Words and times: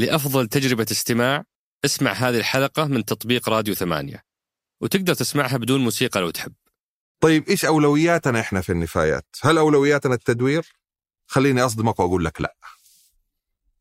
لأفضل 0.00 0.46
تجربة 0.46 0.86
استماع 0.90 1.44
اسمع 1.84 2.12
هذه 2.12 2.36
الحلقة 2.38 2.84
من 2.84 3.04
تطبيق 3.04 3.48
راديو 3.48 3.74
ثمانية 3.74 4.24
وتقدر 4.80 5.14
تسمعها 5.14 5.56
بدون 5.56 5.80
موسيقى 5.80 6.20
لو 6.20 6.30
تحب 6.30 6.52
طيب 7.20 7.48
إيش 7.48 7.64
أولوياتنا 7.64 8.40
إحنا 8.40 8.60
في 8.60 8.72
النفايات؟ 8.72 9.26
هل 9.42 9.58
أولوياتنا 9.58 10.14
التدوير؟ 10.14 10.72
خليني 11.26 11.62
أصدمك 11.62 12.00
وأقول 12.00 12.24
لك 12.24 12.40
لا. 12.40 12.56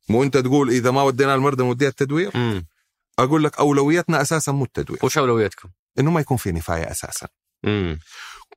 مو 0.09 0.23
أنت 0.23 0.37
تقول 0.37 0.69
إذا 0.69 0.91
ما 0.91 1.03
ودينا 1.03 1.35
المرضى 1.35 1.63
نوديها 1.63 1.89
التدوير؟ 1.89 2.37
مم. 2.37 2.65
أقول 3.19 3.43
لك 3.43 3.59
اولويتنا 3.59 4.21
أساسا 4.21 4.51
مو 4.51 4.63
التدوير، 4.63 4.99
وش 5.03 5.17
أولويتكم؟ 5.17 5.69
إنه 5.99 6.11
ما 6.11 6.19
يكون 6.19 6.37
في 6.37 6.51
نفاية 6.51 6.91
أساسا. 6.91 7.27
مم. 7.63 7.99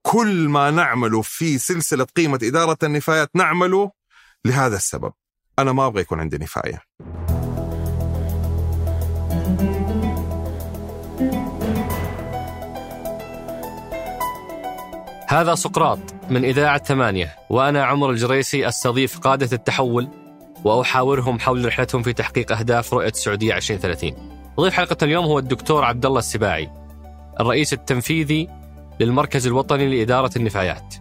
كل 0.03 0.49
ما 0.49 0.71
نعمله 0.71 1.23
في 1.23 1.59
سلسلة 1.59 2.05
قيمة 2.05 2.39
إدارة 2.43 2.79
النفايات 2.83 3.31
نعمله 3.35 3.93
لهذا 4.45 4.77
السبب. 4.77 5.13
أنا 5.59 5.73
ما 5.73 5.87
أبغى 5.87 6.01
يكون 6.01 6.21
عندي 6.21 6.39
نفاية. 6.39 6.83
هذا 15.29 15.55
سقراط 15.55 15.99
من 16.31 16.45
إذاعة 16.45 16.83
ثمانية 16.83 17.35
وأنا 17.51 17.85
عمر 17.85 18.11
الجريسي 18.11 18.69
أستضيف 18.69 19.19
قادة 19.19 19.49
التحول 19.53 20.09
وأحاورهم 20.65 21.39
حول 21.39 21.65
رحلتهم 21.65 22.03
في 22.03 22.13
تحقيق 22.13 22.53
أهداف 22.53 22.95
رؤية 22.95 23.09
السعودية 23.09 23.57
2030 23.57 24.13
ضيف 24.61 24.75
حلقة 24.75 24.97
اليوم 25.03 25.25
هو 25.25 25.39
الدكتور 25.39 25.85
عبد 25.85 26.07
الله 26.07 26.19
السباعي 26.19 26.71
الرئيس 27.41 27.73
التنفيذي 27.73 28.49
للمركز 29.01 29.47
الوطني 29.47 29.99
لإدارة 29.99 30.31
النفايات. 30.37 30.95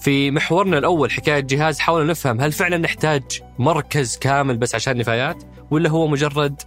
في 0.00 0.30
محورنا 0.30 0.78
الأول 0.78 1.10
حكاية 1.10 1.40
جهاز 1.40 1.78
حاولنا 1.78 2.10
نفهم 2.10 2.40
هل 2.40 2.52
فعلا 2.52 2.78
نحتاج 2.78 3.22
مركز 3.58 4.18
كامل 4.18 4.56
بس 4.56 4.74
عشان 4.74 4.92
النفايات 4.92 5.42
ولا 5.70 5.90
هو 5.90 6.06
مجرد 6.06 6.62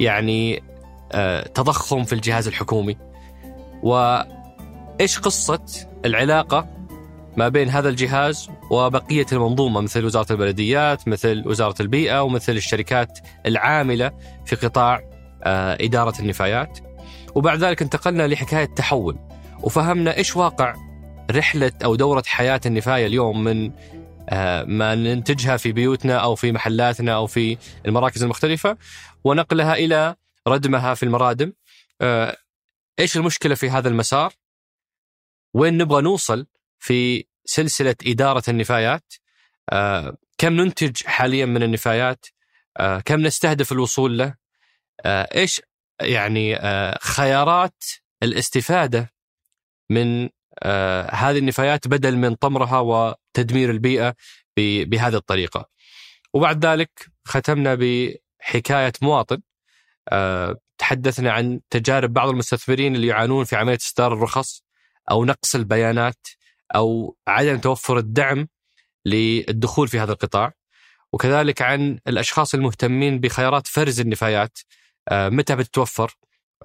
يعني 0.00 0.62
آه 1.12 1.42
تضخم 1.42 2.04
في 2.04 2.12
الجهاز 2.12 2.48
الحكومي. 2.48 2.96
وإيش 3.82 5.18
قصة 5.18 5.64
العلاقة 6.04 6.68
ما 7.36 7.48
بين 7.48 7.68
هذا 7.68 7.88
الجهاز 7.88 8.50
وبقية 8.70 9.26
المنظومة 9.32 9.80
مثل 9.80 10.04
وزارة 10.04 10.32
البلديات 10.32 11.08
مثل 11.08 11.42
وزارة 11.46 11.82
البيئة 11.82 12.22
ومثل 12.22 12.52
الشركات 12.52 13.18
العاملة 13.46 14.12
في 14.46 14.56
قطاع 14.56 15.00
آه 15.44 15.78
إدارة 15.80 16.20
النفايات. 16.20 16.78
وبعد 17.34 17.64
ذلك 17.64 17.82
انتقلنا 17.82 18.26
لحكاية 18.26 18.64
تحول 18.64 19.18
وفهمنا 19.62 20.16
إيش 20.16 20.36
واقع 20.36 20.74
رحلة 21.30 21.72
أو 21.84 21.94
دورة 21.94 22.22
حياة 22.26 22.60
النفاية 22.66 23.06
اليوم 23.06 23.44
من 23.44 23.72
آه، 24.28 24.64
ما 24.64 24.94
ننتجها 24.94 25.56
في 25.56 25.72
بيوتنا 25.72 26.16
أو 26.16 26.34
في 26.34 26.52
محلاتنا 26.52 27.14
أو 27.14 27.26
في 27.26 27.56
المراكز 27.86 28.22
المختلفة. 28.22 28.76
ونقلها 29.24 29.74
إلى 29.74 30.16
ردمها 30.48 30.94
في 30.94 31.02
المرادم. 31.02 31.52
آه، 32.00 32.36
إيش 32.98 33.16
المشكلة 33.16 33.54
في 33.54 33.70
هذا 33.70 33.88
المسار؟ 33.88 34.32
وين 35.54 35.78
نبغى 35.78 36.02
نوصل 36.02 36.46
في 36.78 37.24
سلسلة 37.44 37.96
إدارة 38.06 38.42
النفايات؟ 38.48 39.14
آه، 39.72 40.16
كم 40.38 40.52
ننتج 40.52 41.02
حاليا 41.06 41.46
من 41.46 41.62
النفايات؟ 41.62 42.26
آه، 42.76 43.00
كم 43.00 43.20
نستهدف 43.20 43.72
الوصول 43.72 44.18
له؟ 44.18 44.34
إيش 45.06 45.62
يعني 46.00 46.58
خيارات 47.02 47.84
الاستفادة 48.22 49.12
من 49.90 50.28
هذه 51.10 51.38
النفايات 51.38 51.88
بدل 51.88 52.16
من 52.16 52.34
طمرها 52.34 52.78
وتدمير 52.78 53.70
البيئة 53.70 54.14
ب- 54.56 54.90
بهذه 54.90 55.16
الطريقة. 55.16 55.68
وبعد 56.34 56.66
ذلك 56.66 56.90
ختمنا 57.24 57.74
بحكاية 58.40 58.92
مواطن 59.02 59.40
آه، 60.08 60.56
تحدثنا 60.78 61.32
عن 61.32 61.60
تجارب 61.70 62.12
بعض 62.12 62.28
المستثمرين 62.28 62.94
اللي 62.94 63.06
يعانون 63.06 63.44
في 63.44 63.56
عملية 63.56 63.76
إصدار 63.76 64.12
الرخص 64.12 64.62
أو 65.10 65.24
نقص 65.24 65.54
البيانات 65.54 66.26
أو 66.74 67.16
عدم 67.28 67.58
توفر 67.58 67.98
الدعم 67.98 68.48
للدخول 69.06 69.88
في 69.88 69.98
هذا 69.98 70.12
القطاع. 70.12 70.52
وكذلك 71.12 71.62
عن 71.62 71.98
الأشخاص 72.08 72.54
المهتمين 72.54 73.20
بخيارات 73.20 73.66
فرز 73.66 74.00
النفايات 74.00 74.58
آه، 75.08 75.28
متى 75.28 75.56
بتتوفر 75.56 76.16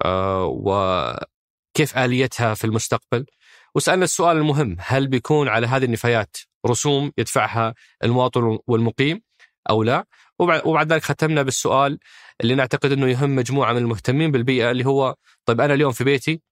آه، 0.04 0.44
وكيف 0.46 1.98
آليتها 1.98 2.54
في 2.54 2.64
المستقبل. 2.64 3.26
وسألنا 3.74 4.04
السؤال 4.04 4.36
المهم 4.36 4.76
هل 4.80 5.08
بيكون 5.08 5.48
على 5.48 5.66
هذه 5.66 5.84
النفايات 5.84 6.36
رسوم 6.66 7.12
يدفعها 7.18 7.74
المواطن 8.04 8.58
والمقيم 8.66 9.22
أو 9.70 9.82
لا؟ 9.82 10.04
وبعد 10.38 10.62
وبعد 10.64 10.92
ذلك 10.92 11.02
ختمنا 11.04 11.42
بالسؤال 11.42 11.98
اللي 12.40 12.54
نعتقد 12.54 12.92
أنه 12.92 13.08
يهم 13.08 13.36
مجموعة 13.36 13.72
من 13.72 13.78
المهتمين 13.78 14.30
بالبيئة 14.30 14.70
اللي 14.70 14.86
هو 14.86 15.14
طيب 15.46 15.60
أنا 15.60 15.74
اليوم 15.74 15.92
في 15.92 16.04
بيتي 16.04 16.42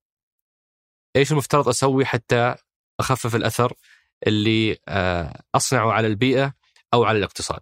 إيش 1.16 1.32
المفترض 1.32 1.68
أسوي 1.68 2.04
حتى 2.04 2.54
أخفف 3.00 3.36
الأثر 3.36 3.72
اللي 4.26 4.78
آه، 4.88 5.40
أصنعه 5.54 5.92
على 5.92 6.06
البيئة 6.06 6.54
أو 6.94 7.04
على 7.04 7.18
الاقتصاد؟ 7.18 7.60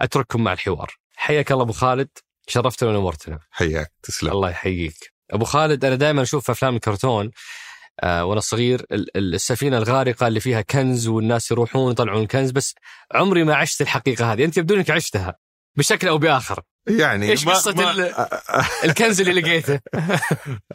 أترككم 0.00 0.44
مع 0.44 0.52
الحوار. 0.52 0.94
حياك 1.16 1.52
الله 1.52 1.62
أبو 1.64 1.72
خالد. 1.72 2.08
شرفتنا 2.48 2.88
ونورتنا. 2.90 3.38
حياك. 3.50 3.92
تسلم. 4.02 4.30
الله 4.32 4.50
يحييك. 4.50 5.12
أبو 5.30 5.44
خالد 5.44 5.84
أنا 5.84 5.94
دائما 5.94 6.22
أشوف 6.22 6.44
في 6.46 6.52
أفلام 6.52 6.74
الكرتون 6.74 7.30
آه 8.00 8.24
وأنا 8.24 8.40
صغير 8.40 8.86
ال- 8.92 9.16
ال- 9.16 9.34
السفينة 9.34 9.78
الغارقة 9.78 10.26
اللي 10.28 10.40
فيها 10.40 10.60
كنز 10.60 11.08
والناس 11.08 11.50
يروحون 11.50 11.92
يطلعون 11.92 12.22
الكنز 12.22 12.50
بس 12.50 12.74
عمري 13.14 13.44
ما 13.44 13.54
عشت 13.54 13.80
الحقيقة 13.80 14.32
هذه. 14.32 14.44
أنت 14.44 14.56
يبدو 14.56 14.74
انك 14.74 14.90
عشتها. 14.90 15.38
بشكل 15.78 16.08
أو 16.08 16.18
بآخر. 16.18 16.62
يعني 16.88 17.30
إيش 17.30 17.46
ما- 17.46 17.52
قصة 17.52 17.74
ما- 17.74 17.90
ال- 17.90 18.14
الكنز 18.90 19.20
اللي 19.20 19.40
لقيته؟ 19.40 19.80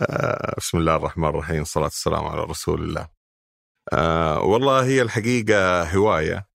آه، 0.02 0.56
بسم 0.58 0.78
الله 0.78 0.96
الرحمن 0.96 1.30
الرحيم 1.30 1.62
الصلاة 1.62 1.84
والسلام 1.86 2.25
على 2.25 2.44
رسول 2.44 2.84
الله. 2.84 3.08
آه 3.94 4.40
والله 4.41 4.84
هي 4.86 5.02
الحقيقة 5.02 5.84
هواية. 5.84 6.46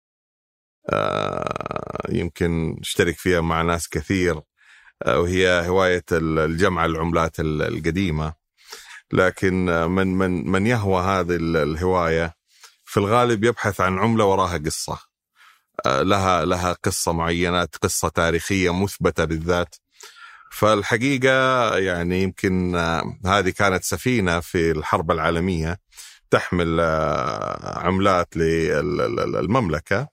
آه 0.92 1.98
يمكن 2.08 2.76
اشترك 2.80 3.16
فيها 3.18 3.40
مع 3.40 3.62
ناس 3.62 3.88
كثير. 3.88 4.40
آه 5.06 5.18
وهي 5.20 5.68
هواية 5.68 6.04
ال- 6.12 6.38
الجمع 6.38 6.84
العملات 6.84 7.40
ال- 7.40 7.62
القديمة. 7.62 8.34
لكن 9.12 9.64
من 9.90 10.06
من 10.18 10.50
من 10.50 10.66
يهوى 10.66 11.02
هذه 11.02 11.36
ال- 11.36 11.56
الهواية 11.56 12.34
في 12.84 12.96
الغالب 13.00 13.44
يبحث 13.44 13.80
عن 13.80 13.98
عملة 13.98 14.24
وراها 14.24 14.58
قصة. 14.58 14.92
آه، 14.92 15.07
لها 15.86 16.44
لها 16.44 16.72
قصة 16.72 17.12
معينة 17.12 17.68
قصة 17.82 18.08
تاريخية 18.08 18.72
مثبتة 18.82 19.24
بالذات. 19.24 19.76
فالحقيقة 20.50 21.76
يعني 21.76 22.22
يمكن 22.22 22.74
آه، 22.76 23.18
هذه 23.26 23.50
كانت 23.50 23.84
سفينة 23.84 24.40
في 24.40 24.70
الحرب 24.70 25.10
العالمية 25.10 25.78
تحمل 26.30 26.80
آه، 26.80 27.78
عملات 27.78 28.36
للمملكة 28.36 30.08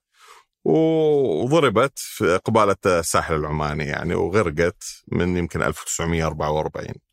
وضربت 0.65 1.99
في 1.99 2.37
قبالة 2.45 2.75
الساحل 2.85 3.35
العماني 3.35 3.83
يعني 3.85 4.15
وغرقت 4.15 4.83
من 5.11 5.37
يمكن 5.37 5.61
1944 5.61 7.04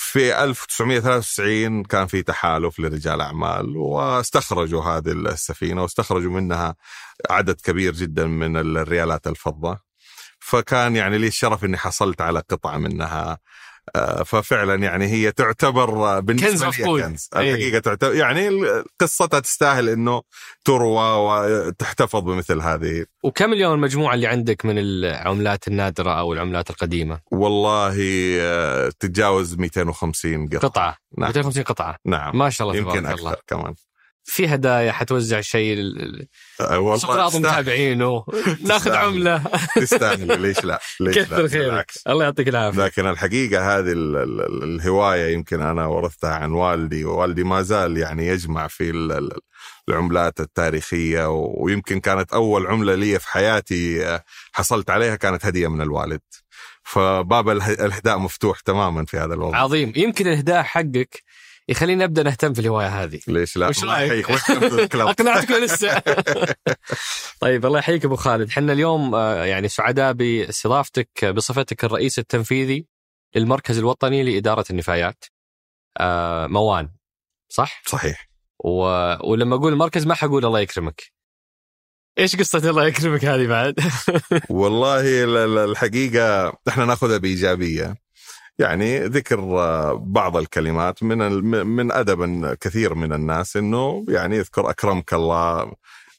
في 0.00 0.44
1993 0.44 1.82
كان 1.82 2.06
في 2.06 2.22
تحالف 2.22 2.80
لرجال 2.80 3.20
أعمال 3.20 3.76
واستخرجوا 3.76 4.82
هذه 4.82 5.12
السفينة 5.12 5.82
واستخرجوا 5.82 6.30
منها 6.30 6.76
عدد 7.30 7.60
كبير 7.60 7.92
جدا 7.92 8.26
من 8.26 8.56
الريالات 8.56 9.26
الفضة. 9.26 9.78
فكان 10.40 10.96
يعني 10.96 11.18
لي 11.18 11.26
الشرف 11.26 11.64
إني 11.64 11.76
حصلت 11.76 12.20
على 12.20 12.40
قطعة 12.40 12.78
منها. 12.78 13.38
ففعلا 14.26 14.74
يعني 14.74 15.06
هي 15.06 15.32
تعتبر 15.32 15.90
آه، 15.90 16.20
بالنسبة 16.20 16.66
كنز 16.66 16.80
لي. 16.80 17.02
كنز. 17.02 17.28
أي. 17.36 17.54
الحقيقة 17.54 17.78
تعتبر 17.78 18.14
يعني 18.14 18.48
قصتها 19.00 19.40
تستاهل 19.40 19.88
إنه 19.88 20.22
تروى 20.64 21.16
وتحتفظ 21.16 22.20
بمثل 22.20 22.60
هذه. 22.60 23.04
وكم 23.24 23.52
اليوم 23.52 23.74
المجموعة 23.74 24.14
اللي 24.14 24.26
عندك 24.26 24.64
من 24.64 24.78
العملات 24.78 25.68
النادرة 25.68 26.10
أو 26.18 26.32
العملات 26.32 26.70
القديمة؟ 26.70 27.20
والله 27.30 27.96
آه، 28.40 28.88
تتجاوز 29.00 29.54
250 29.54 30.48
قطعة. 30.48 30.60
قطعة. 30.60 30.96
نعم. 31.18 31.28
250 31.28 31.62
قطعة. 31.62 31.96
نعم. 32.06 32.38
ما 32.38 32.50
شاء 32.50 32.68
الله 32.68 32.78
يمكن 32.80 33.00
تبارك 33.02 33.18
الله. 33.18 33.32
أكثر 33.32 33.42
كمان. 33.46 33.74
في 34.30 34.46
هدايا 34.54 34.92
حتوزع 34.92 35.40
شيء 35.40 35.78
آه، 36.60 36.78
والله 36.78 36.96
سقراط 36.96 37.36
متابعينه. 37.36 38.24
ناخذ. 38.64 38.90
عملة. 38.92 39.42
تستاهل. 39.76 40.40
ليش 40.40 40.64
لا؟ 40.64 40.80
ليش 41.00 41.16
لا؟ 41.16 41.22
كثر 41.24 41.48
خيرك. 41.48 41.92
الله 42.08 42.24
يعطيك 42.24 42.48
العافية. 42.48 42.84
لكن 42.84 43.06
الحقيقة 43.06 43.78
هذه 43.78 43.92
ال- 43.92 44.16
ال- 44.16 44.40
ال- 44.40 44.62
الهواية 44.64 45.32
يمكن 45.34 45.62
أنا 45.62 45.86
ورثتها 45.86 46.34
عن 46.34 46.52
والدي 46.52 47.04
ووالدي 47.04 47.44
ما 47.44 47.62
زال 47.62 47.96
يعني 47.96 48.26
يجمع 48.26 48.66
في 48.68 48.90
ال- 48.90 49.12
ال- 49.12 49.38
العملات 49.88 50.40
التاريخية 50.40 51.26
ويمكن 51.30 52.00
كانت 52.00 52.32
أول 52.32 52.66
عملة 52.66 52.94
لي 52.94 53.18
في 53.18 53.28
حياتي 53.28 54.06
آه، 54.06 54.24
حصلت 54.52 54.90
عليها 54.90 55.16
كانت 55.16 55.46
هدية 55.46 55.68
من 55.68 55.80
الوالد. 55.80 56.20
فباب 56.82 57.48
الإهداء 57.50 58.18
مفتوح 58.18 58.60
تماما 58.60 59.04
في 59.04 59.16
هذا 59.18 59.34
الوضع. 59.34 59.58
عظيم. 59.58 59.92
يمكن 59.96 60.26
الإهداء 60.26 60.62
حقك 60.62 61.22
يخليني 61.68 62.04
أبدأ 62.04 62.22
نهتم 62.22 62.54
في 62.54 62.60
الهواية 62.60 63.04
هذه. 63.04 63.20
ليش 63.28 63.56
لا؟ 63.56 63.68
وش 63.68 63.84
الكلام؟ 63.84 65.08
اقنعتكم 65.08 65.54
لسه؟ 65.54 66.02
طيب 67.40 67.66
الله 67.66 67.78
يحييك 67.78 68.04
أبو 68.04 68.16
خالد. 68.16 68.48
إحنا 68.48 68.72
اليوم 68.72 69.14
آه، 69.14 69.44
يعني 69.44 69.68
سعداء 69.68 70.12
باستضافتك 70.12 71.24
بصفتك 71.24 71.84
الرئيس 71.84 72.18
التنفيذي 72.18 72.86
للمركز 73.36 73.78
الوطني 73.78 74.22
لإدارة 74.22 74.64
النفايات 74.70 75.24
آه، 76.00 76.46
موان. 76.46 76.90
صح؟ 77.48 77.82
صحيح. 77.86 78.28
و... 78.64 78.80
ولما 79.30 79.56
أقول 79.56 79.72
المركز 79.72 80.06
ما 80.06 80.14
حقول 80.14 80.44
الله 80.44 80.60
يكرمك. 80.60 81.02
إيش 82.18 82.36
قصة 82.36 82.70
الله 82.70 82.86
يكرمك 82.86 83.24
هذه 83.24 83.46
بعد؟ 83.46 83.74
والله 84.50 85.24
ال- 85.24 85.36
ال- 85.36 85.70
الحقيقة 85.70 86.52
إحنا 86.68 86.84
ناخذها 86.84 87.16
بإيجابية. 87.18 88.07
يعني 88.58 88.98
ذكر 88.98 89.38
آه، 89.40 89.92
بعض 89.92 90.36
الكلمات 90.36 91.02
من 91.02 91.18
من 91.66 91.92
أدب 91.92 92.54
كثير 92.60 92.94
من 92.94 93.12
الناس 93.12 93.56
إنه 93.56 94.04
يعني 94.08 94.36
يذكر 94.36 94.70
أكرمك 94.70 95.14
الله 95.14 95.72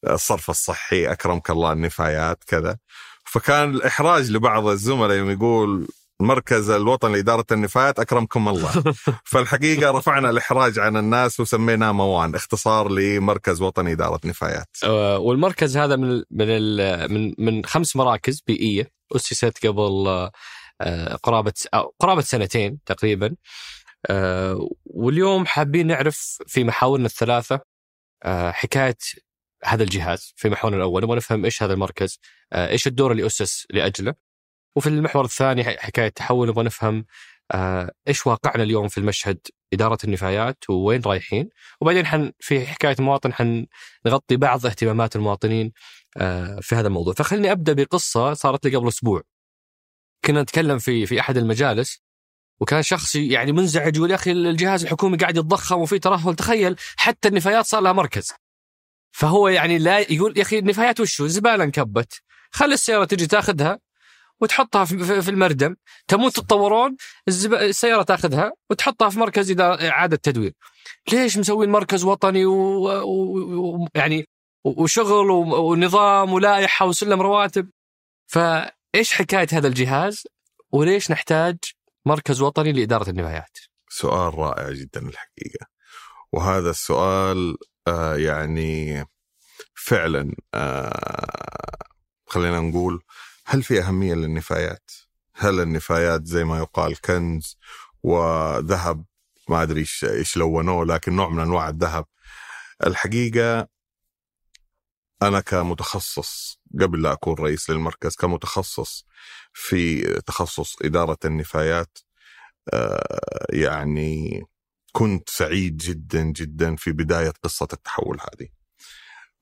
الصرف 0.07 0.49
الصحي 0.49 1.11
أكرمك 1.11 1.49
الله 1.49 1.71
النفايات 1.71 2.43
كذا. 2.47 2.77
فكان 3.23 3.69
الإحراج 3.69 4.31
لبعض 4.31 4.67
الزملاء 4.67 5.17
يوم 5.17 5.29
يقول 5.29 5.87
المركز 6.21 6.69
الوطني 6.69 7.13
لإدارة 7.13 7.45
النفايات 7.51 7.99
أكرمكم 7.99 8.49
الله. 8.49 8.83
فالحقيقة 9.31 9.91
رفعنا 9.91 10.29
الإحراج 10.29 10.79
عن 10.79 10.97
الناس 10.97 11.39
وسميناه 11.39 11.91
موان 11.91 12.35
اختصار 12.35 12.89
لمركز 12.89 13.61
وطني 13.61 13.91
إدارة 13.91 14.19
نفايات. 14.25 14.77
آه، 14.83 15.17
والمركز 15.17 15.77
هذا 15.77 15.95
من 15.95 16.23
من 16.31 16.77
من 17.13 17.33
من 17.37 17.65
خمس 17.65 17.95
مراكز 17.95 18.43
بيئية 18.47 18.91
أسست 19.15 19.67
قبل 19.67 20.07
آه، 20.07 20.31
قرابة 21.23 21.53
أو 21.73 21.95
قرابة 21.99 22.21
سنتين 22.21 22.79
تقريبا. 22.85 23.35
آه، 24.09 24.69
واليوم 24.85 25.45
حابين 25.45 25.87
نعرف 25.87 26.37
في 26.47 26.63
محاورنا 26.63 27.05
الثلاثة 27.05 27.61
آه، 28.23 28.51
حكاية 28.51 28.97
هذا 29.65 29.83
الجهاز 29.83 30.33
في 30.35 30.49
محورنا 30.49 30.77
الأول 30.77 31.03
نبغى 31.03 31.17
نفهم 31.17 31.45
إيش 31.45 31.63
هذا 31.63 31.73
المركز 31.73 32.19
آه، 32.53 32.69
إيش 32.69 32.87
الدور 32.87 33.11
اللي 33.11 33.25
أسس 33.25 33.67
لأجله. 33.69 34.15
وفي 34.75 34.87
المحور 34.89 35.25
الثاني 35.25 35.63
حكاية 35.63 36.09
تحول 36.09 36.49
نبغى 36.49 36.63
نفهم 36.65 37.05
آه، 37.51 37.91
إيش 38.07 38.27
واقعنا 38.27 38.63
اليوم 38.63 38.87
في 38.87 38.97
المشهد 38.97 39.39
إدارة 39.73 39.97
النفايات 40.03 40.69
ووين 40.69 41.01
رايحين. 41.05 41.49
وبعدين 41.81 42.05
حن 42.05 42.31
في 42.39 42.67
حكاية 42.67 42.95
مواطن 42.99 43.33
حن 43.33 43.65
نغطي 44.05 44.37
بعض 44.37 44.65
اهتمامات 44.65 45.15
المواطنين 45.15 45.71
آه، 46.17 46.59
في 46.61 46.75
هذا 46.75 46.87
الموضوع. 46.87 47.13
فخلني 47.13 47.51
أبدأ 47.51 47.73
بقصة 47.73 48.33
صارت 48.33 48.65
لي 48.67 48.75
قبل 48.77 48.87
أسبوع. 48.87 49.23
كنا 50.25 50.41
نتكلم 50.41 50.79
في 50.79 51.05
في 51.05 51.19
أحد 51.19 51.37
المجالس 51.37 52.01
وكان 52.59 52.81
شخص 52.83 53.15
يعني 53.15 53.51
منزعج 53.51 53.95
يقول 53.97 54.11
يا 54.11 54.15
أخي 54.15 54.31
الجهاز 54.31 54.83
الحكومي 54.83 55.17
قاعد 55.17 55.37
يتضخم 55.37 55.79
وفي 55.81 55.99
ترهل 55.99 56.35
تخيل 56.35 56.75
حتى 56.97 57.27
النفايات 57.27 57.65
صار 57.65 57.81
لها 57.81 57.93
مركز. 57.93 58.31
فهو 59.11 59.47
يعني 59.47 59.77
لا 59.77 59.99
يقول 59.99 60.37
يا 60.37 60.41
أخي 60.41 60.59
النفايات 60.59 60.99
وشو؟ 60.99 61.27
زباله 61.27 61.63
انكبت. 61.63 62.21
خلي 62.51 62.73
السيارة 62.73 63.05
تجي 63.05 63.27
تاخذها 63.27 63.79
وتحطها 64.41 64.85
في- 64.85 65.21
في 65.21 65.31
المردم. 65.31 65.75
تموت 66.07 66.35
تتطورون. 66.35 66.95
السيارة 67.27 68.03
تاخذها 68.03 68.51
وتحطها 68.69 69.09
في 69.09 69.19
مركز 69.19 69.51
إدارة- 69.51 69.83
إعادة 69.83 70.15
تدوير. 70.23 70.53
ليش 71.13 71.37
مسوين 71.37 71.69
مركز 71.69 72.03
وطني 72.03 72.45
ويعني 72.45 73.05
و... 73.05 73.83
و... 73.83 73.87
يعني 73.95 74.25
وشغل 74.63 75.29
و- 75.31 75.69
ونظام 75.71 76.33
ولائحة 76.33 76.85
وسلم 76.85 77.21
رواتب؟ 77.21 77.69
فايش 78.93 79.13
حكاية 79.13 79.47
هذا 79.51 79.67
الجهاز 79.67 80.23
وليش 80.71 81.11
نحتاج 81.11 81.57
مركز 82.05 82.41
وطني 82.41 82.71
لإدارة 82.71 83.09
النفايات؟ 83.09 83.57
سؤال 83.89 84.35
رائع 84.35 84.71
جدا 84.71 84.99
الحقيقة. 85.01 85.65
وهذا 86.31 86.69
السؤال 86.69 87.57
آه 87.87 88.15
يعني 88.15 89.05
فعلا 89.75 90.35
آه 90.53 91.77
خلينا 92.27 92.59
نقول 92.59 93.03
هل 93.45 93.63
في 93.63 93.81
أهمية 93.81 94.13
للنفايات؟ 94.13 94.91
هل 95.35 95.59
النفايات 95.59 96.25
زي 96.25 96.43
ما 96.43 96.57
يقال 96.57 97.01
كنز 97.01 97.57
وذهب؟ 98.03 99.05
ما 99.49 99.63
أدري 99.63 99.79
إيش 99.79 100.05
إيش 100.05 100.37
لونوه 100.37 100.85
لكن 100.85 101.15
نوع 101.15 101.29
من 101.29 101.39
أنواع 101.39 101.69
الذهب. 101.69 102.05
الحقيقة 102.85 103.67
أنا 105.21 105.39
كمتخصص 105.39 106.59
قبل 106.81 107.01
لا 107.01 107.13
أكون 107.13 107.33
رئيس 107.33 107.69
للمركز 107.69 108.15
كمتخصص 108.15 109.05
في 109.53 110.03
تخصص 110.21 110.75
إدارة 110.81 111.17
النفايات 111.25 111.97
آه، 112.73 113.45
يعني 113.49 114.43
كنت 114.91 115.29
سعيد 115.29 115.77
جدا 115.77 116.23
جدا 116.23 116.75
في 116.75 116.91
بداية 116.91 117.33
قصة 117.43 117.67
التحول 117.73 118.17
هذه. 118.21 118.47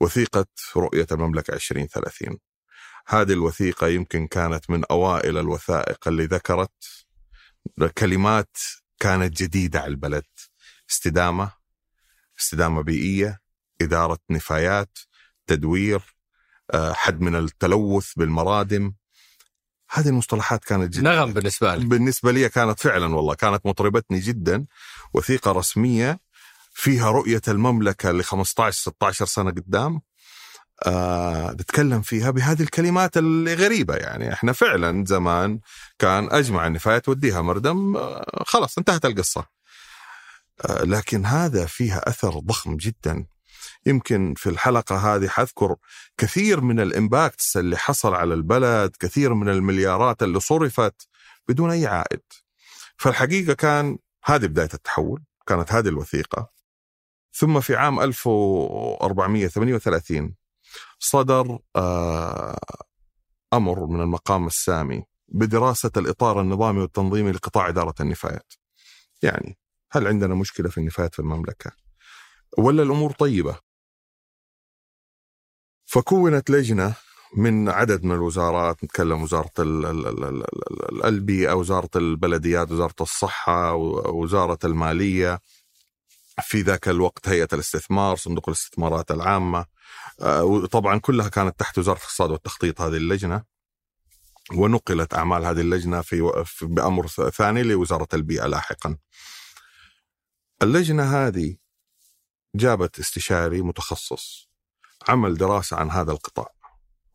وثيقة 0.01 0.45
رؤية 0.77 1.07
المملكة 1.11 1.53
2030 1.53 2.37
هذه 3.07 3.33
الوثيقة 3.33 3.87
يمكن 3.87 4.27
كانت 4.27 4.69
من 4.69 4.85
أوائل 4.91 5.37
الوثائق 5.37 6.07
اللي 6.07 6.25
ذكرت. 6.25 7.05
كلمات 7.97 8.57
كانت 8.99 9.43
جديدة 9.43 9.79
على 9.79 9.87
البلد. 9.87 10.25
استدامة 10.89 11.51
استدامة 12.39 12.81
بيئية 12.81 13.39
إدارة 13.81 14.19
نفايات 14.29 14.97
تدوير 15.47 16.01
آه، 16.71 16.93
حد 16.93 17.21
من 17.21 17.35
التلوث 17.35 18.13
بالمرادم. 18.15 18.93
هذه 19.91 20.07
المصطلحات 20.07 20.65
كانت 20.65 20.93
جدا 20.93 21.09
نغم 21.15 21.33
بالنسبة 21.33 21.75
لي 21.75 21.85
بالنسبة 21.85 22.31
لي 22.31 22.49
كانت 22.49 22.79
فعلا 22.79 23.15
والله 23.15 23.33
كانت 23.33 23.65
مطربتني 23.65 24.19
جدا. 24.19 24.65
وثيقة 25.13 25.51
رسمية 25.51 26.19
فيها 26.73 27.11
رؤية 27.11 27.41
المملكة 27.47 28.11
ل 28.11 28.23
15 28.23 28.77
16 28.77 29.25
سنة 29.25 29.51
قدام. 29.51 30.01
آه 30.85 31.51
نتكلم 31.51 32.01
فيها 32.01 32.31
بهذه 32.31 32.61
الكلمات 32.61 33.17
الغريبة 33.17 33.95
يعني. 33.95 34.33
إحنا 34.33 34.53
فعلا 34.53 35.05
زمان 35.05 35.59
كان 35.99 36.29
أجمع 36.31 36.67
النفايات 36.67 37.09
وديها 37.09 37.41
مردم 37.41 37.97
آه 37.97 38.43
خلاص 38.45 38.77
انتهت 38.77 39.05
القصة. 39.05 39.45
آه 40.69 40.83
لكن 40.83 41.25
هذا 41.25 41.65
فيها 41.65 42.09
أثر 42.09 42.39
ضخم 42.39 42.77
جدا. 42.77 43.25
يمكن 43.85 44.33
في 44.37 44.49
الحلقة 44.49 45.15
هذه 45.15 45.27
حذكر 45.27 45.75
كثير 46.17 46.61
من 46.61 46.79
الإمباكتس 46.79 47.57
اللي 47.57 47.77
حصل 47.77 48.15
على 48.15 48.33
البلد 48.33 48.95
كثير 48.99 49.33
من 49.33 49.49
المليارات 49.49 50.23
اللي 50.23 50.39
صرفت 50.39 51.07
بدون 51.47 51.71
أي 51.71 51.87
عائد 51.87 52.21
فالحقيقة 52.97 53.53
كان 53.53 53.97
هذه 54.25 54.45
بداية 54.45 54.69
التحول 54.73 55.23
كانت 55.47 55.71
هذه 55.71 55.87
الوثيقة 55.87 56.49
ثم 57.33 57.59
في 57.59 57.75
عام 57.75 57.99
1438 57.99 60.35
صدر 60.99 61.59
آه، 61.75 62.59
أمر 63.53 63.85
من 63.85 64.01
المقام 64.01 64.47
السامي 64.47 65.03
بدراسة 65.27 65.91
الإطار 65.97 66.41
النظامي 66.41 66.79
والتنظيمي 66.79 67.31
لقطاع 67.31 67.69
إدارة 67.69 67.93
النفايات. 67.99 68.53
يعني 69.21 69.57
هل 69.91 70.07
عندنا 70.07 70.35
مشكلة 70.35 70.69
في 70.69 70.77
النفايات 70.77 71.13
في 71.13 71.19
المملكة؟ 71.19 71.71
ولا 72.57 72.83
الأمور 72.83 73.11
طيبة؟ 73.11 73.59
فكونت 75.87 76.49
لجنة 76.49 76.93
من 77.37 77.69
عدد 77.69 78.03
من 78.03 78.11
الوزارات 78.11 78.83
نتكلم 78.83 79.23
وزارة 79.23 79.51
ال- 79.59 79.85
ال- 79.85 80.07
ال- 80.07 80.23
ال- 80.23 80.43
ال- 80.91 81.05
البيئة 81.05 81.53
وزارة 81.53 81.89
البلديات 81.95 82.71
وزارة 82.71 82.95
الصحة 83.01 83.73
ووزارة 83.73 84.59
المالية. 84.63 85.39
في 86.43 86.61
ذاك 86.61 86.87
الوقت 86.89 87.29
هيئة 87.29 87.47
الاستثمار 87.53 88.15
صندوق 88.15 88.49
الاستثمارات 88.49 89.11
العامة. 89.11 89.65
آه، 90.21 90.43
وطبعا 90.43 90.97
كلها 90.99 91.29
كانت 91.29 91.59
تحت 91.59 91.77
وزارة 91.77 91.97
الاقتصاد 91.97 92.31
والتخطيط 92.31 92.81
هذه 92.81 92.97
اللجنة. 92.97 93.43
ونقلت 94.53 95.13
أعمال 95.13 95.45
هذه 95.45 95.61
اللجنة 95.61 96.01
في 96.01 96.31
بأمر 96.61 97.07
ثاني 97.07 97.63
لوزارة 97.63 98.07
البيئة 98.13 98.45
لاحقا. 98.45 98.97
اللجنة 100.63 101.03
هذه 101.03 101.55
جابت 102.55 102.99
استشاري 102.99 103.61
متخصص. 103.61 104.46
عمل 105.09 105.37
دراسة 105.37 105.77
عن 105.77 105.91
هذا 105.91 106.11
القطاع. 106.11 106.53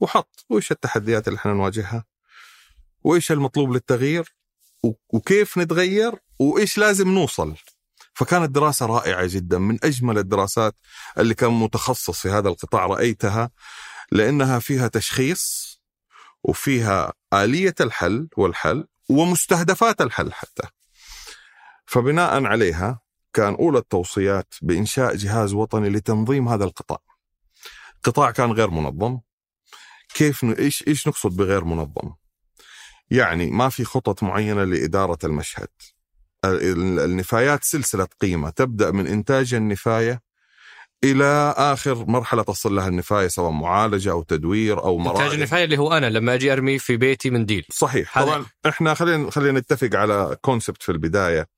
وحط 0.01 0.45
وش 0.51 0.73
التحديات 0.73 1.29
اللي 1.29 1.37
إحنا 1.37 1.53
نواجهها؟ 1.53 2.05
وإيش 3.05 3.33
المطلوب 3.33 3.73
للتغيير؟ 3.73 4.35
وكيف 5.09 5.59
نتغير؟ 5.59 6.13
وإيش 6.39 6.79
لازم 6.79 7.09
نوصل؟ 7.09 7.55
فكانت 8.15 8.51
دراسة 8.51 8.87
رائعة 8.87 9.27
جدا 9.27 9.59
من 9.59 9.79
أجمل 9.85 10.19
الدراسات 10.19 10.77
اللي 11.19 11.35
كان 11.35 11.51
متخصص 11.51 12.21
في 12.21 12.29
هذا 12.29 12.49
القطاع 12.49 12.87
رأيتها 12.87 13.51
لأنها 14.13 14.59
فيها 14.59 14.89
تشخيص 14.89 15.73
وفيها 16.45 17.13
آلية 17.35 17.75
الحل 17.81 18.29
والحل 18.37 18.87
ومستهدفات 19.09 20.01
الحل 20.01 20.33
حتى. 20.33 20.69
فبناء 21.87 22.45
عليها 22.45 23.01
كان 23.33 23.55
أولى 23.55 23.79
التوصيات 23.79 24.55
بإنشاء 24.63 25.17
جهاز 25.17 25.53
وطني 25.55 25.89
لتنظيم 25.89 26.49
هذا 26.49 26.65
القطاع. 26.65 26.99
قطاع 28.05 28.31
كان 28.31 28.53
غير 28.53 28.71
منظم. 28.71 29.19
كيف 30.15 30.45
ن... 30.45 30.53
إيش 30.53 30.85
إيش 30.89 31.09
نقصد 31.09 31.37
بغير 31.37 31.65
منظم؟ 31.65 32.13
يعني 33.11 33.51
ما 33.51 33.69
في 33.69 33.85
خطط 33.85 34.23
معينة 34.23 34.65
لإدارة 34.65 35.19
المشهد. 35.25 35.69
النفايات 36.45 37.65
سلسلة 37.65 38.09
قيمة. 38.21 38.51
تبدأ 38.51 38.91
من 38.91 39.07
إنتاج 39.07 39.55
النفاية 39.55 40.23
إلى 41.05 41.55
آخر 41.57 42.05
مرحلة 42.05 42.43
تصل 42.43 42.75
لها 42.75 42.89
النفاية 42.89 43.29
سواء 43.29 43.51
معالجة 43.51 44.11
أو 44.11 44.23
تدوير 44.23 44.83
أو 44.83 44.99
مراحل 44.99 45.23
انتاج 45.23 45.35
النفاية 45.35 45.65
اللي 45.65 45.79
هو 45.79 45.93
أنا 45.93 46.07
لما 46.07 46.35
أجي 46.35 46.53
أرمي 46.53 46.79
في 46.79 46.97
بيتي 46.97 47.31
منديل 47.31 47.67
صحيح. 47.71 48.19
طبعا 48.23 48.47
إحنا 48.69 48.95
خلينا 48.95 49.31
خلينا 49.31 49.61
نتفق 49.61 49.97
على 49.99 50.37
كونسبت 50.41 50.83
في 50.83 50.93
البداية. 50.93 51.49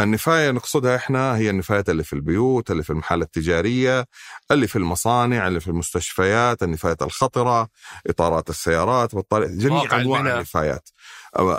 النفاية 0.00 0.50
نقصدها 0.50 0.96
إحنا 0.96 1.36
هي 1.36 1.50
النفايات 1.50 1.88
اللي 1.88 2.04
في 2.04 2.12
البيوت 2.12 2.70
اللي 2.70 2.82
في 2.82 2.90
المحلات 2.90 3.26
التجارية 3.26 4.06
اللي 4.50 4.66
في 4.66 4.76
المصانع 4.76 5.48
اللي 5.48 5.60
في 5.60 5.68
المستشفيات 5.68 6.62
النفايات 6.62 7.02
الخطرة 7.02 7.68
إطارات 8.06 8.50
السيارات 8.50 9.14
بطاريات 9.14 9.50
جميع 9.50 10.00
أنواع 10.00 10.20
النفايات 10.20 10.88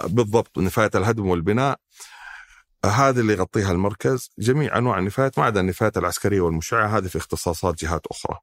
بالضبط 0.06 0.58
نفايات 0.58 0.96
الهدم 0.96 1.28
والبناء 1.28 1.80
هذه 2.86 3.20
اللي 3.20 3.34
يغطيها 3.34 3.72
المركز 3.72 4.30
جميع 4.40 4.78
أنواع 4.78 5.00
النفايات 5.00 5.40
ما 5.40 5.46
عدا 5.46 5.60
النفايات 5.60 5.98
العسكرية 5.98 6.42
والمشعه 6.42 6.98
هذه 6.98 7.08
في 7.08 7.18
اختصاصات 7.18 7.76
جهات 7.84 8.08
أخرى. 8.08 8.38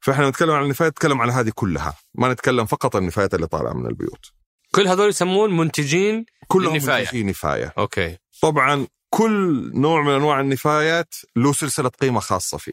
فإحنا 0.00 0.28
نتكلم 0.28 0.50
عن 0.50 0.62
النفايات 0.62 0.92
نتكلم 0.92 1.20
على 1.20 1.32
هذه 1.32 1.52
كلها، 1.54 1.94
ما 2.14 2.32
نتكلم 2.32 2.66
فقط 2.66 2.96
عن 2.96 3.02
النفايات 3.02 3.34
اللي 3.34 3.46
طالعة 3.46 3.72
من 3.72 3.86
البيوت. 3.86 4.32
كل 4.74 4.88
هذول 4.88 5.08
يسمون 5.08 5.56
منتجين 5.56 6.24
كلهم. 6.48 6.72
منتجين 6.72 7.26
نفاية. 7.26 7.72
أوكي. 7.78 8.16
طبعا 8.42 8.86
كل 9.10 9.70
نوع 9.74 10.02
من 10.02 10.14
أنواع 10.14 10.40
النفايات 10.40 11.14
له 11.36 11.52
سلسلة 11.52 11.88
قيمة 11.88 12.20
خاصة 12.20 12.58
فيه. 12.58 12.72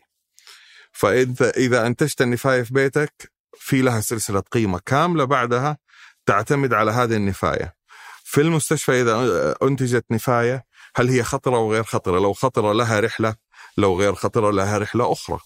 فاذا 0.91 1.49
إذا 1.49 1.87
أنتجت 1.87 2.21
النفاية 2.21 2.63
في 2.63 2.73
بيتك 2.73 3.31
في 3.57 3.81
لها 3.81 4.01
سلسلة 4.01 4.39
قيمة 4.39 4.79
كاملة 4.85 5.23
بعدها 5.25 5.77
تعتمد 6.25 6.73
على 6.73 6.91
هذه 6.91 7.15
النفاية. 7.15 7.75
في 8.23 8.41
المستشفى 8.41 9.01
إذا 9.01 9.55
أنتجت 9.63 10.05
نفاية 10.11 10.65
هل 10.95 11.09
هي 11.09 11.23
خطرة 11.23 11.55
أو 11.55 11.73
غير 11.73 11.83
خطرة؟ 11.83 12.19
لو 12.19 12.33
خطرة 12.33 12.73
لها 12.73 12.99
رحلة 12.99 13.35
لو 13.77 13.99
غير 13.99 14.15
خطرة 14.15 14.51
لها 14.51 14.77
رحلة 14.77 15.11
أخرى. 15.11 15.39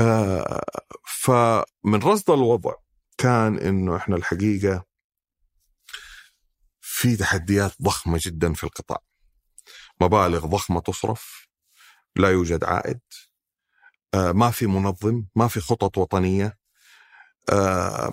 آه 0.00 0.62
فمن 1.06 2.02
رصد 2.02 2.30
الوضع 2.30 2.74
كان 3.18 3.58
إنه 3.58 3.96
إحنا 3.96 4.16
الحقيقة 4.16 4.84
في 6.80 7.16
تحديات 7.16 7.72
ضخمة 7.82 8.20
جدا 8.22 8.52
في 8.52 8.64
القطاع. 8.64 8.98
مبالغ 10.00 10.46
ضخمة 10.46 10.80
تصرف 10.80 11.48
لا 12.16 12.30
يوجد 12.30 12.64
عائد 12.64 13.00
آه 14.14 14.32
ما 14.32 14.50
في 14.50 14.66
منظم 14.66 15.24
ما 15.34 15.48
في 15.48 15.60
خطط 15.60 15.98
وطنية. 15.98 16.58
آه 17.52 18.12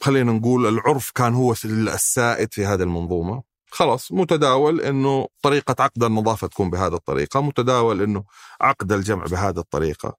خلينا 0.00 0.32
نقول 0.32 0.66
العرف 0.66 1.10
كان 1.10 1.34
هو 1.34 1.52
السائد 1.72 2.54
في 2.54 2.66
هذه 2.66 2.82
المنظومة. 2.82 3.42
خلاص 3.70 4.12
متداول 4.12 4.80
إنه 4.80 5.28
طريقة 5.42 5.82
عقد 5.82 6.04
النظافة 6.04 6.46
تكون 6.46 6.70
بهذه 6.70 6.94
الطريقة 6.94 7.40
متداول 7.40 8.02
إنه 8.02 8.24
عقد 8.60 8.92
الجمع 8.92 9.24
بهذه 9.24 9.58
الطريقة. 9.58 10.16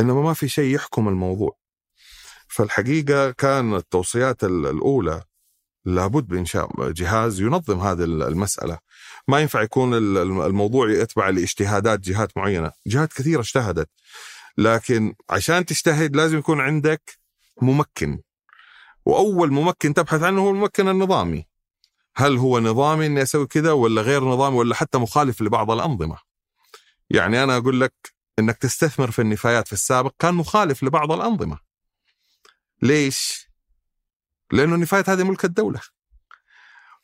إنما 0.00 0.22
ما 0.22 0.34
في 0.34 0.48
شيء 0.48 0.74
يحكم 0.74 1.08
الموضوع. 1.08 1.56
فالحقيقة 2.48 3.30
كان 3.30 3.74
التوصيات 3.74 4.44
الأولى 4.44 5.22
لابد 5.84 6.26
بانشاء 6.26 6.90
جهاز 6.90 7.40
ينظم 7.40 7.80
هذه 7.80 8.04
المسألة. 8.04 8.78
ما 9.28 9.40
ينفع 9.40 9.62
يكون 9.62 9.94
الموضوع 10.44 10.90
يتبع 10.90 11.28
لاجتهادات 11.28 12.00
جهات 12.00 12.36
معينة. 12.36 12.72
جهات 12.86 13.12
كثيرة 13.12 13.40
اجتهدت. 13.40 13.90
لكن 14.58 15.14
عشان 15.30 15.66
تجتهد 15.66 16.16
لازم 16.16 16.38
يكون 16.38 16.60
عندك 16.60 17.18
ممكن. 17.62 18.20
وأول 19.04 19.52
ممكن 19.52 19.94
تبحث 19.94 20.22
عنه 20.22 20.40
هو 20.40 20.50
الممكن 20.50 20.88
النظامي. 20.88 21.46
هل 22.16 22.36
هو 22.36 22.60
نظامي 22.60 23.06
إني 23.06 23.22
أسوي 23.22 23.46
كذا 23.46 23.72
ولا 23.72 24.02
غير 24.02 24.24
نظامي 24.24 24.56
ولا 24.56 24.74
حتى 24.74 24.98
مخالف 24.98 25.42
لبعض 25.42 25.70
الأنظمة؟ 25.70 26.18
يعني 27.10 27.44
أنا 27.44 27.56
أقول 27.56 27.80
لك 27.80 27.94
إنك 28.38 28.56
تستثمر 28.56 29.10
في 29.10 29.22
النفايات 29.22 29.66
في 29.66 29.72
السابق 29.72 30.14
كان 30.18 30.34
مخالف 30.34 30.82
لبعض 30.82 31.12
الأنظمة. 31.12 31.58
ليش؟ 32.82 33.48
لأنه 34.52 34.74
النفايات 34.74 35.08
هذه 35.08 35.22
ملك 35.22 35.44
الدولة. 35.44 35.80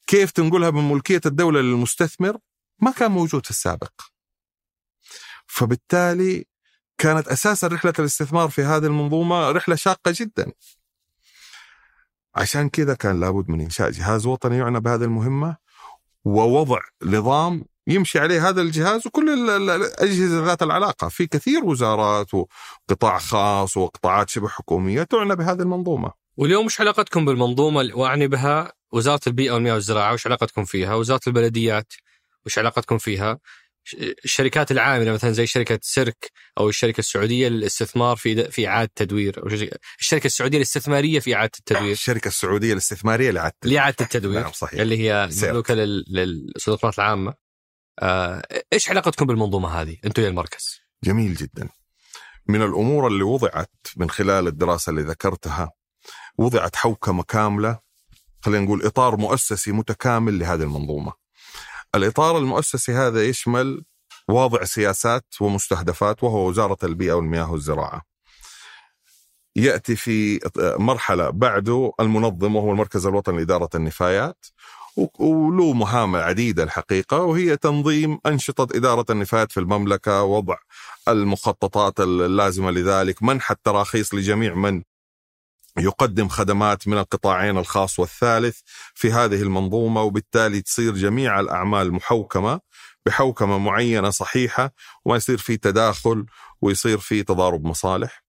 كيف 0.07 0.31
تنقلها 0.31 0.71
من 0.71 0.89
ملكية 0.89 1.21
الدولة 1.27 1.61
للمستثمر 1.61 2.39
ما 2.79 2.91
كان 2.91 3.11
موجود 3.11 3.45
في 3.45 3.51
السابق. 3.51 3.93
فبالتالي 5.47 6.45
كانت 6.99 7.29
أساسا 7.29 7.67
رحلة 7.67 7.93
الاستثمار 7.99 8.49
في 8.49 8.63
هذه 8.63 8.87
المنظومة 8.87 9.51
رحلة 9.51 9.75
شاقة 9.75 10.13
جدا. 10.17 10.53
عشان 12.35 12.69
كذا 12.69 12.95
كان 12.95 13.21
لابد 13.21 13.51
من 13.51 13.61
إنشاء 13.61 13.91
جهاز 13.91 14.27
وطني 14.27 14.59
يعنى 14.59 14.81
بهذه 14.81 15.05
المهمة 15.05 15.57
ووضع 16.25 16.81
نظام 17.03 17.65
يمشي 17.87 18.19
عليه 18.19 18.49
هذا 18.49 18.63
الجهاز 18.63 19.07
وكل 19.07 19.51
الاجهزه 19.51 20.45
ذات 20.47 20.63
العلاقة. 20.63 21.09
في 21.09 21.27
كثير 21.27 21.65
وزارات 21.65 22.35
وقطاع 22.35 23.19
خاص 23.19 23.77
وقطاعات 23.77 24.29
شبه 24.29 24.49
حكومية 24.49 25.03
تعنى 25.03 25.37
بهذه 25.37 25.63
المنظومة. 25.63 26.20
واليوم 26.37 26.67
وش 26.67 26.81
علاقتكم 26.81 27.25
بالمنظومة 27.25 27.91
وأعني 27.95 28.27
بها 28.27 28.73
وزارة 28.93 29.21
البيئة 29.27 29.53
والمياه 29.53 29.75
والزراعة؟ 29.75 30.13
وش 30.13 30.27
علاقتكم 30.27 30.65
فيها؟ 30.65 30.95
وزارة 30.95 31.21
البلديات؟ 31.27 31.93
وش 32.47 32.59
علاقتكم 32.59 32.99
فيها؟ 32.99 33.39
الشركات 34.25 34.71
العاملة 34.71 35.13
مثلا 35.13 35.33
زي 35.33 35.47
شركة 35.47 35.79
سيرك 35.83 36.31
أو 36.59 36.69
الشركة 36.69 36.99
السعودية 36.99 37.49
للاستثمار 37.49 38.17
في 38.17 38.51
في 38.51 38.69
إعادة 38.69 38.91
تدوير. 38.97 39.47
الشركة 40.01 40.27
السعودية 40.27 40.57
الاستثماريه 40.57 41.21
في 41.21 41.35
إعادة 41.35 41.53
التدوير. 41.59 41.93
الشركة 41.93 42.29
السعودية 42.29 42.73
الاستثماريه 42.73 43.31
لإعادة 43.31 43.55
لإعادة 43.65 43.97
التدوير 44.01 44.41
نعم 44.41 44.53
صحيح. 44.53 44.81
اللي 44.81 44.99
هي 44.99 45.29
مملوكه 45.43 45.75
للصدقات 45.75 46.99
العامة. 46.99 47.35
آه، 47.99 48.43
إيش 48.73 48.91
علاقتكم 48.91 49.27
بالمنظومة 49.27 49.69
هذه 49.69 49.97
أنتم 50.05 50.23
يا 50.23 50.29
المركز؟ 50.29 50.81
جميل 51.05 51.35
جدا. 51.35 51.69
من 52.49 52.63
الأمور 52.63 53.07
اللي 53.07 53.23
وضعت 53.23 53.75
من 53.97 54.11
خلال 54.11 54.47
الدراسة 54.47 54.91
اللي 54.91 55.03
ذكرتها 55.03 55.73
وضعت 56.41 56.77
حوكمة 56.77 57.23
كاملة 57.23 57.79
خلينا 58.45 58.65
نقول 58.65 58.87
إطار 58.87 59.17
مؤسسي 59.17 59.73
متكامل 59.73 60.39
لهذه 60.39 60.63
المنظومة. 60.63 61.13
الإطار 61.95 62.39
المؤسسي 62.39 62.93
هذا 62.93 63.25
يشمل 63.25 63.85
واضع 64.29 64.65
سياسات 64.65 65.25
ومستهدفات 65.41 66.25
وهو 66.25 66.49
وزارة 66.49 66.79
البيئة 66.83 67.13
والمياه 67.13 67.53
والزراعة. 67.53 68.03
يأتي 69.57 69.97
في 69.97 70.41
مرحلة 70.79 71.31
بعده 71.31 71.93
المنظم 72.01 72.57
وهو 72.57 72.71
المركز 72.73 73.07
الوطني 73.07 73.39
لإدارة 73.39 73.69
النفايات 73.75 74.47
وله 75.19 75.73
مهام 75.73 76.17
عديدة 76.17 76.63
الحقيقة 76.63 77.19
وهي 77.23 77.57
تنظيم 77.57 78.19
أنشطة 78.27 78.77
إدارة 78.77 79.05
النفايات 79.11 79.53
في 79.53 79.61
المملكة 79.61 80.23
وضع 80.23 80.57
المخططات 81.09 82.01
اللازمة 82.01 82.71
لذلك 82.71 83.23
منح 83.23 83.51
التراخيص 83.51 84.15
لجميع 84.15 84.55
من 84.55 84.83
يقدم 85.79 86.29
خدمات 86.29 86.89
من 86.89 86.99
القطاعين 86.99 87.59
الخاص 87.59 87.99
والثالث 87.99 88.59
في 88.95 89.13
هذه 89.13 89.43
المنظومة 89.43 90.03
وبالتالي 90.03 90.61
تصير 90.63 90.95
جميع 90.95 91.41
الأعمال 91.41 91.93
محوكمة 91.93 92.61
بحوكمة 93.07 93.59
معينة 93.59 94.11
صحيحة 94.11 94.73
وما 95.05 95.17
يصير 95.17 95.39
في 95.39 95.57
تداخل 95.57 96.27
ويصير 96.61 96.99
في 96.99 97.23
تضارب 97.23 97.65
مصالح. 97.65 98.23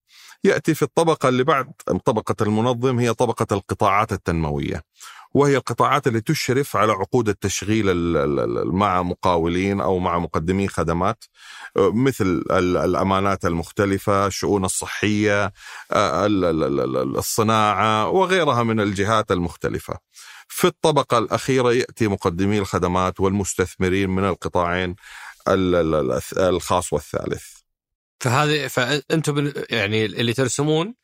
يأتي 0.44 0.74
في 0.74 0.82
الطبقة 0.82 1.30
اللي 1.30 1.44
بعد 1.44 1.72
طبقة 2.06 2.36
المنظم 2.42 3.00
هي 3.00 3.14
طبقة 3.14 3.48
القطاعات 3.52 4.12
التنموية. 4.12 4.82
وهي 5.34 5.58
القطاعات 5.58 6.08
اللي 6.08 6.22
تشرف 6.22 6.76
على 6.76 6.92
عقود 6.92 7.30
التشغيل 7.30 7.96
مع 8.66 9.02
مقاولين 9.02 9.82
أو 9.82 10.00
مع 10.00 10.20
مقدمي 10.20 10.68
خدمات 10.68 11.24
مثل 11.78 12.44
الامانات 12.52 13.46
المختلفه، 13.46 14.28
الشؤون 14.28 14.66
الصحيه، 14.66 15.54
الصناعه 17.18 18.10
وغيرها 18.10 18.64
من 18.64 18.80
الجهات 18.80 19.32
المختلفه. 19.32 19.98
في 20.48 20.68
الطبقه 20.68 21.18
الاخيره 21.18 21.74
ياتي 21.74 22.08
مقدمي 22.08 22.60
الخدمات 22.60 23.20
والمستثمرين 23.20 24.10
من 24.10 24.26
القطاعين 24.26 24.96
الخاص 26.38 26.94
والثالث. 26.94 27.44
فهذه 28.20 28.68
فانتم 28.68 29.52
يعني 29.70 30.06
اللي 30.06 30.34
ترسمون 30.34 30.96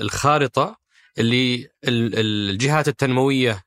الخارطه 0.00 0.87
اللي 1.18 1.68
الجهات 1.84 2.88
التنموية 2.88 3.62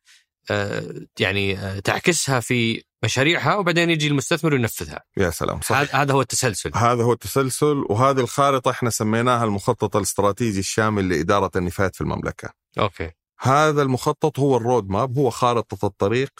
آه، 0.51 0.93
يعني 1.19 1.57
آه، 1.57 1.79
تعكسها 1.79 2.39
في 2.39 2.83
مشاريعها 3.03 3.55
وبعدين 3.55 3.89
يجي 3.89 4.07
المستثمر 4.07 4.53
وينفذها. 4.53 5.03
يا 5.17 5.29
سلام 5.29 5.61
صحيح. 5.61 5.95
هذا 5.95 6.13
هو 6.13 6.21
التسلسل. 6.21 6.71
هذا 6.75 7.03
هو 7.03 7.13
التسلسل 7.13 7.85
وهذه 7.89 8.19
الخارطة 8.19 8.71
إحنا 8.71 8.89
سميناها 8.89 9.43
المخطط 9.43 9.95
الاستراتيجي 9.95 10.59
الشامل 10.59 11.09
لإدارة 11.09 11.51
النفايات 11.55 11.95
في 11.95 12.01
المملكة. 12.01 12.49
okay. 12.79 13.11
هذا 13.39 13.81
المخطط 13.81 14.39
هو 14.39 14.57
ال 14.57 14.64
road 14.64 14.89
map 14.89 15.17
هو 15.17 15.29
خارطة 15.29 15.85
الطريق 15.85 16.31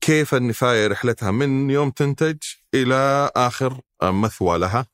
كيف 0.00 0.34
النفاية 0.34 0.86
رحلتها 0.86 1.30
من 1.30 1.70
يوم 1.70 1.90
تنتج 1.90 2.36
إلى 2.74 3.30
آخر 3.36 3.80
مثوى 4.02 4.58
لها 4.58 4.86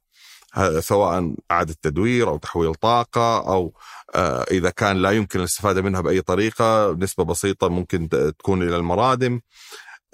سواء 0.80 1.34
إعادة 1.50 1.76
تدوير 1.82 2.28
أو 2.28 2.36
تحويل 2.36 2.74
طاقة 2.74 3.38
أو 3.38 3.74
آه، 4.14 4.42
إذا 4.50 4.70
كان 4.70 4.96
لا 4.96 5.10
يمكن 5.10 5.38
الاستفادة 5.38 5.82
منها 5.82 6.00
بأي 6.00 6.20
طريقة 6.20 6.92
نسبة 6.92 7.24
بسيطة 7.24 7.68
ممكن 7.68 8.08
تكون 8.38 8.62
إلى 8.62 8.76
المرادم 8.76 9.40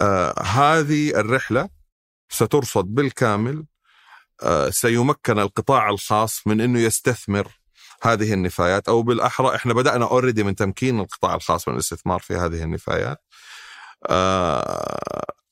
آه 0.01 0.41
هذه 0.41 1.09
الرحلة 1.19 1.69
سترصد 2.29 2.85
بالكامل 2.85 3.65
آه 4.43 4.69
سيمكن 4.69 5.39
القطاع 5.39 5.89
الخاص 5.89 6.47
من 6.47 6.61
إنه 6.61 6.79
يستثمر 6.79 7.47
هذه 8.03 8.33
النفايات 8.33 8.89
أو 8.89 9.01
بالأحرى 9.03 9.55
إحنا 9.55 9.73
بدأنا 9.73 10.05
اوريدي 10.05 10.43
من 10.43 10.55
تمكين 10.55 10.99
القطاع 10.99 11.35
الخاص 11.35 11.67
من 11.67 11.73
الاستثمار 11.73 12.19
في 12.19 12.35
هذه 12.35 12.63
النفايات. 12.63 13.23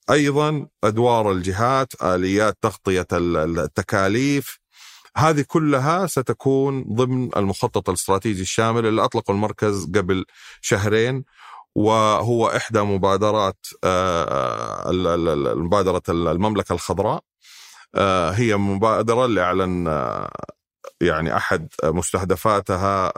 أيضا 0.10 0.68
أدوار 0.84 1.32
الجهات، 1.32 2.04
آليات 2.04 2.58
تغطية 2.62 3.08
التكاليف 3.12 4.60
هذه 5.18 5.46
كلها 5.48 6.08
ستكون 6.08 6.84
ضمن 6.84 7.30
المخطط 7.38 7.90
الاستراتيجي 7.90 8.42
الشامل 8.42 8.86
اللي 8.86 9.04
أطلقه 9.04 9.32
المركز 9.32 9.86
قبل 9.96 10.26
شهرين 10.62 11.24
وهو 11.76 12.48
إحدى 12.48 12.82
مبادرات 12.82 13.68
آه، 13.84 14.92
مبادرة 15.56 16.02
المملكة 16.10 16.74
الخضراء. 16.74 17.24
آه، 17.96 18.32
هي 18.32 18.58
مبادرة 18.58 19.26
اللي 19.26 19.42
اعلن 19.42 19.88
آه، 19.88 20.32
يعني 21.02 21.38
أحد 21.38 21.68
مستهدفاتها 21.84 23.14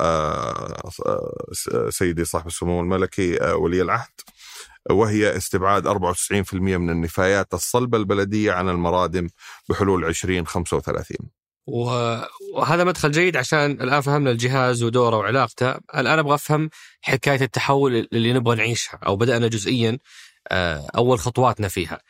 سيدي 1.89 2.25
صاحب 2.25 2.47
السمو 2.47 2.79
الملكي 2.81 3.37
ولي 3.53 3.81
العهد. 3.81 4.11
وهي 4.91 5.37
استبعاد 5.37 5.87
94% 5.87 6.77
من 6.77 6.89
النفايات 6.89 7.53
الصلبة 7.53 7.97
البلدية 7.97 8.51
عن 8.51 8.69
المرادم 8.69 9.29
بحلول 9.69 10.05
2035 10.05 11.36
وهذا 11.67 12.83
مدخل 12.83 13.11
جيد 13.11 13.37
عشان 13.37 13.71
الآن 13.71 14.01
فهمنا 14.01 14.31
الجهاز 14.31 14.83
ودوره 14.83 15.17
وعلاقته، 15.17 15.71
الآن 15.71 16.19
أبغى 16.19 16.35
أفهم 16.35 16.69
حكاية 17.01 17.41
التحول 17.41 18.07
اللي 18.13 18.33
نبغى 18.33 18.55
نعيشها 18.55 18.99
أو 19.07 19.15
بدأنا 19.15 19.47
جزئيا 19.47 19.97
آه، 20.51 20.87
أول 20.95 21.19
خطواتنا 21.19 21.67
فيها. 21.67 22.01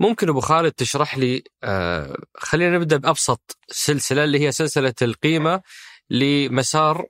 ممكن 0.00 0.28
أبو 0.28 0.40
خالد 0.40 0.72
تشرح 0.72 1.18
لي 1.18 1.42
آه، 1.64 2.16
خلينا 2.34 2.78
نبدأ 2.78 2.96
بأبسط 2.96 3.58
سلسلة 3.68 4.24
اللي 4.24 4.40
هي 4.40 4.52
سلسلة 4.52 4.94
القيمة 5.02 5.62
لمسار 6.10 7.06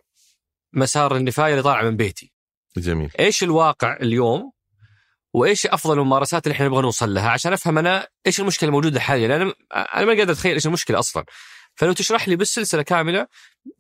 مسار 0.73 1.17
النفاية 1.17 1.53
اللي 1.53 1.63
طالع 1.63 1.83
من 1.83 1.97
بيتي. 1.97 2.33
جميل. 2.77 3.11
إيش 3.21 3.43
الواقع 3.43 3.97
اليوم 3.97 4.53
وإيش 5.33 5.67
أفضل 5.67 5.99
الممارسات 5.99 6.47
اللي 6.47 6.55
إحنا 6.55 6.67
نبغى 6.67 6.83
نوصل 6.83 7.15
لها 7.15 7.31
عشان 7.31 7.53
أفهم 7.53 7.79
أنا 7.79 8.09
إيش 8.27 8.41
المشكلة 8.41 8.69
الموجودة 8.69 9.01
حاليا 9.01 9.37
أنا 9.37 9.55
أنا 9.73 10.05
ما 10.05 10.15
قادر 10.15 10.33
أتخيل 10.33 10.55
إيش 10.55 10.67
المشكلة 10.67 10.99
أصلا 10.99 11.25
فلو 11.81 11.93
تشرح 11.93 12.29
لي 12.29 12.37
بالسلسلة 12.37 12.83
كاملة 12.83 13.27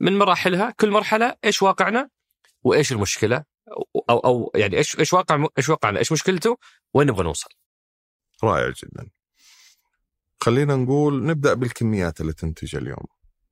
من 0.00 0.18
مراحلها 0.18 0.70
كل 0.70 0.90
مرحلة 0.90 1.36
إيش 1.44 1.62
واقعنا 1.62 2.08
وإيش 2.62 2.92
المشكلة؟ 2.92 3.44
أو 4.10 4.18
أو 4.18 4.52
يعني 4.54 4.76
إيش 4.76 4.98
إيش 4.98 5.12
واقع 5.12 5.46
إيش 5.58 5.68
واقعنا؟ 5.68 5.98
إيش 5.98 6.12
مشكلته؟ 6.12 6.58
وين 6.94 7.06
نبغى 7.06 7.22
نوصل؟ 7.22 7.48
رائع 8.44 8.72
جدا. 8.82 9.10
خلينا 10.40 10.76
نقول 10.76 11.26
نبدأ 11.26 11.54
بالكميات 11.54 12.20
اللي 12.20 12.32
تنتج 12.32 12.76
اليوم. 12.76 13.04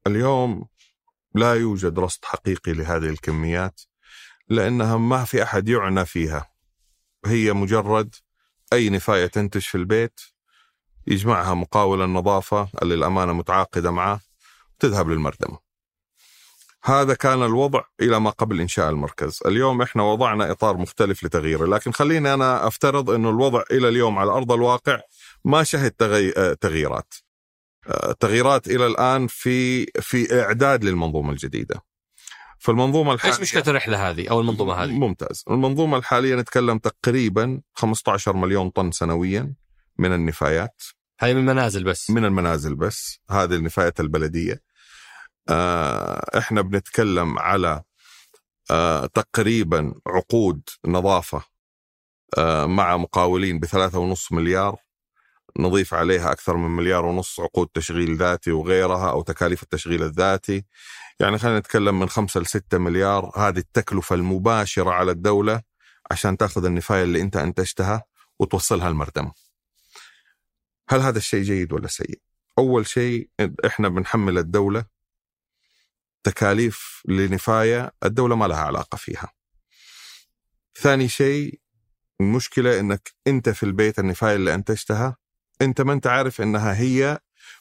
اليوم 0.06 0.68
لا 1.34 1.54
يوجد 1.54 1.98
رصد 1.98 2.24
حقيقي 2.24 2.72
لهذه 2.72 3.08
الكميات 3.08 3.80
لأنها 4.48 4.96
ما 4.96 5.24
في 5.24 5.42
أحد 5.42 5.68
يعنى 5.68 6.04
فيها. 6.04 6.50
هي 7.26 7.52
مجرد 7.52 8.14
أي 8.72 8.90
نفاية 8.90 9.26
تنتج 9.26 9.62
في 9.62 9.74
البيت 9.74 10.20
يجمعها 11.06 11.54
مقاول 11.54 12.02
النظافة 12.02 12.68
اللي 12.82 12.94
الامانه 12.94 13.32
متعاقدة 13.32 13.90
معه 13.90 14.27
تذهب 14.78 15.08
للمردمة. 15.08 15.58
هذا 16.84 17.14
كان 17.14 17.42
الوضع 17.42 17.82
إلى 18.00 18.20
ما 18.20 18.30
قبل 18.30 18.60
إنشاء 18.60 18.90
المركز. 18.90 19.40
اليوم 19.46 19.82
إحنا 19.82 20.02
وضعنا 20.02 20.50
إطار 20.50 20.76
مختلف 20.76 21.24
لتغييره 21.24 21.66
لكن 21.66 21.92
خليني 21.92 22.34
أنا 22.34 22.66
أفترض 22.66 23.10
أنه 23.10 23.30
الوضع 23.30 23.62
إلى 23.70 23.88
اليوم 23.88 24.18
على 24.18 24.30
أرض 24.30 24.52
الواقع 24.52 25.00
ما 25.44 25.62
شهد 25.62 25.90
تغي... 25.90 26.32
تغييرات. 26.54 27.14
تغييرات 28.20 28.68
إلى 28.68 28.86
الآن 28.86 29.26
في 29.26 29.86
في 29.86 30.40
إعداد 30.40 30.84
للمنظومة 30.84 31.30
الجديدة. 31.30 31.82
فالمنظومة 32.58 33.12
الحالية 33.12 33.34
إيش 33.34 33.40
مشكلة 33.40 33.62
الرحلة 33.66 34.10
هذه 34.10 34.28
أو 34.28 34.40
المنظومة 34.40 34.74
هذه؟ 34.74 34.92
ممتاز. 34.92 35.44
المنظومة 35.50 35.98
الحالية 35.98 36.36
نتكلم 36.36 36.78
تقريبا 36.78 37.60
15 37.74 38.36
مليون 38.36 38.70
طن 38.70 38.90
سنويا 38.90 39.54
من 39.98 40.12
النفايات. 40.12 40.82
هاي 41.20 41.34
من 41.34 41.40
المنازل 41.40 41.84
بس. 41.84 42.10
من 42.10 42.24
المنازل 42.24 42.74
بس. 42.74 43.20
هذه 43.30 43.54
النفايات 43.54 44.00
البلدية. 44.00 44.52
آه، 44.52 44.67
إحنا 46.38 46.60
بنتكلم 46.60 47.38
على 47.38 47.82
آه، 48.70 49.06
تقريبا 49.06 49.94
عقود 50.06 50.62
نظافة 50.86 51.42
آه، 52.38 52.66
مع 52.66 52.96
مقاولين 52.96 53.60
بثلاثة 53.60 53.98
ونص 53.98 54.32
مليار. 54.32 54.76
نضيف 55.58 55.94
عليها 55.94 56.32
أكثر 56.32 56.56
من 56.56 56.70
مليار 56.76 57.06
ونص 57.06 57.40
عقود 57.40 57.68
تشغيل 57.74 58.16
ذاتي 58.16 58.52
وغيرها 58.52 59.10
أو 59.10 59.22
تكاليف 59.22 59.62
التشغيل 59.62 60.02
الذاتي. 60.02 60.64
يعني 61.20 61.38
خلينا 61.38 61.58
نتكلم 61.58 61.98
من 61.98 62.08
خمسة 62.08 62.40
لستة 62.40 62.78
مليار. 62.78 63.32
هذه 63.36 63.58
التكلفة 63.58 64.14
المباشرة 64.14 64.90
على 64.90 65.10
الدولة 65.10 65.62
عشان 66.10 66.36
تأخذ 66.36 66.64
النفاية 66.64 67.02
اللي 67.02 67.20
أنت 67.20 67.36
أنتجتها 67.36 68.02
وتوصلها 68.38 68.88
المردم. 68.88 69.30
هل 70.88 71.00
هذا 71.00 71.18
الشيء 71.18 71.42
جيد 71.42 71.72
ولا 71.72 71.88
سيء؟ 71.88 72.20
أول 72.58 72.86
شيء 72.86 73.30
إحنا 73.66 73.88
بنحمل 73.88 74.38
الدولة 74.38 74.97
تكاليف 76.22 77.02
لنفاية 77.08 77.92
الدولة 78.04 78.36
ما 78.36 78.44
لها 78.46 78.60
علاقة 78.60 78.96
فيها. 78.96 79.32
ثاني 80.80 81.08
شيء 81.08 81.60
المشكلة 82.20 82.80
إنك 82.80 83.14
أنت 83.26 83.48
في 83.48 83.62
البيت 83.62 83.98
النفاية 83.98 84.36
اللي 84.36 84.54
أنتجتها 84.54 85.16
أنت 85.62 85.80
ما 85.80 85.92
أنت 85.92 86.06
عارف 86.06 86.40
إنها 86.40 86.74
هي 86.74 87.18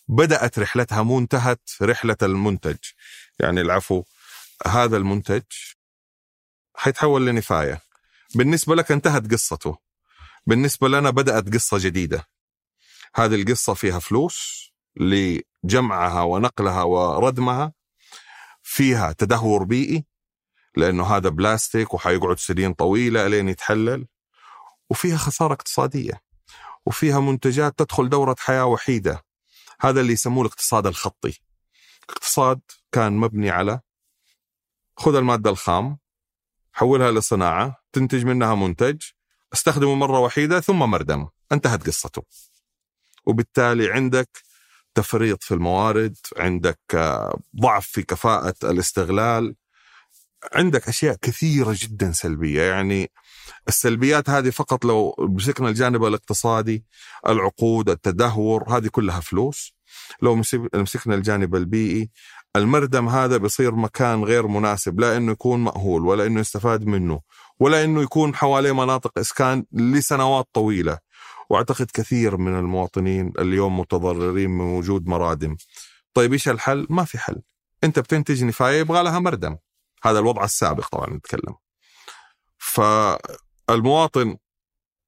بدأت 0.07 0.59
رحلتها 0.59 1.03
مو 1.03 1.19
انتهت 1.19 1.69
رحلة 1.81 2.17
المنتج. 2.23 2.77
يعني 3.39 3.61
العفو 3.61 4.03
هذا 4.67 4.97
المنتج 4.97 5.43
حيتحول 6.75 7.27
لنفاية. 7.27 7.81
بالنسبة 8.35 8.75
لك 8.75 8.91
انتهت 8.91 9.31
قصته. 9.31 9.77
بالنسبة 10.47 10.87
لنا 10.87 11.09
بدأت 11.09 11.53
قصة 11.53 11.77
جديدة. 11.79 12.27
هذه 13.15 13.35
القصة 13.35 13.73
فيها 13.73 13.99
فلوس 13.99 14.67
لجمعها 14.95 16.21
ونقلها 16.21 16.83
وردمها. 16.83 17.73
فيها 18.69 19.11
تدهور 19.11 19.63
بيئي 19.63 20.05
لأنه 20.75 21.15
هذا 21.15 21.29
بلاستيك 21.29 21.93
وحيقعد 21.93 22.39
سنين 22.39 22.73
طويلة 22.73 23.27
لين 23.27 23.49
يتحلل 23.49 24.07
وفيها 24.89 25.17
خسارة 25.17 25.53
اقتصادية 25.53 26.21
وفيها 26.85 27.19
منتجات 27.19 27.79
تدخل 27.79 28.09
دورة 28.09 28.35
حياة 28.39 28.65
وحيدة. 28.65 29.25
هذا 29.79 30.01
اللي 30.01 30.13
يسموه 30.13 30.45
الاقتصاد 30.45 30.87
الخطي. 30.87 31.39
الاقتصاد 32.09 32.61
كان 32.91 33.13
مبني 33.13 33.49
على 33.49 33.79
خذ 34.97 35.15
المادة 35.15 35.49
الخام 35.49 35.97
حولها 36.73 37.11
لصناعة 37.11 37.83
تنتج 37.91 38.25
منها 38.25 38.55
منتج 38.55 39.01
استخدمه 39.53 39.95
مرة 39.95 40.19
وحيدة 40.19 40.59
ثم 40.59 40.79
مردم. 40.79 41.27
انتهت 41.51 41.87
قصته. 41.87 42.23
وبالتالي 43.25 43.91
عندك 43.91 44.29
تفريط 44.97 45.43
في 45.43 45.53
الموارد 45.53 46.17
عندك 46.37 46.79
آه، 46.93 47.39
ضعف 47.61 47.87
في 47.87 48.03
كفاءة 48.03 48.55
الاستغلال. 48.63 49.55
عندك 50.53 50.87
أشياء 50.87 51.15
كثيرة 51.21 51.75
جدا 51.79 52.11
سلبية. 52.11 52.61
يعني 52.61 53.11
السلبيات 53.67 54.29
هذه 54.29 54.49
فقط 54.49 54.85
لو 54.85 55.15
مسكنا 55.19 55.69
الجانب 55.69 56.05
الاقتصادي 56.05 56.85
العقود 57.27 57.89
التدهور 57.89 58.77
هذه 58.77 58.87
كلها 58.87 59.19
فلوس. 59.19 59.73
لو 60.21 60.35
مسكنا 60.73 61.15
الجانب 61.15 61.55
البيئي 61.55 62.09
المردم 62.55 63.09
هذا 63.09 63.37
بيصير 63.37 63.75
مكان 63.75 64.23
غير 64.23 64.47
مناسب 64.47 64.99
لا 64.99 65.17
إنه 65.17 65.31
يكون 65.31 65.59
مأهول 65.59 66.05
ولا 66.05 66.25
إنه 66.25 66.39
يستفاد 66.39 66.85
منه 66.85 67.21
ولا 67.59 67.83
إنه 67.83 68.01
يكون 68.01 68.35
حواليه 68.35 68.71
مناطق 68.71 69.19
إسكان 69.19 69.65
لسنوات 69.71 70.47
طويلة. 70.53 70.97
وأعتقد 71.49 71.91
كثير 71.93 72.37
من 72.37 72.59
المواطنين 72.59 73.33
اليوم 73.39 73.79
متضررين 73.79 74.49
من 74.49 74.65
وجود 74.65 75.07
مرادم. 75.07 75.57
طيب 76.13 76.33
إيش 76.33 76.49
الحل؟ 76.49 76.87
ما 76.89 77.03
في 77.03 77.17
حل. 77.17 77.41
أنت 77.83 77.99
بتنتج 77.99 78.43
نفاية 78.43 78.79
يبغى 78.79 79.03
لها 79.03 79.19
مردم. 79.19 79.57
هذا 80.03 80.19
الوضع 80.19 80.43
السابق 80.43 80.87
طبعا 80.87 81.09
نتكلم. 81.09 81.55
فالمواطن 82.57 84.37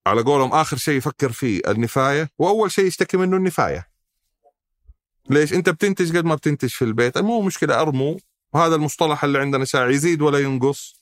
على 0.07 0.21
قولهم 0.21 0.53
آخر 0.53 0.77
شيء 0.77 0.97
يفكر 0.97 1.31
فيه 1.31 1.61
النفاية 1.67 2.29
وأول 2.37 2.71
شيء 2.71 2.85
يشتكي 2.85 3.17
منه 3.17 3.37
النفاية. 3.37 3.89
ليش؟ 5.29 5.53
أنت 5.53 5.69
بتنتج 5.69 6.17
قد 6.17 6.25
ما 6.25 6.35
بتنتج 6.35 6.69
في 6.69 6.81
البيت. 6.85 7.17
مو 7.17 7.41
مشكلة 7.41 7.81
ارمو 7.81 8.19
وهذا 8.53 8.75
المصطلح 8.75 9.23
اللي 9.23 9.39
عندنا 9.39 9.65
شائع 9.65 9.89
يزيد 9.89 10.21
ولا 10.21 10.39
ينقص. 10.39 10.98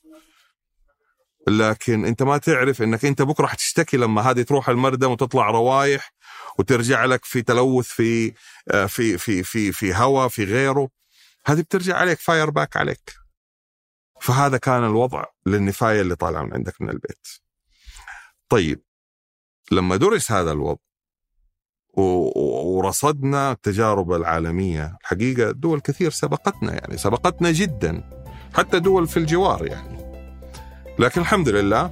لكن 1.48 2.04
انت 2.04 2.22
ما 2.22 2.38
تعرف 2.38 2.82
انك 2.82 3.04
انت 3.04 3.22
بكرة 3.22 3.46
حتشتكي 3.46 3.96
لما 3.96 4.22
هذه 4.22 4.42
تروح 4.42 4.68
المردم 4.68 5.10
وتطلع 5.10 5.50
روايح 5.50 6.12
وترجع 6.58 7.04
لك 7.04 7.24
في 7.24 7.42
تلوث 7.42 7.86
في 7.86 8.32
آه، 8.70 8.86
في 8.86 9.18
في 9.18 9.42
في 9.42 9.72
في 9.72 9.94
هواء 9.94 10.28
في 10.28 10.44
غيره. 10.44 10.88
هذه 11.46 11.60
بترجع 11.60 11.96
عليك 11.96 12.18
fire 12.18 12.50
back 12.50 12.76
عليك. 12.76 13.14
فهذا 14.20 14.56
كان 14.58 14.84
الوضع 14.84 15.24
للنفاية 15.46 16.00
اللي 16.00 16.16
طالعه 16.16 16.42
من 16.42 16.54
عندك 16.54 16.82
من 16.82 16.90
البيت. 16.90 17.28
طيب 18.48 18.82
لما 19.70 19.96
درس 19.96 20.32
هذا 20.32 20.52
الوضع 20.52 20.80
ورصدنا 21.96 23.52
التجارب 23.52 24.12
العالمية 24.12 24.96
الحقيقة 25.00 25.50
دول 25.50 25.80
كثير 25.80 26.10
سبقتنا 26.10 26.72
يعني 26.72 26.98
سبقتنا 26.98 27.50
جدا 27.50 28.10
حتى 28.54 28.78
دول 28.78 29.08
في 29.08 29.16
الجوار 29.16 29.66
يعني. 29.66 29.97
لكن 30.98 31.20
الحمد 31.20 31.48
لله 31.48 31.90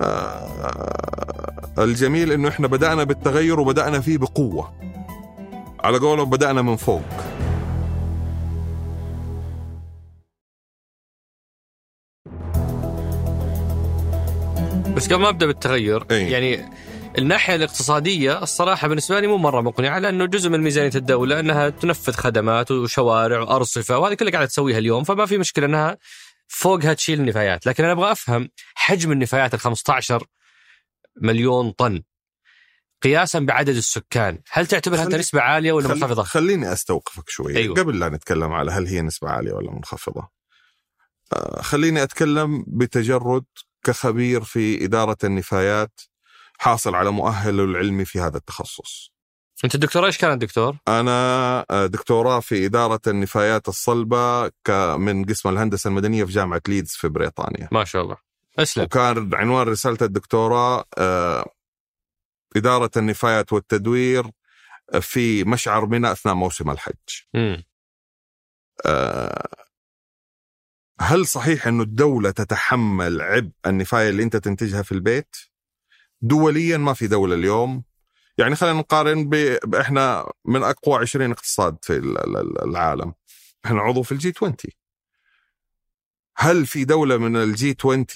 آه 0.00 0.50
الجميل 1.78 2.32
إنه 2.32 2.48
إحنا 2.48 2.66
بدأنا 2.66 3.04
بالتغير 3.04 3.60
وبدأنا 3.60 4.00
فيه 4.00 4.18
بقوة 4.18 4.72
على 5.84 5.98
قولهم 5.98 6.30
بدأنا 6.30 6.62
من 6.62 6.76
فوق 6.76 7.02
بس 14.96 15.06
قبل 15.12 15.22
ما 15.22 15.28
أبدأ 15.28 15.46
بالتغير 15.46 16.04
أي. 16.10 16.30
يعني 16.30 16.70
الناحية 17.18 17.54
الاقتصادية 17.54 18.42
الصراحة 18.42 18.88
بالنسبة 18.88 19.20
لي 19.20 19.26
مو 19.26 19.36
مرة 19.36 19.60
مقنعة 19.60 19.98
لأنه 19.98 20.26
جزء 20.26 20.50
من 20.50 20.60
ميزانية 20.60 20.90
الدولة 20.94 21.40
إنها 21.40 21.68
تنفذ 21.68 22.12
خدمات 22.12 22.70
وشوارع 22.70 23.40
وأرصفة 23.40 23.98
وهذه 23.98 24.14
كلها 24.14 24.32
قاعدة 24.32 24.46
تسويها 24.46 24.78
اليوم 24.78 25.04
فما 25.04 25.26
في 25.26 25.38
مشكلة 25.38 25.66
إنها 25.66 25.98
فوقها 26.52 26.94
تشيل 26.94 27.20
النفايات. 27.20 27.66
لكن 27.66 27.84
أنا 27.84 27.92
أبغى 27.92 28.12
أفهم 28.12 28.48
حجم 28.74 29.12
النفايات 29.12 29.54
ال 29.54 29.60
15 29.60 30.26
مليون 31.22 31.70
طن 31.70 32.02
قياسا 33.02 33.38
بعدد 33.38 33.76
السكان. 33.76 34.38
هل 34.50 34.66
تعتبرها 34.66 35.04
خلي- 35.04 35.18
نسبه 35.18 35.40
عالية 35.40 35.72
ولا 35.72 35.88
خل- 35.88 35.94
منخفضة؟ 35.94 36.22
خليني 36.22 36.72
أستوقفك 36.72 37.28
شوي. 37.30 37.56
أيوة. 37.56 37.74
قبل 37.76 37.98
لا 37.98 38.08
نتكلم 38.08 38.52
على 38.52 38.72
هل 38.72 38.86
هي 38.86 39.00
نسبة 39.02 39.28
عالية 39.30 39.52
ولا 39.52 39.70
منخفضة. 39.70 40.28
آه، 41.32 41.62
خليني 41.62 42.02
أتكلم 42.02 42.64
بتجرد 42.68 43.44
كخبير 43.84 44.44
في 44.44 44.84
إدارة 44.84 45.16
النفايات 45.24 46.00
حاصل 46.58 46.94
على 46.94 47.10
مؤهله 47.10 47.64
العلمي 47.64 48.04
في 48.04 48.20
هذا 48.20 48.36
التخصص. 48.36 49.12
أنت 49.64 49.74
الدكتوراه 49.74 50.06
إيش 50.06 50.18
كانت 50.18 50.40
دكتور 50.42 50.76
أنا 50.88 51.10
آه، 51.70 51.86
دكتوراه 51.86 52.40
في 52.40 52.66
إدارة 52.66 53.00
النفايات 53.06 53.68
الصلبة 53.68 54.48
ك- 54.48 54.94
من 54.98 55.24
قسم 55.24 55.48
الهندسة 55.48 55.88
المدنية 55.88 56.24
في 56.24 56.32
جامعة 56.32 56.62
ليدز 56.68 56.90
في 56.90 57.08
بريطانيا. 57.08 57.68
ما 57.72 57.84
شاء 57.84 58.02
الله. 58.02 58.16
أسلم. 58.58 58.84
وكان 58.84 59.34
عنوان 59.34 59.66
رسالة 59.68 59.98
الدكتوراه 60.02 60.84
آه، 60.98 61.50
إدارة 62.56 62.90
النفايات 62.96 63.52
والتدوير 63.52 64.30
في 65.00 65.44
مشعر 65.44 65.86
منى 65.86 66.12
أثناء 66.12 66.34
موسم 66.34 66.70
الحج. 66.70 66.94
آه، 68.86 69.48
هل 71.00 71.26
صحيح 71.26 71.66
إنه 71.66 71.82
الدولة 71.82 72.30
تتحمل 72.30 73.20
عبء 73.22 73.50
النفاية 73.66 74.08
اللي 74.10 74.22
أنت 74.22 74.36
تنتجها 74.36 74.82
في 74.82 74.92
البيت؟ 74.92 75.36
دوليا 76.22 76.76
ما 76.76 76.92
في 76.92 77.06
دولة 77.06 77.34
اليوم. 77.34 77.84
يعني 78.38 78.56
خلينا 78.56 78.78
نقارن 78.78 79.28
ب... 79.28 79.34
إحنا 79.74 80.32
من 80.44 80.62
أقوى 80.62 80.98
20 80.98 81.30
اقتصاد 81.30 81.76
في 81.82 81.96
ال- 81.96 82.36
ال- 82.36 82.64
العالم 82.64 83.14
إحنا 83.64 83.80
عضو 83.80 84.02
في 84.02 84.12
ال 84.12 84.22
G 84.22 84.32
20 84.36 84.54
هل 86.36 86.66
في 86.66 86.84
دولة 86.84 87.16
من 87.16 87.36
ال 87.36 87.56
G 87.56 87.76
20 87.80 88.06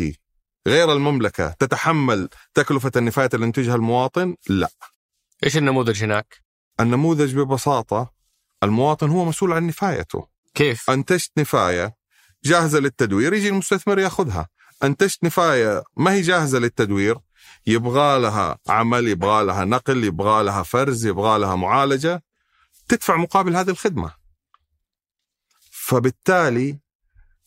غير 0.67 0.93
المملكة 0.93 1.49
تتحمل 1.59 2.29
تكلفة 2.55 2.91
النفايات 2.97 3.35
اللي 3.35 3.47
ينتجها 3.47 3.75
المواطن؟ 3.75 4.37
لا 4.49 4.69
إيش 5.45 5.57
النموذج 5.57 6.05
هناك؟ 6.05 6.43
النموذج 6.81 7.37
ببساطة 7.37 8.13
المواطن 8.63 9.11
هو 9.11 9.25
مسؤول 9.25 9.53
عن 9.53 9.67
نفايته 9.67 10.29
كيف؟ 10.55 10.91
أنتجت 10.91 11.31
نفاية 11.39 11.97
جاهزة 12.45 12.79
للتدوير 12.79 13.35
يجي 13.35 13.49
المستثمر 13.49 13.99
ياخذها 13.99 14.49
أنتجت 14.85 15.25
نفاية 15.25 15.83
ما 15.97 16.13
هي 16.13 16.21
جاهزة 16.21 16.59
للتدوير 16.59 17.19
يبغى 17.67 18.21
لها 18.21 18.59
عمل 18.69 19.09
يبغى 19.09 19.45
لها 19.45 19.65
نقل 19.65 20.05
يبغى 20.05 20.45
لها 20.45 20.63
فرز 20.63 21.07
يبغى 21.07 21.39
لها 21.39 21.57
معالجة 21.57 22.23
تدفع 22.89 23.17
مقابل 23.17 23.57
هذه 23.57 23.71
الخدمة. 23.71 24.11
فبالتالي 25.71 26.79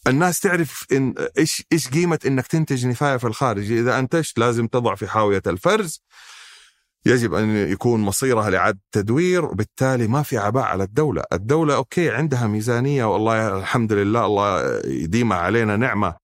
الناس 0.08 0.40
تعرف 0.40 0.86
إن 0.92 1.16
إيش 1.38 1.64
إيش 1.72 1.88
قيمة 1.88 2.20
إنك 2.26 2.48
تنتج 2.48 2.86
نفاية 2.88 3.18
في 3.18 3.28
الخارج. 3.28 3.72
إذا 3.72 4.00
أنتجت 4.00 4.40
لازم 4.40 4.68
تضع 4.68 4.96
في 4.96 5.08
حاوية 5.08 5.42
الفرز. 5.48 6.04
يجب 7.06 7.34
أن 7.34 7.56
يكون 7.56 8.00
مصيرها 8.00 8.50
لاعاده 8.50 8.80
تدوير. 8.92 9.46
وبالتالي 9.46 10.08
ما 10.08 10.24
في 10.24 10.38
عباء 10.38 10.64
على 10.64 10.84
الدولة، 10.84 11.24
الدولة 11.34 11.76
أوكي 11.76 12.10
عندها 12.10 12.48
ميزانية 12.48 13.06
والله 13.06 13.58
الحمد 13.58 13.94
لله 13.94 14.26
الله 14.26 14.82
يديمها 14.86 15.38
علينا 15.38 15.76
نعمة. 15.78 16.27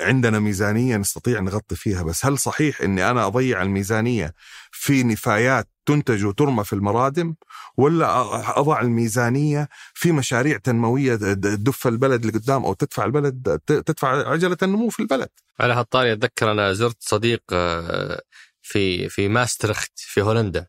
عندنا 0.00 0.38
ميزانية 0.38 0.96
نستطيع 0.96 1.40
نغطي 1.40 1.76
فيها 1.76 2.02
بس 2.02 2.26
هل 2.26 2.38
صحيح 2.38 2.80
إني 2.80 3.10
أنا 3.10 3.26
أضيع 3.26 3.62
الميزانية 3.62 4.34
في 4.72 5.02
نفايات 5.02 5.68
تنتج 5.86 6.24
وترمى 6.24 6.64
في 6.64 6.72
المرادم 6.72 7.34
ولا 7.76 8.20
أضع 8.60 8.80
الميزانية 8.80 9.68
في 9.94 10.12
مشاريع 10.12 10.58
تنموية 10.58 11.16
تدف 11.16 11.86
البلد 11.86 12.26
لقدام 12.26 12.64
أو 12.64 12.74
تدفع 12.74 13.04
البلد 13.04 13.60
تدفع 13.66 14.30
عجلة 14.30 14.56
النمو 14.62 14.88
في 14.88 15.00
البلد؟ 15.00 15.28
على 15.60 15.74
هالطاري 15.74 16.12
أتذكر 16.12 16.52
أنا 16.52 16.72
زرت 16.72 16.96
صديق 17.00 17.42
آه، 17.52 18.22
في 18.62 19.08
في 19.08 19.28
ماسترخت 19.28 19.92
في 19.96 20.22
هولندا 20.22 20.66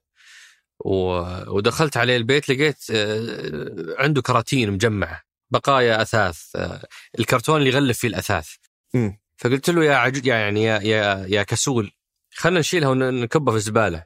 ودخلت 0.80 1.98
عليه 1.98 2.18
البيت 2.18 2.50
لقيت 2.50 2.84
آه، 2.92 3.96
عنده 4.00 4.22
كراتين 4.22 4.72
مجمعة 4.72 5.22
بقايا 5.52 6.02
أثاث 6.02 6.56
آه، 6.56 6.88
الكرتون 7.20 7.58
اللي 7.58 7.70
يغلف 7.70 8.00
فيه 8.00 8.08
الأثاث 8.08 8.50
مم. 8.96 9.18
فقلت 9.38 9.70
له 9.70 9.84
يا 9.86 9.96
عجوز 9.96 10.28
يعني 10.28 10.64
يا 10.64 10.80
يا 10.80 11.26
يا 11.30 11.44
كسول 11.44 11.92
خلينا 12.36 12.60
نشيلها 12.60 12.90
ونكبها 12.90 13.52
في 13.52 13.58
الزباله 13.58 14.04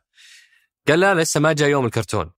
قال 0.87 0.99
لا 0.99 1.15
لسه 1.15 1.39
ما 1.39 1.53
جاء 1.53 1.69
يوم 1.69 1.85
الكرتون. 1.85 2.31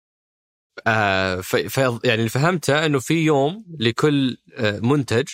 آه 0.87 1.37
ف 1.41 1.57
ف 1.57 1.77
يعني 1.79 2.15
اللي 2.15 2.29
فهمته 2.29 2.87
إنه 2.87 2.99
في 2.99 3.15
يوم 3.15 3.65
لكل 3.81 4.37
آه 4.57 4.81
منتج 4.83 5.29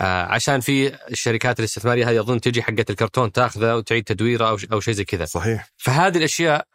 آه 0.00 0.22
عشان 0.22 0.60
في 0.60 0.94
الشركات 1.10 1.58
الاستثمارية 1.60 2.10
هذه 2.10 2.20
أظن 2.20 2.40
تجي 2.40 2.62
حقت 2.62 2.90
الكرتون 2.90 3.32
تاخذه 3.32 3.74
وتعيد 3.76 4.04
تدويره 4.04 4.48
أو 4.48 4.56
ش- 4.56 4.64
أو 4.64 4.80
شيء 4.80 4.94
زي 4.94 5.04
كذا. 5.04 5.24
صحيح. 5.24 5.68
فهذه 5.76 6.18
الأشياء 6.18 6.66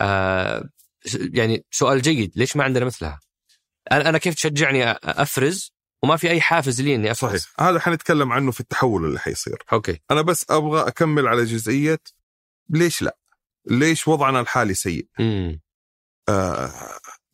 آه 0.00 0.68
يعني 1.14 1.64
سؤال 1.70 2.02
جيد 2.02 2.32
ليش 2.36 2.56
ما 2.56 2.64
عندنا 2.64 2.84
مثلها؟ 2.84 3.20
أنا 3.92 4.18
كيف 4.18 4.34
تشجعني 4.34 4.90
أفرز؟ 4.90 5.72
وما 6.04 6.16
في 6.16 6.30
أي 6.30 6.40
حافز 6.40 6.80
لي 6.80 6.94
إني 6.94 7.10
افرز 7.10 7.40
صحيح 7.40 7.68
هذا 7.68 7.80
حنتكلم 7.80 8.32
عنه 8.32 8.50
في 8.50 8.60
التحول 8.60 9.04
اللي 9.04 9.18
حيصير 9.18 9.62
okay 9.72 10.00
أنا 10.10 10.22
بس 10.22 10.46
أبغى 10.50 10.88
أكمل 10.88 11.26
على 11.28 11.44
جزئية 11.44 11.98
ليش 12.70 13.02
لا؟ 13.02 13.16
ليش 13.66 14.08
وضعنا 14.08 14.40
الحالي 14.40 14.74
سيء؟ 14.74 15.06
آه 16.28 16.72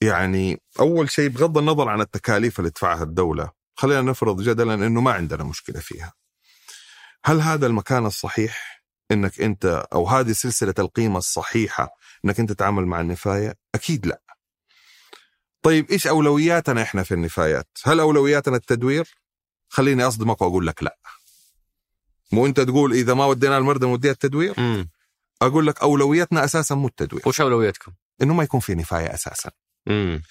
يعني 0.01 0.61
أول 0.81 1.11
شيء 1.11 1.29
بغض 1.29 1.59
النظر 1.59 1.89
عن 1.89 2.01
التكاليف 2.01 2.59
اللي 2.59 2.71
تدفعها 2.71 3.03
الدولة 3.03 3.51
خلينا 3.75 4.03
نفرض 4.03 4.43
جدلا 4.43 4.75
إنه 4.75 5.01
ما 5.01 5.13
عندنا 5.13 5.45
مشكلة 5.45 5.81
فيها. 5.81 6.13
هل 7.25 7.41
هذا 7.41 7.67
المكان 7.67 8.07
الصحيح 8.07 8.83
إنك 9.11 9.41
أنت 9.41 9.87
أو 9.93 10.07
هذه 10.09 10.33
سلسلة 10.33 10.75
القيمة 10.79 11.19
الصحيحة 11.19 11.91
إنك 12.25 12.41
أنت 12.41 12.53
تتعامل 12.53 12.87
مع 12.87 13.01
النفاية؟ 13.01 13.55
أكيد 13.75 14.07
لا. 14.07 14.23
طيب 15.63 15.91
إيش 15.91 16.07
أولوياتنا 16.07 16.83
إحنا 16.83 17.03
في 17.03 17.15
النفايات؟ 17.15 17.69
هل 17.85 18.01
أولوياتنا 18.01 18.57
التدوير؟ 18.57 19.15
خليني 19.69 20.05
أصدمك 20.05 20.43
وأقول 20.43 20.67
لك 20.67 20.83
لا. 20.83 20.99
مو 22.33 22.47
أنت 22.47 22.61
تقول 22.61 22.93
إذا 22.93 23.15
ما 23.15 23.25
ودينا 23.27 23.59
المرضى 23.59 23.87
نوديها 23.87 24.13
التدوير؟ 24.13 24.55
امم 24.59 24.91
أقول 25.43 25.67
لك 25.67 25.83
أولوياتنا 25.83 26.45
أساسا 26.45 26.75
مو 26.75 26.87
التدوير، 26.87 27.29
وش 27.29 27.41
اولويتكم؟ 27.41 27.93
إنه 28.23 28.35
ما 28.35 28.43
يكون 28.43 28.61
في 28.61 28.75
نفاية 28.75 29.15
أساسا. 29.15 29.51
امم 29.89 30.23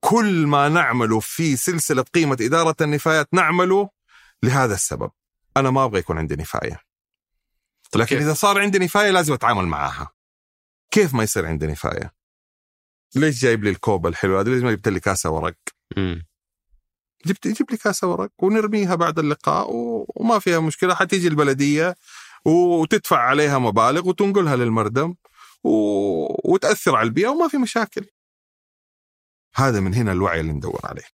كل 0.00 0.46
ما 0.46 0.68
نعمله 0.68 1.20
في 1.20 1.56
سلسلة 1.56 2.02
قيمة 2.02 2.36
إدارة 2.40 2.76
النفايات 2.80 3.28
نعمله 3.32 3.90
لهذا 4.42 4.74
السبب. 4.74 5.10
أنا 5.56 5.70
ما 5.70 5.84
أبغى 5.84 5.98
يكون 5.98 6.18
عندي 6.18 6.36
نفاية. 6.36 6.80
لكن 7.94 8.04
كيف؟ 8.04 8.22
إذا 8.22 8.34
صار 8.34 8.58
عندي 8.58 8.78
نفاية 8.78 9.10
لازم 9.10 9.32
أتعامل 9.34 9.66
معاها. 9.66 10.10
كيف 10.90 11.14
ما 11.14 11.22
يصير 11.22 11.46
عندي 11.46 11.66
نفاية؟ 11.66 12.15
ليش 13.14 13.40
جايب 13.40 13.64
لي 13.64 13.70
الكوب 13.70 14.06
الحلو 14.06 14.38
هذا؟ 14.38 14.50
ليش 14.50 14.62
ما 14.62 14.72
جبت 14.72 14.88
لي 14.88 15.00
كاسة 15.00 15.30
ورق؟ 15.30 15.56
امم 15.98 16.26
جبت 17.26 17.48
جيب 17.48 17.70
لي 17.70 17.76
كاسة 17.76 18.08
ورق 18.08 18.30
ونرميها 18.38 18.94
بعد 18.94 19.18
اللقاء. 19.18 19.66
وما 20.16 20.38
فيها 20.38 20.60
مشكلة 20.60 20.94
حتيجي 20.94 21.28
البلدية 21.28 21.94
وتدفع 22.44 23.18
عليها 23.18 23.58
مبالغ 23.58 24.08
وتنقلها 24.08 24.56
للمردم 24.56 25.14
و... 25.64 25.70
وتأثر 26.52 26.96
على 26.96 27.06
البيئة 27.06 27.28
وما 27.28 27.48
في 27.48 27.56
مشاكل. 27.56 28.06
هذا 29.54 29.80
من 29.80 29.94
هنا 29.94 30.12
الوعي 30.12 30.40
اللي 30.40 30.52
ندور 30.52 30.80
عليه. 30.84 31.16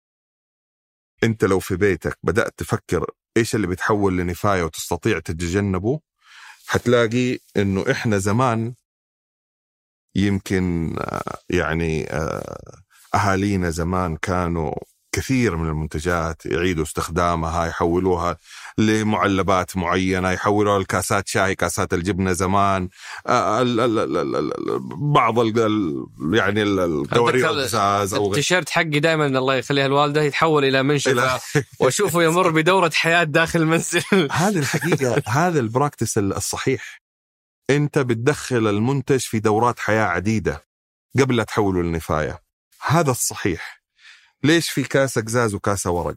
أنت 1.25 1.45
لو 1.45 1.61
في 1.61 1.77
بيتك 1.77 2.19
بدأت 2.23 2.59
تفكر 2.59 3.11
إيش 3.37 3.55
اللي 3.55 3.67
بيتحول 3.67 4.19
لنفاية 4.19 4.63
وتستطيع 4.63 5.19
تتجنبه 5.19 6.01
حتلاقي 6.67 7.39
إنه 7.57 7.85
إحنا 7.91 8.19
زمان 8.19 8.75
يمكن 10.17 10.97
يعني 11.51 12.11
آه، 12.11 12.59
أهالينا 13.15 13.71
زمان 13.71 14.17
كانوا 14.17 14.75
كثير 15.13 15.57
من 15.57 15.69
المنتجات 15.69 16.47
يعيدوا 16.47 16.85
استخدامها 16.85 17.67
يحولوها 17.67 18.37
لمعلبات 18.79 19.77
معينة 19.77 20.31
يحولوها 20.31 20.79
لكاسات 20.79 21.29
شاي 21.29 21.55
كاسات 21.55 21.95
الجبنة 21.95 22.33
زمان. 22.33 22.89
آه، 23.27 23.63
بعض 25.15 25.39
ال- 25.39 26.07
يعني 26.33 26.63
ال- 26.63 26.81
القوارير 26.81 27.51
القزاز 27.51 28.15
أو 28.15 28.27
التيشيرت 28.31 28.69
حقي 28.69 29.01
دائما 29.01 29.27
الله 29.27 29.55
يخليها 29.55 29.87
الوالدة 29.87 30.23
يتحول 30.23 30.65
إلى 30.65 30.83
منشفة 30.83 31.41
وأشوفه 31.81 32.23
يمر 32.23 32.51
بدورة 32.51 32.91
حياة 32.95 33.25
داخل 33.25 33.61
المنزل. 33.61 34.03
هذه 34.33 34.59
الحقيقة 34.59 35.23
هذا 35.27 35.61
البراكتس 35.61 36.19
الصحيح. 36.19 37.06
أنت 37.71 37.99
بتدخل 37.99 38.67
المنتج 38.67 39.21
في 39.21 39.41
دورات 39.41 39.79
حياة 39.79 40.05
عديدة 40.05 40.67
قبل 41.19 41.37
لا 41.37 41.45
تحوله 41.45 41.83
للنفاية. 41.83 42.43
هذا 42.87 43.11
الصحيح. 43.11 43.83
ليش 44.45 44.71
في 44.71 44.83
كاسه 44.83 45.21
قزاز 45.21 45.55
وكاسة 45.55 45.91
ورق؟ 45.91 46.17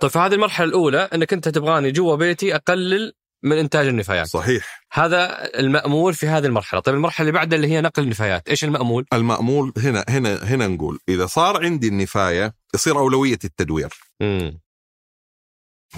طيب 0.00 0.10
فهذه 0.10 0.34
المرحلة 0.34 0.66
الأولى 0.66 0.98
إنك 0.98 1.32
أنت 1.32 1.48
تبغاني 1.48 1.90
جوا 1.90 2.16
بيتي 2.16 2.54
أقلل 2.54 3.12
من 3.42 3.58
إنتاج 3.58 3.86
النفايات. 3.86 4.26
صحيح. 4.26 4.86
هذا 4.92 5.44
المأمول 5.58 6.14
في 6.14 6.26
هذه 6.26 6.46
المرحلة. 6.46 6.80
طيب 6.80 6.94
المرحلة 6.94 7.28
اللي 7.28 7.38
بعدها 7.38 7.56
اللي 7.56 7.68
هي 7.68 7.80
نقل 7.80 8.02
النفايات 8.02 8.48
إيش 8.48 8.64
المأمول؟ 8.64 9.06
المأمول 9.12 9.72
هنا 9.78 10.04
هنا 10.08 10.44
هنا 10.44 10.66
نقول 10.66 10.98
إذا 11.08 11.26
صار 11.26 11.64
عندي 11.64 11.88
النفاية 11.88 12.54
يصير 12.74 12.98
أولوية 12.98 13.38
التدوير. 13.44 13.94
امم 14.22 14.60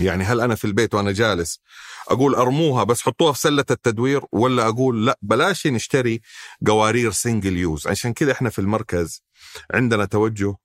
يعني 0.00 0.24
هل 0.24 0.40
أنا 0.40 0.54
في 0.54 0.64
البيت 0.64 0.94
وأنا 0.94 1.12
جالس 1.12 1.60
أقول 2.08 2.34
أرموها 2.34 2.84
بس 2.84 3.02
حطوها 3.02 3.32
في 3.32 3.38
سلة 3.38 3.64
التدوير 3.70 4.22
ولا 4.32 4.68
أقول 4.68 5.06
لا 5.06 5.18
بلاش 5.22 5.66
نشتري 5.66 6.20
قوارير 6.66 7.10
single 7.10 7.56
use 7.56 7.86
عشان 7.86 8.12
كذا 8.12 8.32
إحنا 8.32 8.50
في 8.50 8.58
المركز 8.58 9.22
عندنا 9.74 10.04
توجه 10.04 10.56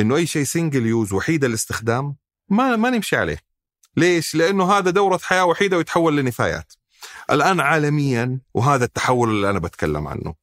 إنه 0.00 0.16
أي 0.16 0.26
شيء 0.26 0.44
single 0.44 0.86
use 0.86 1.12
وحيد 1.12 1.44
الاستخدام 1.44 2.16
ما 2.48 2.76
ما 2.76 2.90
نمشي 2.90 3.16
عليه. 3.16 3.38
ليش؟ 3.96 4.34
لأنه 4.34 4.72
هذا 4.72 4.90
دورة 4.90 5.20
حياة 5.22 5.44
وحيدة 5.44 5.76
ويتحول 5.76 6.16
لنفايات. 6.16 6.72
الآن 7.30 7.60
عالميا 7.60 8.40
وهذا 8.54 8.84
التحول 8.84 9.30
اللي 9.30 9.50
أنا 9.50 9.58
بتكلم 9.58 10.08
عنه. 10.08 10.34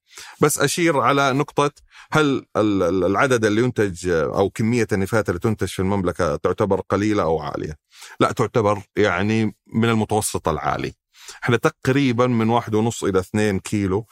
بس 0.41 0.59
أشير 0.59 0.99
على 0.99 1.33
نقطة 1.33 1.71
هل 2.11 2.45
ال- 2.57 2.83
ال- 2.83 3.03
العدد 3.03 3.45
اللي 3.45 3.61
ينتج 3.61 4.09
أو 4.09 4.49
كمية 4.49 4.87
النفايات 4.91 5.29
اللي 5.29 5.39
تنتج 5.39 5.67
في 5.67 5.79
المملكة 5.79 6.35
تعتبر 6.35 6.81
قليلة 6.89 7.23
أو 7.23 7.39
عالية؟ 7.39 7.77
لا 8.19 8.31
تعتبر 8.31 8.81
يعني 8.97 9.55
من 9.73 9.89
المتوسط 9.89 10.47
العالي. 10.49 10.93
إحنا 11.43 11.57
تقريبا 11.57 12.27
من 12.27 12.49
واحد 12.49 12.75
ونص 12.75 13.03
إلى 13.03 13.19
اثنين 13.19 13.59
كيلو. 13.59 14.05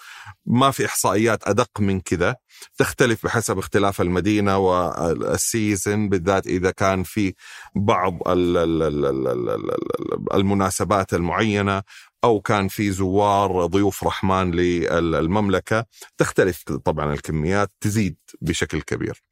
ما 0.46 0.72
في 0.72 0.86
إحصائيات 0.86 1.48
أدق 1.48 1.70
من 1.80 2.00
كذا. 2.00 2.36
تختلف 2.78 3.26
بحسب 3.26 3.58
اختلاف 3.58 4.02
المدينة 4.02 4.58
والسيزن 4.58 6.10
بالذات 6.10 6.48
إذا 6.48 6.72
كان 6.72 7.04
في 7.04 7.34
بعض 7.76 8.28
ال- 8.28 8.58
ال- 8.58 8.84
ال- 8.84 9.06
ال- 9.06 9.28
ال- 9.28 9.50
ال- 9.50 10.34
المناسبات 10.34 11.14
المعينة 11.14 11.82
أو 12.24 12.42
كان 12.42 12.68
في 12.68 12.92
زوار 12.92 13.66
ضيوف 13.66 14.04
رحمن 14.04 14.52
للمملكة. 14.52 15.86
تختلف 16.18 16.64
طبعا 16.64 17.14
الكميات 17.14 17.72
تزيد 17.82 18.18
بشكل 18.42 18.82
كبير. 18.82 19.24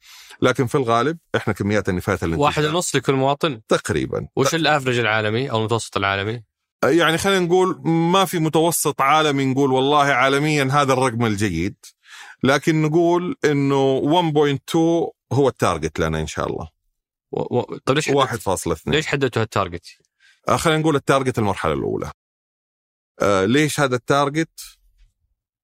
لكن 0.42 0.68
في 0.68 0.76
الغالب 0.76 1.18
إحنا 1.36 1.54
كميات 1.54 1.89
النفايات 1.89 2.24
اللي 2.24 2.36
واحد 2.36 2.63
ونص 2.65 2.96
لكل 2.96 3.13
مواطن؟ 3.13 3.62
تقريبا. 3.68 4.28
وش 4.36 4.56
ال 4.56 4.61
average 4.61 5.00
العالمي 5.00 5.52
أو 5.52 5.58
المتوسط 5.60 5.98
العالمي؟ 5.98 6.44
يعني 6.84 7.18
خلينا 7.18 7.46
نقول 7.46 7.82
ما 7.86 8.26
في 8.26 8.39
متوسط 8.39 9.02
عالمي 9.02 9.46
نقول 9.46 9.72
والله 9.72 10.04
عالميا 10.04 10.63
هذا 10.72 10.94
الرقم 10.94 11.26
الجيد 11.26 11.76
لكن 12.44 12.82
نقول 12.82 13.36
إنه 13.46 14.02
1.2 14.56 14.76
هو 15.34 15.48
ال 15.48 15.55
target 15.55 16.00
لنا 16.00 16.20
إن 16.20 16.28
شاء 16.28 16.48
الله. 16.48 16.70
و... 17.32 17.58
و... 17.60 17.62
طيب 17.62 17.96
ليش 17.96 18.10
حددت... 18.10 18.50
1.2 18.50 18.82
ليش 18.88 19.08
حددتوا 19.08 19.42
هال 19.42 19.51
target؟ 19.51 19.86
آه، 20.48 20.58
خلينا 20.58 20.80
نقول 20.80 20.96
ال 20.96 21.02
target 21.02 21.39
المرحلة 21.39 21.74
الأولى. 21.74 22.12
آه 23.22 23.46
ليش 23.46 23.80
هذا 23.80 23.96
ال 23.96 24.04
target؟ 24.04 24.60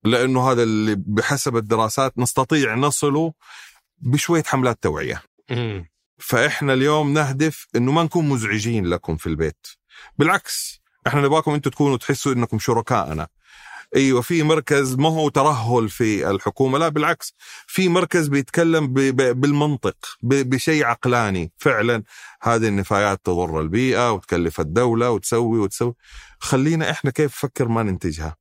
لأنه 0.03 0.51
هذا 0.51 0.63
اللي 0.63 0.95
بحسب 0.95 1.57
الدراسات 1.57 2.17
نستطيع 2.17 2.75
نصله 2.75 3.33
بشوية 3.97 4.43
حملات 4.43 4.83
توعية. 4.83 5.21
فإحنا 6.17 6.73
اليوم 6.73 7.13
نهدف 7.13 7.67
إنه 7.75 7.91
ما 7.91 8.03
نكون 8.03 8.29
مزعجين 8.29 8.85
لكم 8.85 9.17
في 9.17 9.27
البيت. 9.27 9.67
بالعكس 10.17 10.81
إحنا 11.07 11.21
نبغاكم 11.21 11.51
أنتم 11.53 11.69
تكونوا 11.69 11.97
تحسوا 11.97 12.33
انكم 12.33 12.59
شركائنا 12.59 13.27
أيوه 13.95 14.21
في 14.21 14.43
مركز 14.43 14.95
ما 14.95 15.09
هو 15.09 15.29
ترهل 15.29 15.89
في 15.89 16.29
الحكومة 16.29 16.77
لا 16.77 16.89
بالعكس. 16.89 17.33
في 17.67 17.89
مركز 17.89 18.27
بيتكلم 18.27 18.87
ب- 18.87 18.99
ب- 18.99 19.41
بالمنطق 19.41 19.95
بشيء 20.21 20.85
عقلاني. 20.85 21.51
فعلا 21.57 22.03
هذه 22.41 22.67
النفايات 22.67 23.21
تضر 23.23 23.59
البيئة 23.61 24.11
وتكلف 24.11 24.59
الدولة 24.59 25.11
وتسوي 25.11 25.59
وتسوي. 25.59 25.93
خلينا 26.39 26.91
إحنا 26.91 27.11
كيف 27.11 27.31
نفكر 27.45 27.67
ما 27.67 27.83
ننتجها. 27.83 28.35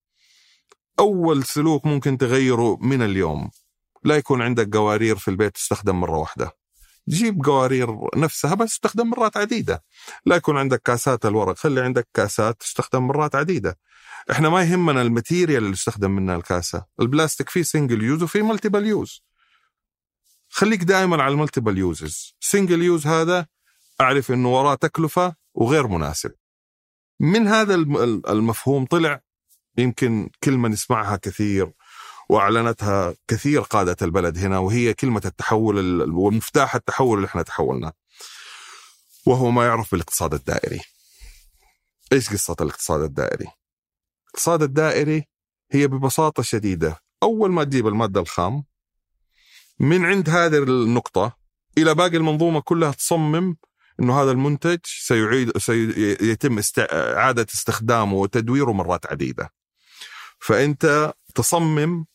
أول 1.00 1.44
سلوك 1.44 1.86
ممكن 1.86 2.18
تغيره 2.18 2.78
من 2.80 3.02
اليوم. 3.02 3.50
لا 4.04 4.16
يكون 4.16 4.42
عندك 4.42 4.76
قوارير 4.76 5.16
في 5.16 5.28
البيت 5.28 5.54
تستخدم 5.54 6.00
مرة 6.00 6.18
واحدة. 6.18 6.63
جيب 7.08 7.44
قوارير 7.44 7.96
نفسها 8.16 8.54
بس 8.54 8.70
تستخدم 8.70 9.10
مرات 9.10 9.36
عديدة. 9.36 9.84
لا 10.26 10.36
يكون 10.36 10.58
عندك 10.58 10.82
كاسات 10.82 11.26
الورق 11.26 11.56
خلي 11.56 11.80
عندك 11.80 12.08
كاسات 12.14 12.60
تستخدم 12.60 13.02
مرات 13.06 13.34
عديدة. 13.34 13.78
إحنا 14.30 14.48
ما 14.48 14.62
يهمنا 14.62 15.02
ال 15.02 15.09
material 15.09 15.62
اللي 15.62 15.72
يستخدم 15.72 16.10
منها 16.10 16.36
الكاسة. 16.36 16.84
البلاستيك 17.00 17.48
فيه 17.48 17.62
single 17.62 18.02
use 18.02 18.22
وفيه 18.22 18.42
multiple 18.42 18.86
use 18.86 19.22
خليك 20.48 20.84
دائما 20.84 21.22
على 21.22 21.32
ال 21.32 21.37
multiple 21.37 21.78
uses 21.78 22.34
single 22.40 22.82
use 22.82 23.06
هذا 23.06 23.46
أعرف 24.00 24.30
إنه 24.30 24.54
وراه 24.54 24.74
تكلفة 24.74 25.34
وغير 25.54 25.86
مناسب. 25.86 26.32
من 27.20 27.48
هذا 27.48 27.74
الم- 27.74 28.22
المفهوم 28.28 28.86
طلع 28.86 29.20
يمكن 29.78 30.30
كلمة 30.44 30.68
نسمعها 30.68 31.16
كثير. 31.16 31.72
وأعلنتها 32.34 33.14
كثير 33.28 33.60
قادة 33.60 33.96
البلد 34.02 34.38
هنا 34.38 34.58
وهي 34.58 34.94
كلمة 34.94 35.22
التحول 35.24 35.78
ال- 35.78 36.10
ومفتاح 36.12 36.74
التحول 36.74 37.16
اللي 37.16 37.26
إحنا 37.26 37.42
تحولنا 37.42 37.92
وهو 39.26 39.50
ما 39.50 39.66
يعرف 39.66 39.90
بالاقتصاد 39.90 40.34
الدائري. 40.34 40.80
إيش 42.12 42.30
قصة 42.30 42.56
الاقتصاد 42.60 43.02
الدائري؟ 43.02 43.46
الاقتصاد 44.26 44.62
الدائري 44.62 45.24
هي 45.72 45.86
ببساطة 45.86 46.42
شديدة 46.42 47.00
أول 47.22 47.50
ما 47.52 47.64
تجيب 47.64 47.86
المادة 47.86 48.20
الخام 48.20 48.64
من 49.80 50.04
عند 50.04 50.28
هذه 50.30 50.58
النقطة 50.58 51.36
إلى 51.78 51.94
باقي 51.94 52.16
المنظومة 52.16 52.60
كلها 52.60 52.90
تصمم 52.92 53.56
إنه 54.00 54.22
هذا 54.22 54.30
المنتج 54.30 54.78
سيعيد 54.84 55.58
سيتم 55.58 56.58
است... 56.58 56.78
إعادة 56.92 57.46
استخدامه 57.54 58.14
وتدويره 58.14 58.72
مرات 58.72 59.06
عديدة. 59.06 59.52
فأنت 60.38 61.14
تصمم 61.34 62.06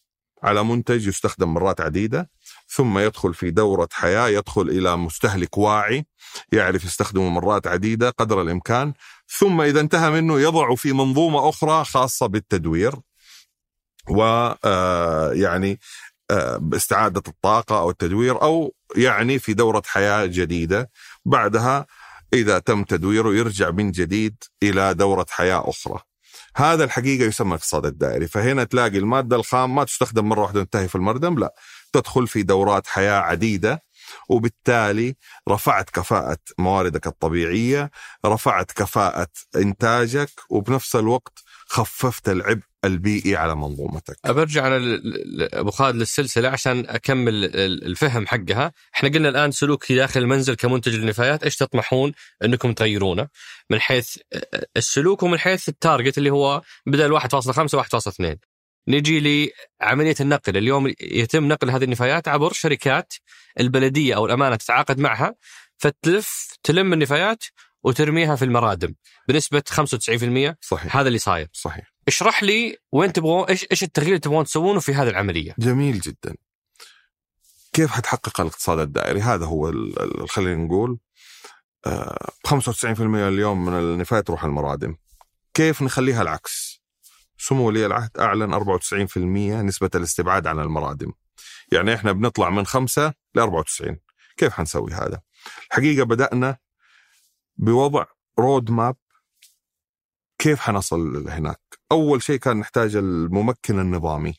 على 0.43 0.63
منتج 0.63 1.07
يستخدم 1.07 1.53
مرات 1.53 1.81
عديدة 1.81 2.29
ثم 2.67 2.97
يدخل 2.99 3.33
في 3.33 3.51
دورة 3.51 3.89
حياة 3.91 4.27
يدخل 4.27 4.61
إلى 4.61 4.97
مستهلك 4.97 5.57
واعي 5.57 6.05
يعرف 6.51 6.83
يستخدمه 6.83 7.29
مرات 7.29 7.67
عديدة 7.67 8.09
قدر 8.09 8.41
الإمكان 8.41 8.93
ثم 9.27 9.61
إذا 9.61 9.79
انتهى 9.79 10.09
منه 10.11 10.39
يضع 10.39 10.75
في 10.75 10.93
منظومة 10.93 11.49
أخرى 11.49 11.85
خاصة 11.85 12.27
بالتدوير 12.27 12.95
ويعني 14.09 15.79
باستعادة 16.59 17.23
الطاقة 17.27 17.79
أو 17.79 17.89
التدوير 17.89 18.41
أو 18.41 18.73
يعني 18.95 19.39
في 19.39 19.53
دورة 19.53 19.81
حياة 19.85 20.25
جديدة. 20.25 20.91
بعدها 21.25 21.85
إذا 22.33 22.59
تم 22.59 22.83
تدويره 22.83 23.33
يرجع 23.33 23.71
من 23.71 23.91
جديد 23.91 24.43
إلى 24.63 24.93
دورة 24.93 25.25
حياة 25.29 25.69
أخرى. 25.69 25.99
هذا 26.55 26.83
الحقيقة 26.83 27.25
يسمى 27.25 27.49
الاقتصاد 27.49 27.85
الدائري. 27.85 28.27
فهنا 28.27 28.63
تلاقي 28.63 28.97
المادة 28.97 29.35
الخام 29.35 29.75
ما 29.75 29.83
تستخدم 29.83 30.29
مرة 30.29 30.41
واحدة 30.41 30.63
تنتهي 30.63 30.87
في 30.87 30.95
المردم 30.95 31.39
لا. 31.39 31.53
تدخل 31.93 32.27
في 32.27 32.43
دورات 32.43 32.87
حياة 32.87 33.19
عديدة 33.19 33.83
وبالتالي 34.29 35.15
رفعت 35.49 35.89
كفاءة 35.89 36.37
مواردك 36.57 37.07
الطبيعية 37.07 37.91
رفعت 38.25 38.71
كفاءة 38.71 39.27
إنتاجك 39.55 40.29
وبنفس 40.49 40.95
الوقت 40.95 41.39
خففت 41.67 42.29
العبء 42.29 42.68
البيئي 42.85 43.35
على 43.35 43.55
منظومتك. 43.55 44.17
برجع 44.25 44.67
أنا 44.67 45.01
أبو 45.53 45.71
خالد 45.71 45.95
للسلسلة 45.95 46.49
عشان 46.49 46.85
أكمل 46.87 47.45
ال- 47.45 47.85
الفهم 47.85 48.27
حقها، 48.27 48.71
إحنا 48.95 49.09
قلنا 49.09 49.29
الآن 49.29 49.51
سلوكي 49.51 49.95
داخل 49.95 50.19
المنزل 50.19 50.53
كمنتج 50.53 50.95
للنفايات 50.95 51.43
إيش 51.43 51.55
تطمحون 51.55 52.11
إنكم 52.43 52.73
تغيرونه؟ 52.73 53.27
من 53.69 53.81
حيث 53.81 54.17
السلوك 54.77 55.23
ومن 55.23 55.39
حيث 55.39 55.69
التارجت 55.69 56.17
اللي 56.17 56.29
هو 56.29 56.61
بدل 56.85 57.19
1.5 57.19 57.75
1.2 57.75 58.37
نجي 58.87 59.51
لعملية 59.81 60.15
النقل، 60.21 60.57
اليوم 60.57 60.93
يتم 61.01 61.47
نقل 61.47 61.69
هذه 61.69 61.83
النفايات 61.83 62.27
عبر 62.27 62.53
شركات 62.53 63.13
البلدية 63.59 64.15
أو 64.15 64.25
الأمانة 64.25 64.55
تتعاقد 64.55 64.99
معها 64.99 65.35
فتلف 65.77 66.47
تلم 66.63 66.93
النفايات 66.93 67.43
وترميها 67.83 68.35
في 68.35 68.45
المرادم 68.45 68.93
بنسبة 69.27 69.63
95% 69.69 70.57
صحيح. 70.61 70.97
هذا 70.97 71.07
اللي 71.07 71.19
صاير. 71.19 71.47
صحيح. 71.53 71.88
اشرح 72.09 72.43
لي 72.43 72.77
وين 72.91 73.13
تبغون 73.13 73.45
إيش 73.45 73.67
إيش 73.71 73.83
التغيير 73.83 74.09
اللي 74.09 74.19
تبغون 74.19 74.45
تسوونه 74.45 74.79
في 74.79 74.93
هذه 74.93 75.09
العملية؟ 75.09 75.55
جميل 75.59 75.99
جدا. 75.99 76.35
كيف 77.73 77.91
حتحقق 77.91 78.41
الاقتصاد 78.41 78.79
الدائري؟ 78.79 79.21
هذا 79.21 79.45
هو 79.45 79.73
خلينا 80.27 80.65
نقول 80.65 80.99
آه، 81.85 82.31
95% 82.47 83.01
اليوم 83.01 83.65
من 83.65 83.73
النفايات 83.73 84.27
تروح 84.27 84.43
المرادم. 84.43 84.95
كيف 85.53 85.81
نخليها 85.81 86.21
العكس؟ 86.21 86.81
سمو 87.37 87.67
ولي 87.67 87.85
العهد 87.85 88.17
أعلن 88.19 88.53
94% 88.53 89.17
نسبة 89.61 89.89
الاستبعاد 89.95 90.47
عن 90.47 90.59
المرادم. 90.59 91.11
يعني 91.71 91.93
إحنا 91.93 92.11
بنطلع 92.11 92.49
من 92.49 92.65
5 92.65 93.13
ل 93.35 93.39
94 93.39 93.99
كيف 94.37 94.53
حنسوي 94.53 94.91
هذا؟ 94.93 95.21
الحقيقة 95.71 96.05
بدأنا 96.05 96.57
بوضع 97.57 98.05
road 98.39 98.71
map 98.71 98.95
كيف 100.39 100.59
حنصل 100.59 101.27
هناك؟ 101.29 101.59
أول 101.91 102.23
شيء 102.23 102.39
كان 102.39 102.57
نحتاج 102.57 102.95
الممكن 102.95 103.79
النظامي. 103.79 104.33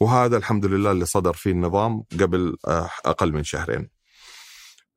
وهذا 0.00 0.36
الحمد 0.36 0.66
لله 0.66 0.90
اللي 0.90 1.04
صدر 1.06 1.32
فيه 1.32 1.50
النظام 1.50 2.04
قبل 2.20 2.56
آه، 2.66 2.90
أقل 3.04 3.32
من 3.32 3.44
شهرين. 3.44 3.90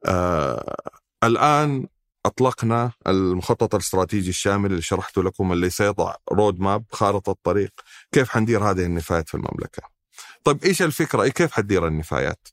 آه 0.05 0.75
الآن 1.23 1.87
أطلقنا 2.25 2.91
المخطط 3.07 3.75
الاستراتيجي 3.75 4.29
الشامل 4.29 4.71
اللي 4.71 4.81
شرحته 4.81 5.23
لكم 5.23 5.53
اللي 5.53 5.69
سيضع 5.69 6.15
road 6.31 6.59
map 6.59 6.85
خارطة 6.91 7.35
طريق 7.43 7.71
كيف 8.11 8.29
حندير 8.29 8.63
هذه 8.71 8.85
النفايات 8.85 9.29
في 9.29 9.35
المملكة؟ 9.35 9.83
طيب 10.43 10.63
إيش 10.63 10.81
الفكرة؟ 10.81 11.23
إيه 11.23 11.29
كيف 11.31 11.51
حتدير 11.51 11.87
النفايات؟ 11.87 12.47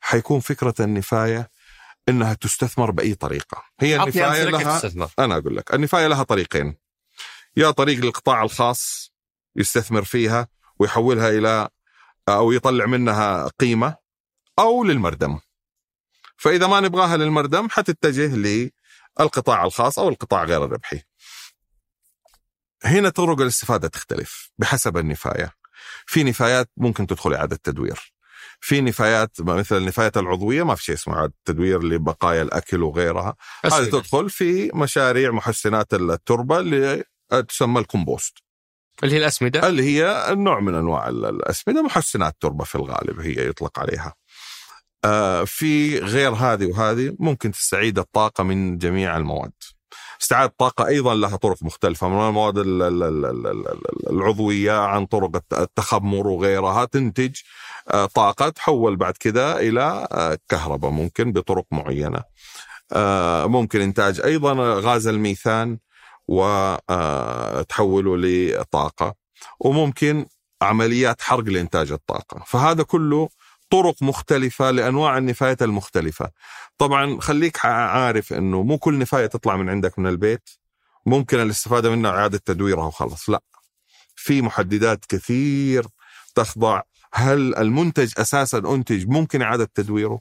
حيكون 0.00 0.40
فكرة 0.40 0.74
النفاية 0.80 1.50
إنها 2.08 2.34
تستثمر 2.34 2.90
بأي 2.90 3.14
طريقة. 3.14 3.64
هي 3.80 4.04
كيف 4.04 4.16
لها 4.16 4.78
تستثمر. 4.78 5.10
أنا 5.18 5.36
أقول 5.36 5.56
لك 5.56 5.74
النفاية 5.74 6.06
لها 6.06 6.22
طريقين. 6.22 6.76
يا 7.56 7.70
طريق 7.70 7.98
للقطاع 7.98 8.42
الخاص 8.42 9.12
يستثمر 9.56 10.04
فيها 10.04 10.48
ويحولها 10.78 11.28
إلى 11.28 11.68
أو 12.28 12.52
يطلع 12.52 12.86
منها 12.86 13.48
قيمة 13.48 13.96
أو 14.58 14.84
للمردم. 14.84 15.40
فإذا 16.36 16.66
ما 16.66 16.80
نبغاها 16.80 17.16
للمردم 17.16 17.68
حتتجه 17.70 18.36
للقطاع 19.20 19.64
الخاص 19.64 19.98
أو 19.98 20.08
القطاع 20.08 20.44
غير 20.44 20.64
الربحي. 20.64 21.02
هنا 22.84 23.08
طرق 23.08 23.40
الاستفادة 23.40 23.88
تختلف 23.88 24.50
بحسب 24.58 24.96
النفاية. 24.96 25.52
في 26.06 26.24
نفايات 26.24 26.70
ممكن 26.76 27.06
تدخل 27.06 27.34
إعادة 27.34 27.56
تدوير. 27.56 28.12
في 28.64 28.80
نفايات 28.80 29.40
مثل 29.40 29.76
النفايات 29.76 30.16
العضوية 30.16 30.62
ما 30.62 30.74
في 30.74 30.84
شيء 30.84 30.94
اسمه 30.94 31.14
إعادة 31.14 31.32
تدوير 31.44 31.82
لبقايا 31.82 32.42
الأكل 32.42 32.82
وغيرها 32.82 33.34
هذه. 33.64 33.84
تدخل 33.84 34.30
في 34.30 34.70
مشاريع 34.74 35.30
محسنات 35.30 35.94
التربة 35.94 36.58
اللي 36.58 37.04
تسمى 37.48 37.80
الكومبوست 37.80 38.38
اللي 39.02 39.14
هي 39.14 39.18
الأسمدة 39.18 39.68
اللي 39.68 39.82
هي 39.82 40.26
نوع 40.30 40.60
من 40.60 40.74
أنواع 40.74 41.08
ال- 41.08 41.24
الأسمدة 41.24 41.82
محسنات 41.82 42.36
تربة 42.40 42.64
في 42.64 42.74
الغالب 42.74 43.20
هي 43.20 43.48
يطلق 43.48 43.78
عليها. 43.78 44.14
آه 45.04 45.44
في 45.44 45.98
غير 45.98 46.30
هذه 46.32 46.66
وهذه 46.66 47.16
ممكن 47.18 47.52
تستعيد 47.52 47.98
الطاقة 47.98 48.44
من 48.44 48.78
جميع 48.78 49.16
المواد. 49.16 49.52
استعادة 50.22 50.50
الطاقة 50.50 50.86
أيضا 50.86 51.14
لها 51.14 51.36
طرق 51.36 51.62
مختلفة 51.62 52.08
من 52.08 52.28
المواد 52.28 52.58
ال- 52.58 52.82
ال- 52.82 53.02
ال- 53.02 53.26
ال- 53.26 53.46
ال- 53.68 54.10
العضوية 54.10 54.72
عن 54.72 55.06
طرق 55.06 55.36
الت- 55.36 55.52
التخمر 55.54 56.26
وغيرها 56.26 56.84
تنتج 56.84 57.36
طاقة 58.14 58.48
تحول 58.48 58.96
بعد 58.96 59.16
كده 59.16 59.60
إلى 59.60 60.08
آه، 60.12 60.38
كهرباء 60.48 60.90
ممكن 60.90 61.32
بطرق 61.32 61.64
معينة. 61.70 62.22
آه، 62.92 63.46
ممكن 63.46 63.80
إنتاج 63.80 64.20
أيضا 64.20 64.54
غاز 64.80 65.06
الميثان 65.06 65.78
وتحوله 66.28 68.16
لطاقة. 68.16 69.14
وممكن 69.60 70.26
عمليات 70.62 71.22
حرق 71.22 71.44
لإنتاج 71.44 71.92
الطاقة. 71.92 72.44
فهذا 72.46 72.82
كله 72.82 73.28
طرق 73.70 74.02
مختلفة 74.02 74.70
لأنواع 74.70 75.18
النفايات 75.18 75.62
المختلفة. 75.62 76.30
طبعا 76.78 77.20
خليك 77.20 77.66
عارف 77.66 78.32
أنه 78.32 78.62
مو 78.62 78.78
كل 78.78 78.98
نفاية 78.98 79.26
تطلع 79.26 79.56
من 79.56 79.68
عندك 79.68 79.98
من 79.98 80.06
البيت. 80.06 80.50
ممكن 81.06 81.40
الاستفادة 81.40 81.90
منها 81.90 82.10
إعادة 82.10 82.38
تدويرها 82.38 82.84
وخلص 82.84 83.30
لا. 83.30 83.42
في 84.16 84.42
محددات 84.42 85.04
كثير 85.04 85.86
تخضع 86.34 86.82
هل 87.14 87.56
المنتج 87.56 88.12
أساسا 88.18 88.58
أنتج 88.58 89.06
ممكن 89.08 89.42
إعادة 89.42 89.68
تدويره؟ 89.74 90.20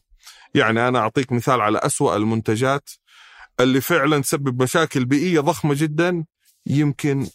يعني 0.55 0.87
أنا 0.87 0.99
أعطيك 0.99 1.31
مثال 1.31 1.61
على 1.61 1.77
أسوأ 1.77 2.15
المنتجات 2.15 2.89
اللي 3.59 3.81
فعلا 3.81 4.21
تسبب 4.21 4.63
مشاكل 4.63 5.05
بيئية 5.05 5.39
ضخمة 5.39 5.73
جدا 5.77 6.25
يمكن 6.65 7.27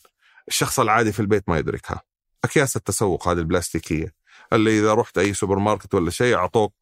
الشخص 0.48 0.80
العادي 0.80 1.12
في 1.12 1.20
البيت 1.20 1.48
ما 1.48 1.58
يدركها. 1.58 2.02
أكياس 2.44 2.76
التسوق 2.76 3.28
هذه 3.28 3.38
البلاستيكية. 3.38 4.14
اللي 4.52 4.78
إذا 4.78 4.94
رحت 4.94 5.18
أي 5.18 5.34
سوبر 5.34 5.58
ماركت 5.58 5.94
ولا 5.94 6.10
شيء 6.10 6.36
أعطوك 6.36 6.74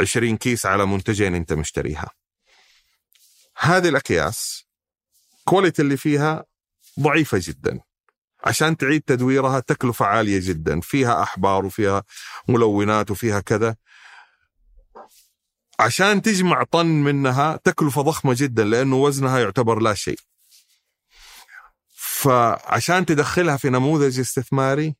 20 0.00 0.36
كيس 0.36 0.66
على 0.66 0.86
منتجين 0.86 1.34
أنت 1.34 1.52
مشتريها. 1.52 2.10
هذه 3.58 3.88
الأكياس 3.88 4.66
quality 5.44 5.77
ال 5.77 5.82
اللي 5.82 5.96
فيها 5.96 6.44
ضعيفة 7.00 7.40
جدا. 7.42 7.80
عشان 8.46 8.76
تعيد 8.76 9.02
تدويرها 9.02 9.60
تكلفة 9.60 10.06
عالية 10.06 10.40
جدا. 10.42 10.80
فيها 10.80 11.22
أحبار 11.22 11.66
وفيها 11.66 12.02
ملونات 12.48 13.10
وفيها 13.10 13.40
كذا. 13.40 13.76
عشان 15.80 16.22
تجمع 16.22 16.62
طن 16.62 16.86
منها 16.86 17.56
تكلفة 17.56 18.02
ضخمة 18.02 18.34
جدا 18.38 18.64
لأنه 18.64 18.96
وزنها 18.96 19.38
يعتبر 19.38 19.78
لا 19.78 19.94
شيء. 19.94 20.18
فعشان 21.96 23.06
تدخلها 23.06 23.56
في 23.56 23.70
نموذج 23.70 24.20
استثماري 24.20 24.96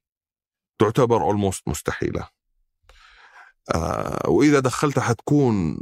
تعتبر 0.78 1.22
almost 1.22 1.68
مستحيلة. 1.68 2.28
آه 3.74 4.28
وإذا 4.28 4.60
دخلتها 4.60 5.02
حتكون 5.02 5.80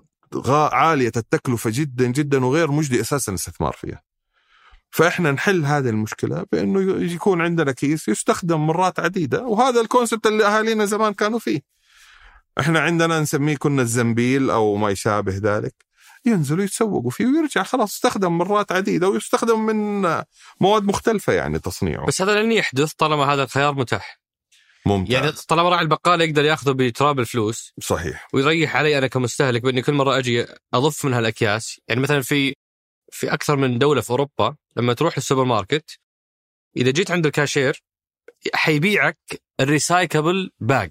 عالية 0.73 1.13
التكلفة 1.17 1.71
جدا 1.75 2.07
جدا 2.07 2.45
وغير 2.45 2.71
مجدي 2.71 3.01
أساسا 3.01 3.33
الاستثمار 3.33 3.73
فيها. 3.73 4.03
فإحنا 4.95 5.33
نحل 5.33 5.65
هذه 5.65 5.89
المشكلة 5.89 6.47
بأنه 6.53 6.81
ي- 6.81 7.15
يكون 7.15 7.41
عندنا 7.41 7.73
كيس 7.73 8.09
يستخدم 8.09 8.67
مرات 8.67 9.01
عديدة 9.01 9.43
وهذا 9.43 9.81
ال 9.81 9.86
concept 9.86 10.27
اللي 10.27 10.47
أهالينا 10.47 10.85
زمان 10.85 11.15
كانوا 11.15 11.39
فيه. 11.39 11.61
إحنا 12.61 12.81
عندنا 12.81 13.21
نسميه 13.21 13.57
كنا 13.57 13.83
الزنبيل 13.83 14.51
أو 14.51 14.77
ما 14.77 14.91
يشابه 14.91 15.41
ذلك. 15.43 15.75
ينزلوا 16.27 16.65
يتسوقوا 16.65 17.11
فيه 17.11 17.27
ويرجع 17.27 17.63
خلاص 17.63 17.95
استخدم 17.95 18.39
مرات 18.39 18.73
عديدة 18.73 19.09
ويستخدم 19.09 19.67
من 19.67 20.03
مواد 20.61 20.85
مختلفة 20.85 21.33
يعني 21.33 21.59
تصنيعه. 21.59 22.07
بس 22.07 22.23
هذا 22.23 22.43
لن 22.43 22.53
يحدث 22.53 22.93
طالما 22.93 23.25
هذا 23.25 23.43
الخيار 23.43 23.75
متاح. 23.75 24.21
ممتاز. 24.87 25.15
يعني 25.15 25.33
طالما 25.49 25.69
راعي 25.69 25.83
البقالة 25.83 26.25
يقدر 26.25 26.45
يأخذه 26.45 26.73
بتراب 26.73 27.21
الفلوس 27.21 27.73
صحيح. 27.81 28.29
ويريح 28.33 28.77
علي 28.77 28.99
أنا 28.99 29.07
كمستهلك 29.07 29.63
بإني 29.63 29.83
كل 29.83 29.93
مرة 29.93 30.19
أجي 30.19 30.47
أضف 30.75 31.05
من 31.05 31.15
هالأكياس. 31.15 31.81
يعني 31.89 32.01
مثلا 32.01 32.21
في 32.21 32.55
في 33.15 33.33
أكثر 33.33 33.57
من 33.57 33.79
دولة 33.79 34.01
في 34.01 34.11
أوروبا 34.11 34.57
لما 34.77 34.93
تروح 34.93 35.19
للسوبر 35.19 35.45
ماركت 35.45 35.99
إذا 36.77 36.91
جيت 36.91 37.11
عند 37.11 37.27
الكاشير 37.27 37.83
حيبيعك 38.55 39.19
ال 39.61 39.69
recyclable 39.69 40.51
bag 40.61 40.91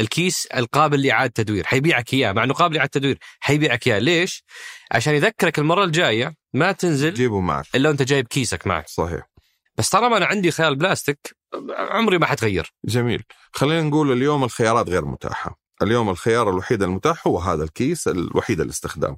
الكيس 0.00 0.46
القابل 0.46 1.02
لإعادة 1.02 1.32
تدوير 1.32 1.66
حيبيعك 1.66 2.14
إياه 2.14 2.32
مع 2.32 2.44
إنه 2.44 2.54
قابل 2.54 2.74
لإعادة 2.74 2.90
تدوير 2.90 3.18
حيبيعك 3.40 3.86
إياه. 3.86 3.98
ليش؟ 3.98 4.44
عشان 4.92 5.14
يذكرك 5.14 5.58
المرة 5.58 5.84
الجاية 5.84 6.34
ما 6.54 6.72
تنزل 6.72 7.14
جيبه 7.14 7.40
معك. 7.40 7.66
إلا 7.74 7.88
وأنت 7.88 8.02
جايب 8.02 8.26
كيسك 8.26 8.66
معك. 8.66 8.88
صحيح. 8.88 9.30
بس 9.76 9.88
طالما 9.88 10.16
أنا 10.16 10.26
عندي 10.26 10.50
خيار 10.50 10.74
بلاستيك 10.74 11.36
عمري 11.78 12.18
ما 12.18 12.26
حتغير. 12.26 12.72
جميل. 12.84 13.22
خلينا 13.52 13.82
نقول 13.82 14.12
اليوم 14.12 14.44
الخيارات 14.44 14.88
غير 14.88 15.04
متاحة. 15.04 15.58
اليوم 15.82 16.08
الخيار 16.08 16.50
الوحيد 16.50 16.82
المتاح 16.82 17.26
هو 17.26 17.38
هذا 17.38 17.64
الكيس 17.64 18.08
الوحيد 18.08 18.60
الاستخدام. 18.60 19.16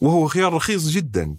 وهو 0.00 0.28
خيار 0.28 0.54
رخيص 0.54 0.88
جدا. 0.88 1.38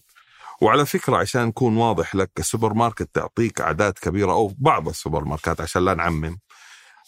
وعلى 0.61 0.85
فكرة 0.85 1.17
عشان 1.17 1.45
نكون 1.45 1.77
واضح 1.77 2.15
لك 2.15 2.31
السوبر 2.39 2.73
ماركت 2.73 3.09
تعطيك 3.13 3.61
أعداد 3.61 3.93
كبيرة 3.93 4.31
أو 4.31 4.53
بعض 4.57 4.87
السوبر 4.87 5.23
ماركات 5.23 5.61
عشان 5.61 5.85
لا 5.85 5.93
نعمم 5.93 6.39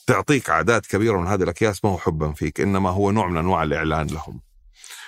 تعطيك 0.07 0.49
أعداد 0.49 0.85
كبيرة 0.85 1.17
من 1.17 1.27
هذه 1.27 1.43
الأكياس 1.43 1.85
ما 1.85 1.91
هو 1.91 1.97
حبا 1.97 2.33
فيك 2.33 2.61
إنما 2.61 2.89
هو 2.89 3.11
نوع 3.11 3.27
من 3.27 3.37
أنواع 3.37 3.63
الإعلان 3.63 4.07
لهم 4.07 4.41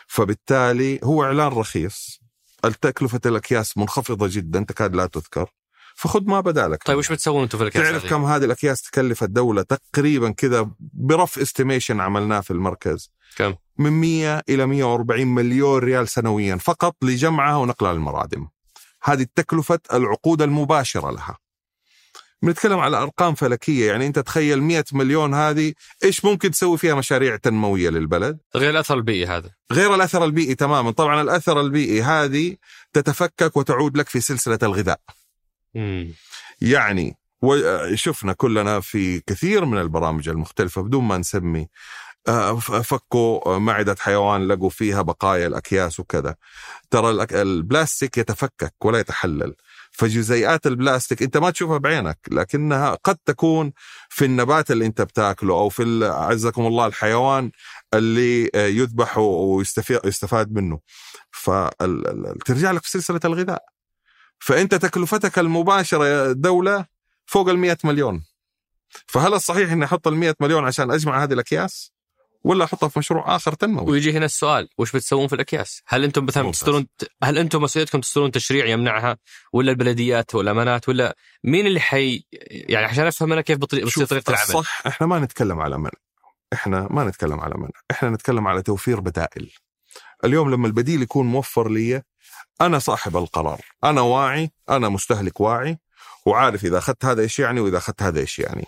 فبالتالي 0.07 0.99
هو 1.03 1.23
إعلان 1.23 1.47
رخيص 1.47 2.19
التكلفة 2.65 3.19
الأكياس 3.25 3.77
منخفضة 3.77 4.27
جدا 4.31 4.65
تكاد 4.67 4.95
لا 4.95 5.05
تذكر 5.05 5.49
فخذ 5.95 6.23
ما 6.25 6.39
بدا 6.39 6.67
لك 6.67 6.83
طيب 6.83 6.97
وش 6.97 7.11
بتسوون 7.11 7.43
أنتم 7.43 7.57
في 7.57 7.63
الأكياس 7.63 7.83
تعرف 7.83 8.03
هذه؟ 8.03 8.09
كم 8.09 8.25
هذه 8.25 8.45
الأكياس 8.45 8.81
تكلف 8.81 9.23
الدولة 9.23 9.61
تقريبا 9.61 10.31
كذا 10.31 10.71
rough 10.79 11.39
estimation 11.39 11.99
عملناه 11.99 12.39
في 12.39 12.51
المركز 12.51 13.11
كم؟ 13.35 13.55
من 13.77 13.91
100 13.91 14.41
إلى 14.49 14.65
140 14.65 15.27
مليون 15.27 15.79
ريال 15.79 16.07
سنويا 16.07 16.55
فقط 16.55 16.95
لجمعها 17.01 17.55
ونقلها 17.55 17.93
للمرادم. 17.93 18.47
هذه 19.03 19.25
تكلفه 19.35 19.79
العقود 19.93 20.41
المباشرة 20.41 21.11
لها. 21.11 21.37
بنتكلم 22.41 22.79
على 22.79 22.97
أرقام 22.97 23.35
فلكية 23.35 23.91
يعني 23.91 24.07
أنت 24.07 24.19
تخيل 24.19 24.63
100 24.63 24.83
مليون 24.93 25.33
هذه 25.33 25.73
إيش 26.03 26.25
ممكن 26.25 26.51
تسوي 26.51 26.77
فيها 26.77 26.95
مشاريع 26.95 27.35
تنموية 27.35 27.89
للبلد؟ 27.89 28.37
غير 28.55 28.69
الأثر 28.69 28.95
البيئي 28.95 29.25
هذا. 29.25 29.51
غير 29.71 29.95
الأثر 29.95 30.25
البيئي 30.25 30.55
تماما. 30.55 30.91
طبعا 30.91 31.21
الأثر 31.21 31.61
البيئي 31.61 32.01
هذه 32.01 32.55
تتفكك 32.93 33.57
وتعود 33.57 33.97
لك 33.97 34.09
في 34.09 34.19
سلسلة 34.19 34.59
الغذاء. 34.63 34.99
مم. 35.75 36.13
يعني 36.61 37.17
شفنا 37.93 38.33
كلنا 38.33 38.79
في 38.79 39.19
كثير 39.19 39.65
من 39.65 39.77
البرامج 39.77 40.29
المختلفة 40.29 40.81
بدون 40.81 41.03
ما 41.03 41.17
نسمي 41.17 41.67
فكوا 42.83 43.57
معدة 43.57 43.95
حيوان 43.99 44.47
لقوا 44.47 44.69
فيها 44.69 45.01
بقايا 45.01 45.47
الأكياس 45.47 45.99
وكذا. 45.99 46.35
ترى 46.89 47.25
البلاستيك 47.41 48.17
يتفكك 48.17 48.85
ولا 48.85 48.99
يتحلل. 48.99 49.55
فجزيئات 49.91 50.67
البلاستيك 50.67 51.21
أنت 51.23 51.37
ما 51.37 51.49
تشوفها 51.49 51.77
بعينك 51.77 52.19
لكنها 52.31 52.97
قد 53.03 53.17
تكون 53.25 53.73
في 54.09 54.25
النبات 54.25 54.71
اللي 54.71 54.85
أنت 54.85 55.01
بتاكله 55.01 55.53
أو 55.53 55.69
في 55.69 56.05
اعزكم 56.05 56.65
الله 56.65 56.85
الحيوان 56.85 57.51
اللي 57.93 58.49
آه، 58.55 58.67
يذبح 58.67 59.17
ويستفاد 59.17 60.51
منه. 60.51 60.79
فترجع 61.31 62.71
لك 62.71 62.83
في 62.83 62.89
سلسلة 62.89 63.19
الغذاء. 63.25 63.63
فأنت 64.39 64.75
تكلفتك 64.75 65.39
المباشرة 65.39 66.07
يا 66.07 66.31
دولة 66.31 66.85
فوق 67.25 67.49
ال 67.49 67.57
100 67.57 67.77
مليون. 67.83 68.23
فهل 69.07 69.33
الصحيح 69.33 69.71
إني 69.71 69.85
أحط 69.85 70.07
ال 70.07 70.15
100 70.15 70.35
مليون 70.39 70.65
عشان 70.65 70.91
أجمع 70.91 71.23
هذه 71.23 71.33
الأكياس؟ 71.33 71.94
ولا 72.45 72.65
أحطها 72.65 72.89
في 72.89 72.99
مشروع 72.99 73.35
آخر 73.35 73.53
تنموي. 73.53 73.91
ويجي 73.91 74.11
هنا 74.11 74.25
السؤال 74.25 74.69
وش 74.77 74.95
بتسوون 74.95 75.27
في 75.27 75.35
الأكياس؟ 75.35 75.81
هل 75.87 76.03
أنتم 76.03 76.25
مثلا. 76.25 76.51
تسترون 76.51 76.87
هل 77.23 77.37
أنتم 77.37 77.61
مسؤوليتكم 77.61 77.99
تسترون 77.99 78.31
تشريع 78.31 78.65
يمنعها 78.65 79.17
ولا 79.53 79.71
البلديات 79.71 80.35
والامانات 80.35 80.89
ولا 80.89 81.15
مين 81.43 81.67
اللي 81.67 81.79
حي 81.79 82.25
يعني 82.51 82.85
عشان 82.85 83.05
أفهم 83.05 83.31
أنا 83.31 83.41
كيف 83.41 83.57
بتصير 83.57 84.05
طريقة 84.05 84.29
العمل. 84.29 84.43
الصح 84.43 84.87
إحنا 84.87 85.07
ما 85.07 85.19
نتكلم 85.19 85.59
على 85.59 85.77
منع. 85.77 85.91
إحنا 86.53 86.87
ما 86.91 87.03
نتكلم 87.03 87.39
على 87.39 87.53
منع. 87.57 87.69
إحنا 87.91 88.09
نتكلم 88.09 88.47
على 88.47 88.61
توفير 88.61 88.99
بدائل. 88.99 89.51
اليوم 90.25 90.51
لما 90.51 90.67
البديل 90.67 91.01
يكون 91.01 91.25
موفر 91.25 91.69
لي 91.69 92.01
أنا 92.61 92.79
صاحب 92.79 93.17
القرار. 93.17 93.61
أنا 93.83 94.01
واعي 94.01 94.51
أنا 94.69 94.89
مستهلك 94.89 95.41
واعي 95.41 95.79
وعارف 96.25 96.65
إذا 96.65 96.77
أخذت 96.77 97.05
هذا 97.05 97.21
إيش 97.21 97.39
يعني 97.39 97.59
وإذا 97.59 97.77
أخذت 97.77 98.03
هذا 98.03 98.19
إيش 98.19 98.39
يعني. 98.39 98.65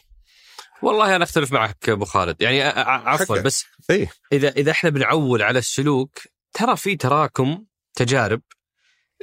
والله 0.81 1.15
أنا 1.15 1.23
أختلف 1.23 1.51
معك 1.51 1.89
أبو 1.89 2.05
خالد. 2.05 2.41
يعني 2.41 2.63
عفوا. 2.63 3.41
بس 3.41 3.65
إيه. 3.89 4.11
اذا 4.31 4.49
إذا 4.49 4.71
إحنا 4.71 4.89
بنعول 4.89 5.41
على 5.41 5.59
السلوك 5.59 6.19
ترى 6.53 6.77
في 6.77 6.95
تراكم 6.95 7.65
تجارب 7.95 8.41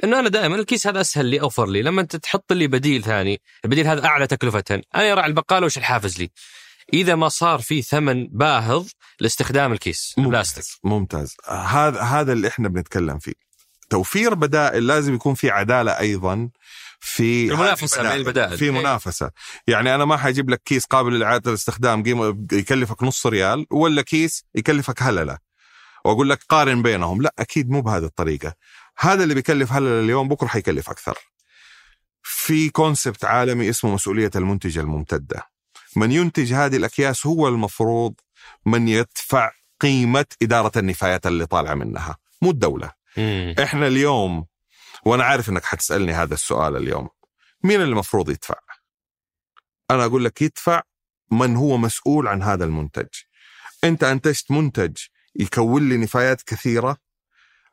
إنه 0.03 0.19
أنا 0.19 0.29
دائما 0.29 0.55
الكيس 0.55 0.87
هذا 0.87 1.01
أسهل 1.01 1.25
لي 1.25 1.41
أوفر 1.41 1.67
لي. 1.67 1.81
لما 1.81 2.01
انت 2.01 2.15
تحط 2.15 2.53
لي 2.53 2.67
بديل 2.67 3.03
ثاني 3.03 3.41
البديل 3.65 3.87
هذا 3.87 4.05
أعلى 4.05 4.27
تكلفة. 4.27 4.63
أنا 4.95 5.13
راعي 5.13 5.27
البقالة 5.27 5.65
وش 5.65 5.77
الحافز 5.77 6.19
لي. 6.19 6.31
إذا 6.93 7.15
ما 7.15 7.29
صار 7.29 7.59
في 7.59 7.81
ثمن 7.81 8.27
باهظ 8.27 8.87
لاستخدام 9.19 9.73
الكيس 9.73 10.15
البلاستيك 10.17 10.63
ممتاز. 10.83 11.35
هذا 11.47 12.01
هذا 12.01 12.33
اللي 12.33 12.47
إحنا 12.47 12.69
بنتكلم 12.69 13.19
فيه. 13.19 13.33
توفير 13.89 14.33
بدائل 14.33 14.87
لازم 14.87 15.15
يكون 15.15 15.33
في 15.33 15.49
عدالة 15.49 15.99
أيضا. 15.99 16.49
في 17.05 17.51
المنافسة 17.51 18.01
هذه 18.01 18.07
بين 18.07 18.17
البدائل. 18.17 18.57
في 18.57 18.65
إيه. 18.65 18.71
منافسة. 18.71 19.31
يعني 19.67 19.95
أنا 19.95 20.05
ما 20.05 20.17
حجيب 20.17 20.49
لك 20.49 20.61
كيس 20.65 20.85
قابل 20.85 21.19
لاعاده 21.19 21.49
الاستخدام 21.51 22.03
قيمة 22.03 22.45
يكلفك 22.51 23.03
نص 23.03 23.27
ريال 23.27 23.65
ولا 23.71 24.01
كيس 24.01 24.45
يكلفك 24.55 25.03
هللة. 25.03 25.37
وأقول 26.05 26.29
لك 26.29 26.39
قارن 26.49 26.81
بينهم. 26.81 27.21
لا 27.21 27.33
أكيد 27.39 27.69
مو 27.69 27.81
بهذه 27.81 28.03
الطريقة. 28.03 28.53
هذا 28.97 29.23
اللي 29.23 29.33
بيكلف 29.33 29.71
هللة 29.71 29.99
اليوم 29.99 30.27
بكرة 30.27 30.47
حيكلف 30.47 30.89
أكثر. 30.89 31.17
في 32.23 32.69
كونسبت 32.69 33.25
عالمي 33.25 33.69
اسمه 33.69 33.93
مسؤولية 33.93 34.31
المنتج 34.35 34.77
الممتدة. 34.77 35.43
من 35.95 36.11
ينتج 36.11 36.53
هذه 36.53 36.75
الأكياس 36.75 37.25
هو 37.25 37.47
المفروض 37.47 38.13
من 38.65 38.87
يدفع 38.87 39.51
قيمة 39.81 40.25
إدارة 40.41 40.79
النفايات 40.79 41.27
اللي 41.27 41.45
طالعة 41.45 41.73
منها. 41.73 42.17
مو 42.41 42.51
الدولة. 42.51 42.91
مم. 43.17 43.55
إحنا 43.63 43.87
اليوم 43.87 44.45
وأنا 45.05 45.23
عارف 45.23 45.49
إنك 45.49 45.65
حتسألني 45.65 46.13
هذا 46.13 46.33
السؤال 46.33 46.75
اليوم. 46.77 47.09
مين 47.63 47.81
اللي 47.81 47.91
المفروض 47.91 48.29
يدفع؟ 48.29 48.55
أنا 49.91 50.05
أقول 50.05 50.25
لك 50.25 50.41
يدفع 50.41 50.81
من 51.31 51.55
هو 51.55 51.77
مسؤول 51.77 52.27
عن 52.27 52.43
هذا 52.43 52.65
المنتج. 52.65 53.07
أنت 53.83 54.03
أنتجت 54.03 54.51
منتج 54.51 54.97
يكون 55.35 55.89
لي 55.89 55.97
نفايات 55.97 56.41
كثيرة. 56.41 56.97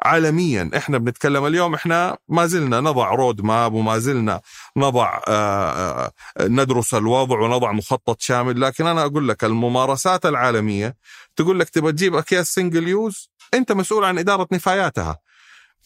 عالميا 0.05 0.70
إحنا 0.76 0.99
بنتكلم 0.99 1.47
اليوم 1.47 1.74
إحنا 1.74 2.18
ما 2.28 2.47
زلنا 2.47 2.80
نضع 2.80 3.11
road 3.11 3.40
map 3.40 3.72
وما 3.72 3.99
زلنا 3.99 4.41
نضع 4.76 5.20
آه، 5.28 5.72
آه، 5.72 6.12
ندرس 6.41 6.95
الوضع 6.95 7.41
ونضع 7.41 7.72
مخطط 7.72 8.20
شامل. 8.20 8.61
لكن 8.61 8.87
أنا 8.87 9.05
أقول 9.05 9.28
لك 9.28 9.45
الممارسات 9.45 10.26
العالمية 10.26 10.97
تقول 11.37 11.61
لك 11.61 11.68
تبغى 11.68 11.93
تجيب 11.93 12.14
أكياس 12.14 12.55
single 12.55 12.88
use 12.88 13.30
أنت 13.55 13.72
مسؤول 13.72 14.05
عن 14.05 14.18
إدارة 14.18 14.49
نفاياتها. 14.53 15.18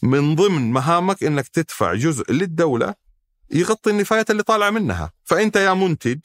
من 0.03 0.35
ضمن 0.35 0.71
مهامك 0.71 1.23
إنك 1.23 1.47
تدفع 1.47 1.93
جزء 1.93 2.31
للدولة 2.31 2.95
يغطي 3.51 3.89
النفايات 3.89 4.31
اللي 4.31 4.43
طالعة 4.43 4.69
منها. 4.69 5.11
فأنت 5.23 5.55
يا 5.55 5.73
منتج 5.73 6.19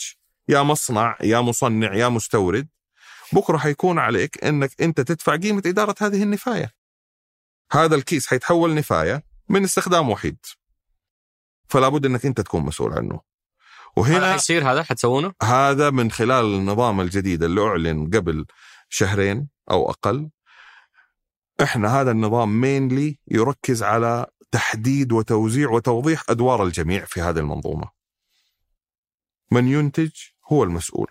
يا 0.49 0.63
مصنع 0.63 1.19
يا 1.21 1.41
مصنع 1.41 1.95
يا 1.95 2.09
مستورد 2.09 2.69
بكرة 3.33 3.59
حيكون 3.59 3.99
عليك 3.99 4.45
إنك 4.45 4.83
أنت 4.83 5.01
تدفع 5.01 5.37
قيمة 5.37 5.63
إدارة 5.67 5.95
هذه 6.01 6.23
النفاية. 6.23 6.73
هذا 7.73 7.95
الكيس 7.95 8.27
حيتحول 8.27 8.75
نفاية 8.75 9.25
من 9.49 9.65
استخدام 9.65 10.11
وحيد. 10.11 10.39
فلا 11.69 11.89
بد 11.89 12.07
إنك 12.07 12.27
أنت 12.27 12.41
تكون 12.41 12.63
مسؤول 12.63 12.93
عنه. 12.93 13.15
هذا 13.15 13.23
وهنا 13.97 14.33
حيصير 14.33 14.73
هذا 14.73 14.83
حتسوونه؟ 14.83 15.33
هذا 15.43 15.91
من 15.91 16.11
خلال 16.11 16.45
النظام 16.45 17.01
الجديد 17.01 17.43
اللي 17.43 17.61
أعلن 17.61 18.11
قبل 18.11 18.47
شهرين 18.89 19.49
أو 19.71 19.91
أقل. 19.91 20.31
إحنا 21.61 22.01
هذا 22.01 22.11
النظام 22.11 22.61
مينلي 22.61 23.19
يركز 23.29 23.83
على 23.83 24.27
تحديد 24.51 25.13
وتوزيع 25.13 25.71
وتوضيح 25.71 26.23
أدوار 26.29 26.65
الجميع 26.65 27.05
في 27.05 27.21
هذه 27.21 27.39
المنظومة. 27.39 27.89
من 29.51 29.69
ينتج 29.69 30.11
هو 30.53 30.65
المسؤول. 30.65 31.11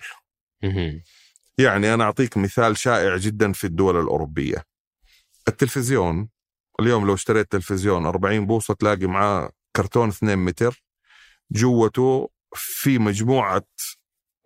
يعني 1.58 1.94
أنا 1.94 2.04
أعطيك 2.04 2.38
مثال 2.38 2.78
شائع 2.78 3.18
جدا 3.18 3.52
في 3.52 3.68
الدول 3.68 4.00
الأوروبية. 4.00 4.66
التلفزيون 5.48 6.30
اليوم 6.80 7.08
لو 7.08 7.14
اشتريت 7.14 7.52
تلفزيون 7.52 8.06
40 8.06 8.46
بوصة 8.46 8.74
تلاقي 8.74 9.08
معاه 9.08 9.52
كرتون 9.76 10.10
2 10.10 10.38
متر 10.40 10.84
جوته 11.52 12.30
في 12.56 13.00
مجموعة 13.00 13.64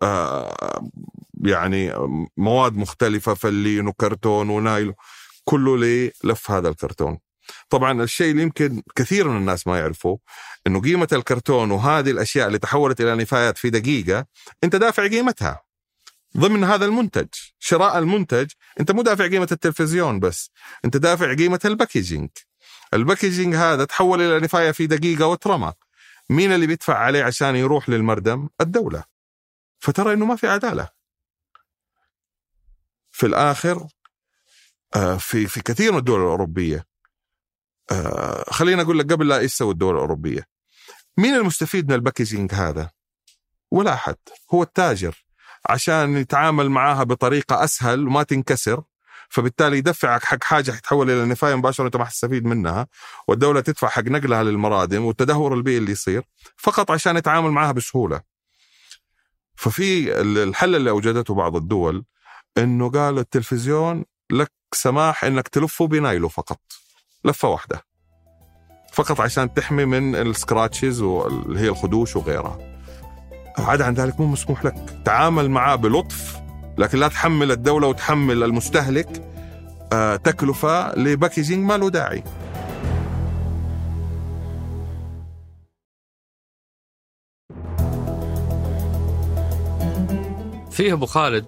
آه 0.01 0.89
يعني 1.43 1.93
مواد 2.37 2.77
مختلفة 2.77 3.33
فلين 3.33 3.87
وكرتون 3.87 4.49
ونايل 4.49 4.93
كله 5.45 5.77
للف 6.23 6.51
هذا 6.51 6.69
الكرتون. 6.69 7.19
طبعا 7.69 8.03
الشيء 8.03 8.31
اللي 8.31 8.43
يمكن 8.43 8.81
كثير 8.95 9.27
من 9.27 9.37
الناس 9.37 9.67
ما 9.67 9.79
يعرفوه 9.79 10.19
إنه 10.67 10.81
قيمة 10.81 11.07
الكرتون 11.13 11.71
وهذه 11.71 12.11
الأشياء 12.11 12.47
اللي 12.47 12.59
تحولت 12.59 13.01
إلى 13.01 13.15
نفايات 13.15 13.57
في 13.57 13.69
دقيقة 13.69 14.25
أنت 14.63 14.75
دافع 14.75 15.07
قيمتها. 15.07 15.61
ضمن 16.37 16.63
هذا 16.63 16.85
المنتج 16.85 17.27
شراء 17.59 17.97
المنتج 17.99 18.51
أنت 18.79 18.91
مو 18.91 19.01
دافع 19.01 19.27
قيمة 19.27 19.47
التلفزيون 19.51 20.19
بس 20.19 20.51
أنت 20.85 20.97
دافع 20.97 21.33
قيمة 21.35 21.59
ال 21.65 21.72
packaging 21.72 22.29
ال 22.93 22.99
packaging 22.99 23.55
هذا 23.55 23.85
تحول 23.85 24.21
إلى 24.21 24.39
نفاية 24.39 24.71
في 24.71 24.87
دقيقة 24.87 25.25
واترمى 25.27 25.73
مين 26.29 26.51
اللي 26.51 26.67
بيدفع 26.67 26.97
عليه 26.97 27.23
عشان 27.23 27.55
يروح 27.55 27.89
للمردم؟ 27.89 28.49
الدولة. 28.61 29.03
فترى 29.79 30.13
إنه 30.13 30.25
ما 30.25 30.35
في 30.35 30.47
عدالة. 30.47 30.89
في 33.11 33.25
الآخر 33.25 33.87
في 35.19 35.47
في 35.47 35.61
كثير 35.61 35.91
من 35.91 35.97
الدول 35.97 36.19
الأوروبية. 36.19 36.85
آه، 37.91 38.43
خلينا 38.51 38.81
أقول 38.81 38.99
لك 38.99 39.11
قبل 39.11 39.27
لا 39.27 39.39
إيش 39.39 39.53
سوى 39.53 39.71
الدول 39.71 39.93
الأوروبية. 39.95 40.47
مين 41.17 41.33
المستفيد 41.35 41.87
من 41.89 41.95
الباكجينج 41.95 42.53
هذا؟ 42.53 42.89
ولا 43.71 43.93
أحد. 43.93 44.15
هو 44.53 44.63
التاجر. 44.63 45.25
عشان 45.69 46.17
يتعامل 46.17 46.69
معاها 46.69 47.03
بطريقة 47.03 47.63
أسهل 47.63 48.07
وما 48.07 48.23
تنكسر 48.23 48.83
فبالتالي 49.29 49.77
يدفعك 49.77 50.23
حق 50.23 50.43
حاجة 50.43 50.71
حتحول 50.71 51.11
إلى 51.11 51.25
نفاية 51.25 51.55
مباشرة 51.55 51.83
وانت 51.83 51.95
ما 51.95 52.05
حتستفيد 52.05 52.45
منها 52.45 52.87
والدولة 53.27 53.61
تدفع 53.61 53.87
حق 53.87 54.03
نقلها 54.03 54.43
للمرادم 54.43 55.05
والتدهور 55.05 55.53
البيئي 55.53 55.77
اللي 55.77 55.91
يصير 55.91 56.23
فقط 56.57 56.91
عشان 56.91 57.17
يتعامل 57.17 57.51
معاها 57.51 57.71
بسهولة. 57.71 58.21
ففي 59.55 60.21
الحل 60.21 60.75
اللي 60.75 60.89
أوجدته 60.89 61.33
بعض 61.33 61.55
الدول 61.55 62.05
إنه 62.57 62.89
قال 62.89 63.19
التلفزيون 63.19 64.05
لك 64.31 64.51
سماح 64.73 65.23
إنك 65.23 65.47
تلفه 65.47 65.87
بنايلة 65.87 66.27
فقط 66.27 66.59
لفة 67.25 67.47
واحدة. 67.49 67.81
فقط 68.93 69.21
عشان 69.21 69.53
تحمي 69.53 69.85
من 69.85 70.15
ال 70.15 70.24
scratches 70.24 71.01
واللي 71.01 71.59
هي 71.59 71.69
الخدوش 71.69 72.15
وغيرها. 72.15 72.75
عدا 73.57 73.85
عن 73.85 73.93
ذلك 73.93 74.19
مو 74.19 74.25
مسموح 74.27 74.65
لك 74.65 75.01
تعامل 75.05 75.49
معاه 75.49 75.75
بلطف 75.75 76.35
لكن 76.77 76.97
لا 76.97 77.07
تحمل 77.07 77.51
الدولة 77.51 77.87
وتحمل 77.87 78.43
المستهلك 78.43 79.21
آه، 79.93 80.15
تكلفة 80.15 80.95
ل 80.95 81.02
packaging 81.02 81.65
ما 81.65 81.77
له 81.77 81.89
داعي 81.89 82.23
فيه 90.71 90.93
أبو 90.93 91.05
خالد 91.05 91.45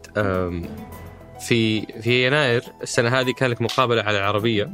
في 1.40 1.82
في 2.02 2.28
يناير 2.28 2.64
السنة 2.84 3.20
هذه 3.20 3.32
كان 3.32 3.50
لك 3.50 3.62
مقابلة 3.62 4.02
على 4.02 4.18
العربية 4.18 4.74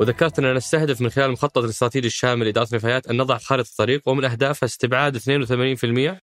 وذكرت 0.00 0.38
أننا 0.38 0.52
نستهدف 0.52 1.00
من 1.00 1.10
خلال 1.10 1.26
المخطط 1.26 1.58
الاستراتيجي 1.58 2.06
الشامل 2.06 2.46
لإدارة 2.46 2.68
النفايات 2.72 3.06
أن 3.06 3.16
نضع 3.16 3.38
خارطة 3.38 3.70
طريق 3.78 4.08
ومن 4.08 4.24
أهدافها 4.24 4.66
استبعاد 4.66 5.16
82% 5.16 6.20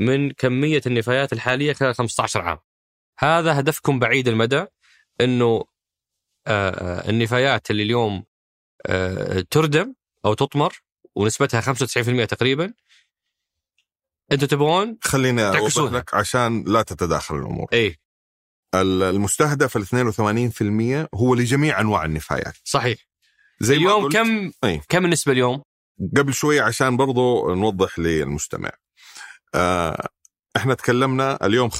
من 0.00 0.30
كمية 0.30 0.80
النفايات 0.86 1.32
الحالية 1.32 1.72
خلال 1.72 1.94
15 1.94 2.40
عام. 2.40 2.58
هذا 3.18 3.60
هدفكم 3.60 3.98
بعيد 3.98 4.28
المدى 4.28 4.64
إنه 5.20 5.64
آه، 6.46 6.70
آه، 6.70 7.10
النفايات 7.10 7.70
اللي 7.70 7.82
اليوم 7.82 8.24
آه، 8.86 9.44
تردم 9.50 9.94
أو 10.24 10.34
تطمر 10.34 10.82
ونسبتها 11.14 11.60
95% 11.60 12.24
تقريبا 12.24 12.72
أنتم 14.32 14.46
تبغون 14.46 14.98
خليني 15.02 15.42
أوضح. 15.48 15.92
لك 15.92 16.14
عشان 16.14 16.64
لا 16.66 16.82
تتداخل 16.82 17.34
الأمور 17.36 17.66
اي 17.72 17.86
ال- 17.88 17.96
المستهدف 18.82 19.76
ال 19.76 19.86
82% 19.86 21.08
هو 21.14 21.34
لجميع 21.34 21.80
أنواع 21.80 22.04
النفايات. 22.04 22.56
صحيح. 22.64 22.98
زي 23.60 23.74
ما 23.74 23.80
اليوم 23.80 24.04
قلت 24.04 24.12
كم 24.12 24.52
أي. 24.64 24.80
كم 24.88 25.04
النسبة 25.04 25.32
اليوم؟ 25.32 25.62
قبل 26.16 26.34
شوي 26.34 26.60
عشان 26.60 26.96
برضو 26.96 27.54
نوضح 27.54 27.98
للمستمع. 27.98 28.70
آه 29.54 30.08
إحنا 30.56 30.74
تكلمنا 30.74 31.46
اليوم 31.46 31.70
5% 31.70 31.74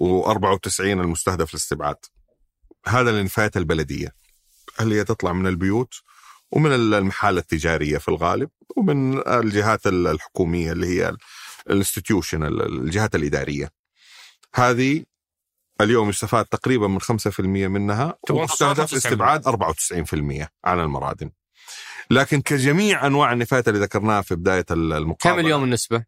و94 0.00 0.80
المستهدف 0.80 1.50
الاستبعاد 1.50 1.96
هذا 2.86 3.10
النفايات 3.10 3.56
البلدية. 3.56 4.14
اللي 4.80 4.94
هي 4.94 5.04
تطلع 5.04 5.32
من 5.32 5.46
البيوت 5.46 5.94
ومن 6.52 6.72
المحال 6.72 7.38
التجارية 7.38 7.98
في 7.98 8.08
الغالب 8.08 8.50
ومن 8.76 9.28
الجهات 9.28 9.86
الحكومية 9.86 10.72
اللي 10.72 10.86
هي 10.86 11.16
الانستتيوشن 11.70 12.42
الجهات 12.42 13.14
الإدارية. 13.14 13.70
هذه 14.54 15.04
اليوم 15.80 16.08
يستفاد 16.08 16.44
تقريبا 16.44 16.88
من 16.88 17.00
5% 17.00 17.40
منها 17.40 18.14
ومستهدف 18.30 18.86
95%. 18.90 18.92
الاستبعاد 18.92 19.48
94% 19.48 20.46
عن 20.64 20.80
المرادم 20.80 21.30
لكن 22.10 22.40
كجميع 22.40 23.06
أنواع 23.06 23.32
النفايات 23.32 23.68
اللي 23.68 23.80
ذكرناها 23.80 24.22
في 24.22 24.34
بداية 24.34 24.64
المقابلة 24.70 25.16
كم 25.40 25.46
اليوم 25.46 25.64
النسبة؟ 25.64 26.04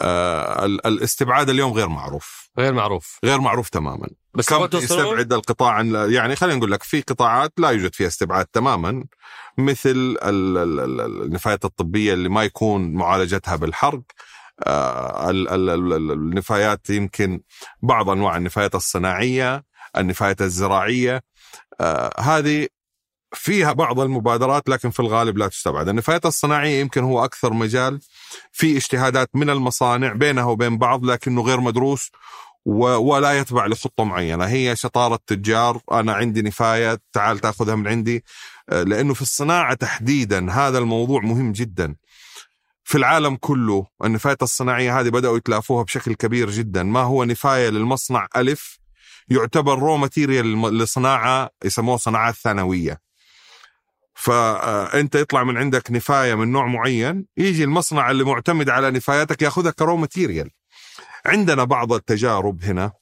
آه 0.00 0.64
ال- 0.64 0.86
الاستبعاد 0.86 1.50
اليوم 1.50 1.72
غير 1.72 1.88
معروف. 1.88 2.50
غير 2.58 2.72
معروف. 2.72 3.18
غير 3.24 3.40
معروف 3.40 3.68
تماما. 3.68 4.08
بس 4.34 4.48
كم 4.48 4.68
يستبعد 4.74 5.32
القطاع 5.32 5.70
عن- 5.72 6.12
يعني 6.12 6.36
خلينا 6.36 6.56
نقول 6.58 6.72
لك 6.72 6.82
في 6.82 7.00
قطاعات 7.00 7.52
لا 7.58 7.70
يوجد 7.70 7.94
فيها 7.94 8.06
استبعاد 8.06 8.46
تماما 8.46 9.04
مثل 9.58 9.90
ال- 9.90 10.24
ال- 10.24 10.58
ال- 10.58 11.00
ال- 11.00 11.22
النفايات 11.22 11.64
الطبية 11.64 12.12
اللي 12.12 12.28
ما 12.28 12.44
يكون 12.44 12.92
معالجتها 12.92 13.56
بالحرق 13.56 14.02
آه، 14.62 15.30
ال- 15.30 15.48
ال- 15.48 15.70
ال- 15.70 15.92
ال- 15.92 16.12
النفايات 16.12 16.90
يمكن 16.90 17.40
بعض 17.82 18.10
أنواع 18.10 18.36
النفايات 18.36 18.74
الصناعية 18.74 19.64
النفايات 19.96 20.42
الزراعية 20.42 21.22
آه، 21.80 22.20
هذه 22.20 22.68
فيها 23.34 23.72
بعض 23.72 24.00
المبادرات 24.00 24.68
لكن 24.68 24.90
في 24.90 25.00
الغالب 25.00 25.38
لا 25.38 25.48
تستبعد. 25.48 25.88
النفايات 25.88 26.26
الصناعية 26.26 26.80
يمكن 26.80 27.04
هو 27.04 27.24
أكثر 27.24 27.52
مجال 27.52 28.00
في 28.52 28.76
اجتهادات 28.76 29.30
من 29.34 29.50
المصانع 29.50 30.12
بينها 30.12 30.44
وبين 30.44 30.78
بعض 30.78 31.04
لكنه 31.04 31.42
غير 31.42 31.60
مدروس 31.60 32.10
ولا 32.66 33.38
يتبع 33.38 33.66
لخطة 33.66 34.04
معينة. 34.04 34.44
هي 34.44 34.76
شطارة 34.76 35.18
تجار 35.26 35.80
أنا 35.92 36.12
عندي 36.12 36.42
نفاية 36.42 36.98
تعال 37.12 37.38
تأخذها 37.38 37.74
من 37.74 37.88
عندي. 37.88 38.24
آه، 38.70 38.82
لأنه 38.82 39.14
في 39.14 39.22
الصناعة 39.22 39.74
تحديدا 39.74 40.52
هذا 40.52 40.78
الموضوع 40.78 41.20
مهم 41.20 41.52
جدا. 41.52 41.94
في 42.84 42.98
العالم 42.98 43.36
كله 43.36 43.86
النفايات 44.04 44.42
الصناعية 44.42 45.00
هذه 45.00 45.08
بدأوا 45.08 45.36
يتلافوها 45.36 45.82
بشكل 45.82 46.14
كبير 46.14 46.50
جدا. 46.50 46.82
ما 46.82 47.00
هو 47.00 47.24
نفاية 47.24 47.68
للمصنع 47.68 48.28
ألف 48.36 48.78
يعتبر 49.28 49.78
raw 49.78 49.96
material 49.96 50.78
لصناعة 50.78 51.50
يسموها 51.64 51.96
صناعات 51.96 52.34
ثانوية. 52.34 53.00
فانت 54.14 55.14
يطلع 55.14 55.44
من 55.44 55.56
عندك 55.56 55.90
نفاية 55.90 56.34
من 56.34 56.52
نوع 56.52 56.66
معين 56.66 57.26
يجي 57.36 57.64
المصنع 57.64 58.10
اللي 58.10 58.24
معتمد 58.24 58.68
على 58.68 58.90
نفاياتك 58.90 59.42
ياخذها 59.42 59.70
ك 59.70 59.77
raw 59.77 59.96
material 59.96 60.50
عندنا 61.26 61.64
بعض 61.64 61.92
التجارب 61.92 62.64
هنا 62.64 62.92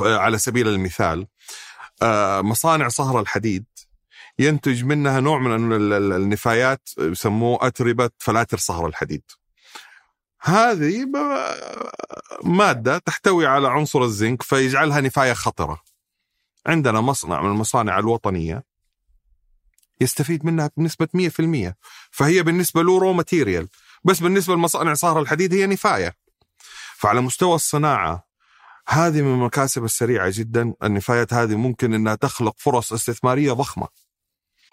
على 0.00 0.38
سبيل 0.38 0.68
المثال 0.68 1.26
آه، 2.02 2.40
مصانع 2.40 2.88
صهر 2.88 3.20
الحديد. 3.20 3.64
ينتج 4.40 4.84
منها 4.84 5.20
نوع 5.20 5.38
من 5.38 5.72
ال- 5.72 5.92
ال- 5.92 6.12
النفايات 6.12 6.88
يسموه 6.98 7.58
أتربة 7.66 8.10
فلاتر 8.18 8.58
صهر 8.58 8.86
الحديد. 8.86 9.22
هذه 10.40 11.06
مادة 12.44 12.98
تحتوي 12.98 13.46
على 13.46 13.68
عنصر 13.68 14.02
الزنك 14.02 14.42
فيجعلها 14.42 15.00
نفاية 15.00 15.32
خطرة. 15.32 15.82
عندنا 16.66 17.00
مصنع 17.00 17.42
من 17.42 17.50
المصانع 17.50 17.98
الوطنية 17.98 18.64
يستفيد 20.00 20.44
منها 20.46 20.70
بنسبة 20.76 21.08
100% 21.14 21.76
فهي 22.10 22.42
بالنسبة 22.42 22.82
له 22.82 22.98
raw 22.98 23.12
material 23.12 23.68
بس 24.04 24.20
بالنسبة 24.20 24.54
لمصانع 24.54 24.94
صهر 24.94 25.20
الحديد 25.20 25.54
هي 25.54 25.66
نفاية. 25.66 26.16
فعلى 26.96 27.20
مستوى 27.20 27.54
الصناعة 27.54 28.24
هذه 28.88 29.22
من 29.22 29.34
المكاسب 29.34 29.84
السريعة 29.84 30.30
جدا 30.34 30.74
النفايات 30.82 31.34
هذه 31.34 31.54
ممكن 31.56 31.94
أنها 31.94 32.14
تخلق 32.14 32.54
فرص 32.58 32.92
استثمارية 32.92 33.52
ضخمة. 33.52 33.88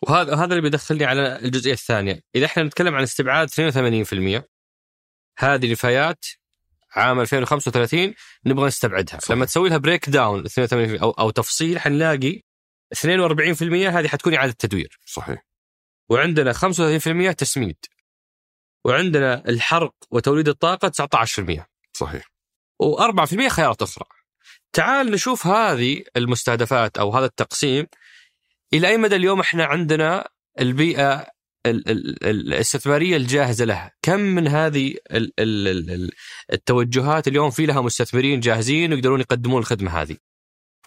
وهذا 0.04 0.36
هذا 0.36 0.46
اللي 0.46 0.62
بيدخلني 0.62 1.06
على 1.06 1.40
الجزئية 1.40 1.74
الثانية، 1.74 2.22
إذا 2.36 2.46
إحنا 2.46 2.64
نتكلم 2.64 2.96
عن 2.96 3.04
استبعاد 3.04 3.50
82% 3.50 4.44
هذه 5.40 5.72
نفايات 5.72 6.26
عام 6.96 7.20
2035 7.20 8.14
نبغى 8.46 8.68
نستبعدها، 8.68 9.20
صحيح. 9.20 9.32
لما 9.32 9.46
تسوي 9.46 9.70
لها 9.70 9.78
breakdown 9.78 10.44
82% 10.46 11.02
أو 11.02 11.12
أو 11.12 11.30
تفصيل 11.30 11.80
حنلاقي 11.80 12.42
42% 12.96 13.90
هذه 13.90 14.08
حتكون 14.08 14.34
إعادة 14.34 14.56
تدوير، 14.60 15.00
صحيح 15.06 15.46
وعندنا 16.10 16.54
35% 16.54 17.32
تسميد. 17.32 17.78
وعندنا 18.86 19.50
الحرق 19.50 19.94
وتوليد 20.12 20.48
الطاقة 20.48 20.88
19%. 20.88 21.68
صحيح 21.94 22.32
و4% 22.84 23.48
خيارات 23.48 23.82
أخرى. 23.82 24.06
تعال 24.74 25.12
نشوف 25.12 25.48
هذه 25.48 26.04
المستهدفات 26.18 26.98
أو 26.98 27.12
هذا 27.12 27.26
التقسيم 27.26 27.88
إلى 28.74 28.88
أي 28.88 28.98
مدى 28.98 29.16
اليوم 29.16 29.40
إحنا 29.40 29.66
عندنا 29.66 30.30
البيئة 30.60 31.14
ال- 31.66 31.90
ال- 31.90 32.26
ال- 32.26 32.54
الاستثمارية 32.54 33.18
الجاهزة 33.18 33.66
لها، 33.66 33.92
كم 34.02 34.20
من 34.20 34.48
هذه 34.48 34.88
ال- 35.12 35.34
ال- 35.40 35.68
ال- 35.68 35.90
ال- 35.92 36.12
التوجهات 36.54 37.28
اليوم 37.28 37.50
في 37.52 37.66
لها 37.66 37.82
مستثمرين 37.82 38.40
جاهزين 38.40 38.94
ويقدرون 38.94 39.20
يقدمون 39.20 39.60
الخدمة 39.60 40.02
هذه؟ 40.02 40.18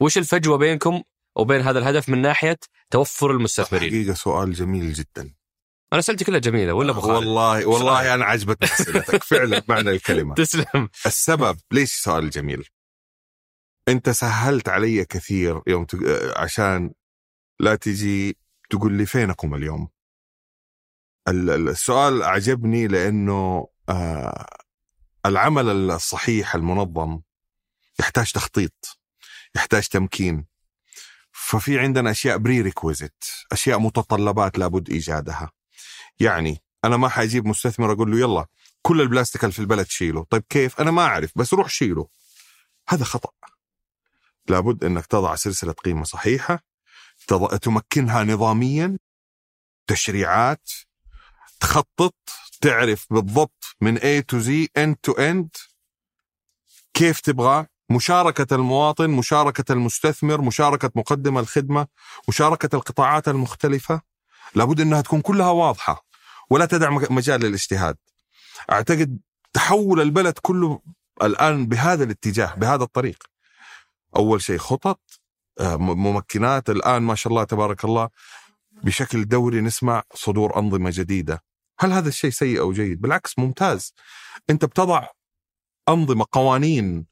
وش 0.00 0.18
الفجوة 0.18 0.56
بينكم 0.58 1.02
وبين 1.36 1.60
هذا 1.60 1.78
الهدف 1.78 2.08
من 2.08 2.22
ناحية 2.22 2.58
توفر 2.90 3.30
المستثمرين؟ 3.30 3.88
حقيقة 3.90 4.14
سؤال 4.14 4.52
جميل 4.52 4.92
جدا. 4.92 5.34
أنا 5.92 5.98
اسئلتي 6.00 6.24
كلها 6.24 6.38
جميلة 6.38 6.72
ولا 6.72 6.90
ابو؟ 6.90 7.08
والله 7.12 7.66
والله 7.66 8.14
أنا 8.14 8.24
عجبتني 8.24 8.68
أسئلتك. 8.68 9.24
فعلا 9.24 9.62
معنى 9.68 9.90
الكلمة. 9.90 10.34
تسلم. 10.44 10.88
السبب 11.06 11.58
ليش 11.72 11.92
سؤال 11.92 12.30
جميل؟ 12.30 12.64
أنت 13.88 14.10
سهلت 14.10 14.68
علي 14.68 15.04
كثير 15.04 15.60
يوم 15.66 15.84
تق... 15.84 15.98
عشان 16.38 16.92
لا 17.60 17.74
تجي 17.74 18.38
تقول 18.70 18.92
لي 18.92 19.06
فينكم 19.06 19.54
اليوم؟ 19.54 19.88
ال- 21.28 21.50
ال- 21.50 21.68
السؤال 21.68 22.22
أعجبني 22.22 22.86
لأنه 22.86 23.68
آه 23.88 24.46
العمل 25.26 25.68
الصحيح 25.90 26.54
المنظم 26.54 27.20
يحتاج 28.00 28.32
تخطيط 28.32 28.98
يحتاج 29.56 29.88
تمكين. 29.88 30.46
ففي 31.32 31.78
عندنا 31.78 32.10
أشياء 32.10 32.36
prerequisite 32.38 33.24
أشياء 33.52 33.78
متطلبات 33.78 34.58
لابد 34.58 34.90
إيجادها. 34.90 35.50
يعني 36.20 36.62
أنا 36.84 36.96
ما 36.96 37.08
حأجيب 37.08 37.46
مستثمر 37.46 37.92
أقول 37.92 38.10
له 38.10 38.18
يلا 38.18 38.46
كل 38.82 39.00
البلاستيك 39.00 39.44
اللي 39.44 39.52
في 39.52 39.58
البلد 39.58 39.86
شيله 39.86 40.24
طيب 40.30 40.42
كيف؟ 40.48 40.80
أنا 40.80 40.90
ما 40.90 41.02
أعرف 41.02 41.32
بس 41.36 41.54
روح 41.54 41.68
شيله. 41.68 42.08
هذا 42.88 43.04
خطأ. 43.04 43.30
لابد 44.48 44.84
إنك 44.84 45.06
تضع 45.06 45.34
سلسلة 45.34 45.72
قيمة 45.72 46.04
صحيحة 46.04 46.54
تض... 46.54 46.69
تمكنها 47.62 48.24
نظاميا 48.24 48.98
تشريعات 49.86 50.70
تخطط 51.60 52.14
تعرف 52.60 53.06
بالضبط 53.10 53.64
من 53.80 53.98
A 53.98 54.22
to 54.32 54.36
Z 54.36 54.48
end 54.78 54.94
to 55.10 55.14
end 55.18 55.70
كيف 56.94 57.20
تبغى 57.20 57.66
مشاركة 57.90 58.54
المواطن 58.54 59.10
مشاركة 59.10 59.72
المستثمر 59.72 60.40
مشاركة 60.40 60.90
مقدم 60.94 61.38
الخدمة 61.38 61.86
مشاركة 62.28 62.76
القطاعات 62.76 63.28
المختلفة. 63.28 64.00
لابد 64.54 64.80
أنها 64.80 65.00
تكون 65.00 65.20
كلها 65.20 65.50
واضحة 65.50 66.06
ولا 66.50 66.66
تدع 66.66 66.90
مجال 66.90 67.40
للاجتهاد. 67.40 67.96
أعتقد 68.70 69.20
تحول 69.52 70.00
البلد 70.00 70.38
كله 70.42 70.80
الآن 71.22 71.66
بهذا 71.66 72.04
الاتجاه 72.04 72.54
بهذا 72.54 72.84
الطريق. 72.84 73.24
أول 74.16 74.42
شيء 74.42 74.58
خطط 74.58 75.19
ممكنات 75.60 76.70
الآن 76.70 77.02
ما 77.02 77.14
شاء 77.14 77.30
الله 77.32 77.44
تبارك 77.44 77.84
الله 77.84 78.08
بشكل 78.72 79.24
دوري 79.28 79.60
نسمع 79.60 80.02
صدور 80.14 80.58
أنظمة 80.58 80.90
جديدة. 80.94 81.42
هل 81.80 81.92
هذا 81.92 82.08
الشيء 82.08 82.30
سيء 82.30 82.60
أو 82.60 82.72
جيد؟ 82.72 83.00
بالعكس 83.00 83.38
ممتاز. 83.38 83.94
أنت 84.50 84.64
بتضع 84.64 85.06
أنظمة 85.88 86.26
قوانين 86.32 87.06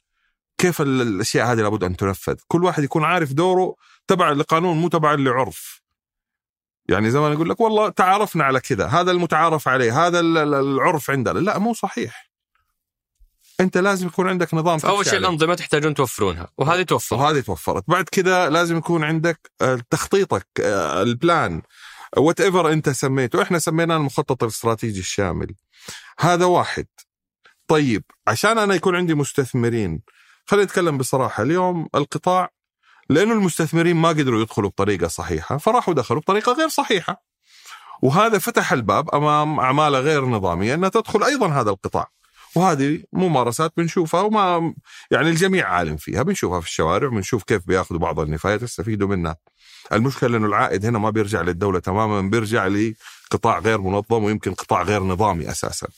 كيف 0.58 0.80
ال- 0.80 1.00
الأشياء 1.02 1.52
هذه 1.52 1.60
لابد 1.62 1.84
أن 1.84 1.96
تنفذ. 1.96 2.36
كل 2.48 2.64
واحد 2.64 2.82
يكون 2.84 3.04
عارف 3.04 3.32
دوره 3.32 3.74
تبع 4.06 4.32
لقانون 4.32 4.76
مو 4.76 4.88
تبع 4.88 5.14
لعرف 5.14 5.82
يعني 6.88 7.10
زمان 7.10 7.32
يقول 7.32 7.50
لك 7.50 7.60
والله 7.60 7.88
تعارفنا 7.88 8.44
على 8.44 8.60
كذا 8.60 8.86
هذا 8.86 9.10
المتعارف 9.10 9.68
عليه 9.68 10.06
هذا 10.06 10.20
ال- 10.20 10.38
ال- 10.38 10.54
العرف 10.54 11.10
عندنا. 11.10 11.38
لا 11.38 11.58
مو 11.58 11.74
صحيح. 11.74 12.27
أنت 13.60 13.78
لازم 13.78 14.06
يكون 14.06 14.28
عندك 14.28 14.54
نظام 14.54 14.78
أول 14.84 15.06
شيء 15.06 15.18
الأنظمة 15.18 15.54
تحتاجون 15.54 15.94
توفرونها 15.94 16.48
وهذه 16.58 16.82
توفر 16.82 17.16
وهذه 17.16 17.40
توفرت. 17.40 17.84
بعد 17.88 18.04
كذا 18.04 18.48
لازم 18.50 18.76
يكون 18.76 19.04
عندك 19.04 19.50
آه، 19.60 19.80
تخطيطك 19.90 20.46
آه، 20.60 21.02
البلان 21.02 21.62
وات 22.16 22.40
ايفر 22.40 22.72
أنت 22.72 22.88
سميته. 22.88 23.42
إحنا 23.42 23.58
سميناه 23.58 23.96
المخطط 23.96 24.42
الاستراتيجي 24.42 25.00
الشامل. 25.00 25.54
هذا 26.20 26.44
واحد. 26.44 26.86
طيب 27.68 28.04
عشان 28.26 28.58
أنا 28.58 28.74
يكون 28.74 28.96
عندي 28.96 29.14
مستثمرين 29.14 30.02
خلينا 30.46 30.64
نتكلم 30.64 30.98
بصراحة. 30.98 31.42
اليوم 31.42 31.88
القطاع 31.94 32.50
لأنه 33.10 33.32
المستثمرين 33.32 33.96
ما 33.96 34.08
قدروا 34.08 34.42
يدخلوا 34.42 34.70
بطريقة 34.70 35.08
صحيحة 35.08 35.56
فراحوا 35.56 35.94
دخلوا 35.94 36.20
بطريقة 36.20 36.52
غير 36.52 36.68
صحيحة. 36.68 37.22
وهذا 38.02 38.38
فتح 38.38 38.72
الباب 38.72 39.14
أمام 39.14 39.60
أعمال 39.60 39.96
غير 39.96 40.24
نظامية 40.24 40.74
أنها 40.74 40.88
تدخل 40.88 41.24
أيضا 41.24 41.48
هذا 41.48 41.70
القطاع. 41.70 42.17
وهذه 42.58 43.02
ممارسات 43.12 43.72
بنشوفها 43.76 44.20
وما 44.20 44.74
يعني 45.10 45.30
الجميع 45.30 45.68
عالم 45.68 45.96
فيها 45.96 46.22
بنشوفها 46.22 46.60
في 46.60 46.66
الشوارع 46.66 47.08
بنشوف 47.08 47.42
كيف 47.42 47.66
بياخذوا 47.66 48.00
بعض 48.00 48.20
النفايات 48.20 48.62
يستفيدوا 48.62 49.08
منها. 49.08 49.36
المشكلة 49.92 50.36
إنه 50.36 50.46
العائد 50.46 50.86
هنا 50.86 50.98
ما 50.98 51.10
بيرجع 51.10 51.42
للدولة 51.42 51.78
تماما 51.78 52.30
بيرجع 52.30 52.66
لقطاع 52.66 53.58
غير 53.58 53.80
منظم 53.80 54.24
ويمكن 54.24 54.54
قطاع 54.54 54.82
غير 54.82 55.02
نظامي 55.02 55.50
أساسا. 55.50 55.88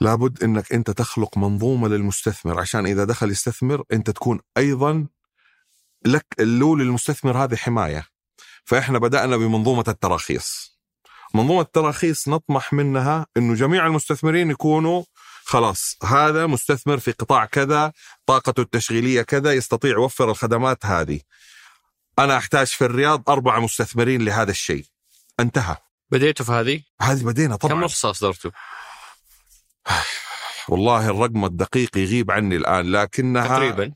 لابد 0.00 0.42
إنك 0.42 0.72
أنت 0.72 0.90
تخلق 0.90 1.38
منظومة 1.38 1.88
للمستثمر 1.88 2.60
عشان 2.60 2.86
إذا 2.86 3.04
دخل 3.04 3.30
يستثمر 3.30 3.82
أنت 3.92 4.10
تكون 4.10 4.40
أيضا 4.56 5.06
لك 6.06 6.26
له 6.38 6.76
للمستثمر 6.76 7.44
هذه 7.44 7.56
حماية. 7.56 8.06
فإحنا 8.64 8.98
بدأنا 8.98 9.36
بمنظومة 9.36 9.84
التراخيص. 9.88 10.73
منظومه 11.34 11.60
التراخيص 11.60 12.28
نطمح 12.28 12.72
منها 12.72 13.26
إنه 13.36 13.54
جميع 13.54 13.86
المستثمرين 13.86 14.50
يكونوا 14.50 15.02
خلاص 15.44 15.96
هذا 16.04 16.46
مستثمر 16.46 16.98
في 16.98 17.12
قطاع 17.12 17.44
كذا 17.44 17.92
طاقته 18.26 18.60
التشغيلية 18.60 19.22
كذا 19.22 19.52
يستطيع 19.52 19.90
يوفر 19.90 20.30
الخدمات 20.30 20.86
هذه. 20.86 21.20
أنا 22.18 22.36
أحتاج 22.36 22.66
في 22.66 22.84
الرياض 22.84 23.30
أربعة 23.30 23.60
مستثمرين 23.60 24.24
لهذا 24.24 24.50
الشيء. 24.50 24.84
انتهى. 25.40 25.76
بديتوا 26.10 26.46
في 26.46 26.52
هذه؟ 26.52 26.82
هذه 27.00 27.24
بدينا 27.24 27.56
طبعا. 27.56 27.74
كم 27.74 27.84
رخصة 27.84 28.10
أصدرتوا؟ 28.10 28.50
والله 30.68 31.10
الرقم 31.10 31.44
الدقيق 31.44 31.98
يغيب 31.98 32.30
عني 32.30 32.56
الآن 32.56 32.92
لكنها 32.92 33.48
تقريبا. 33.48 33.92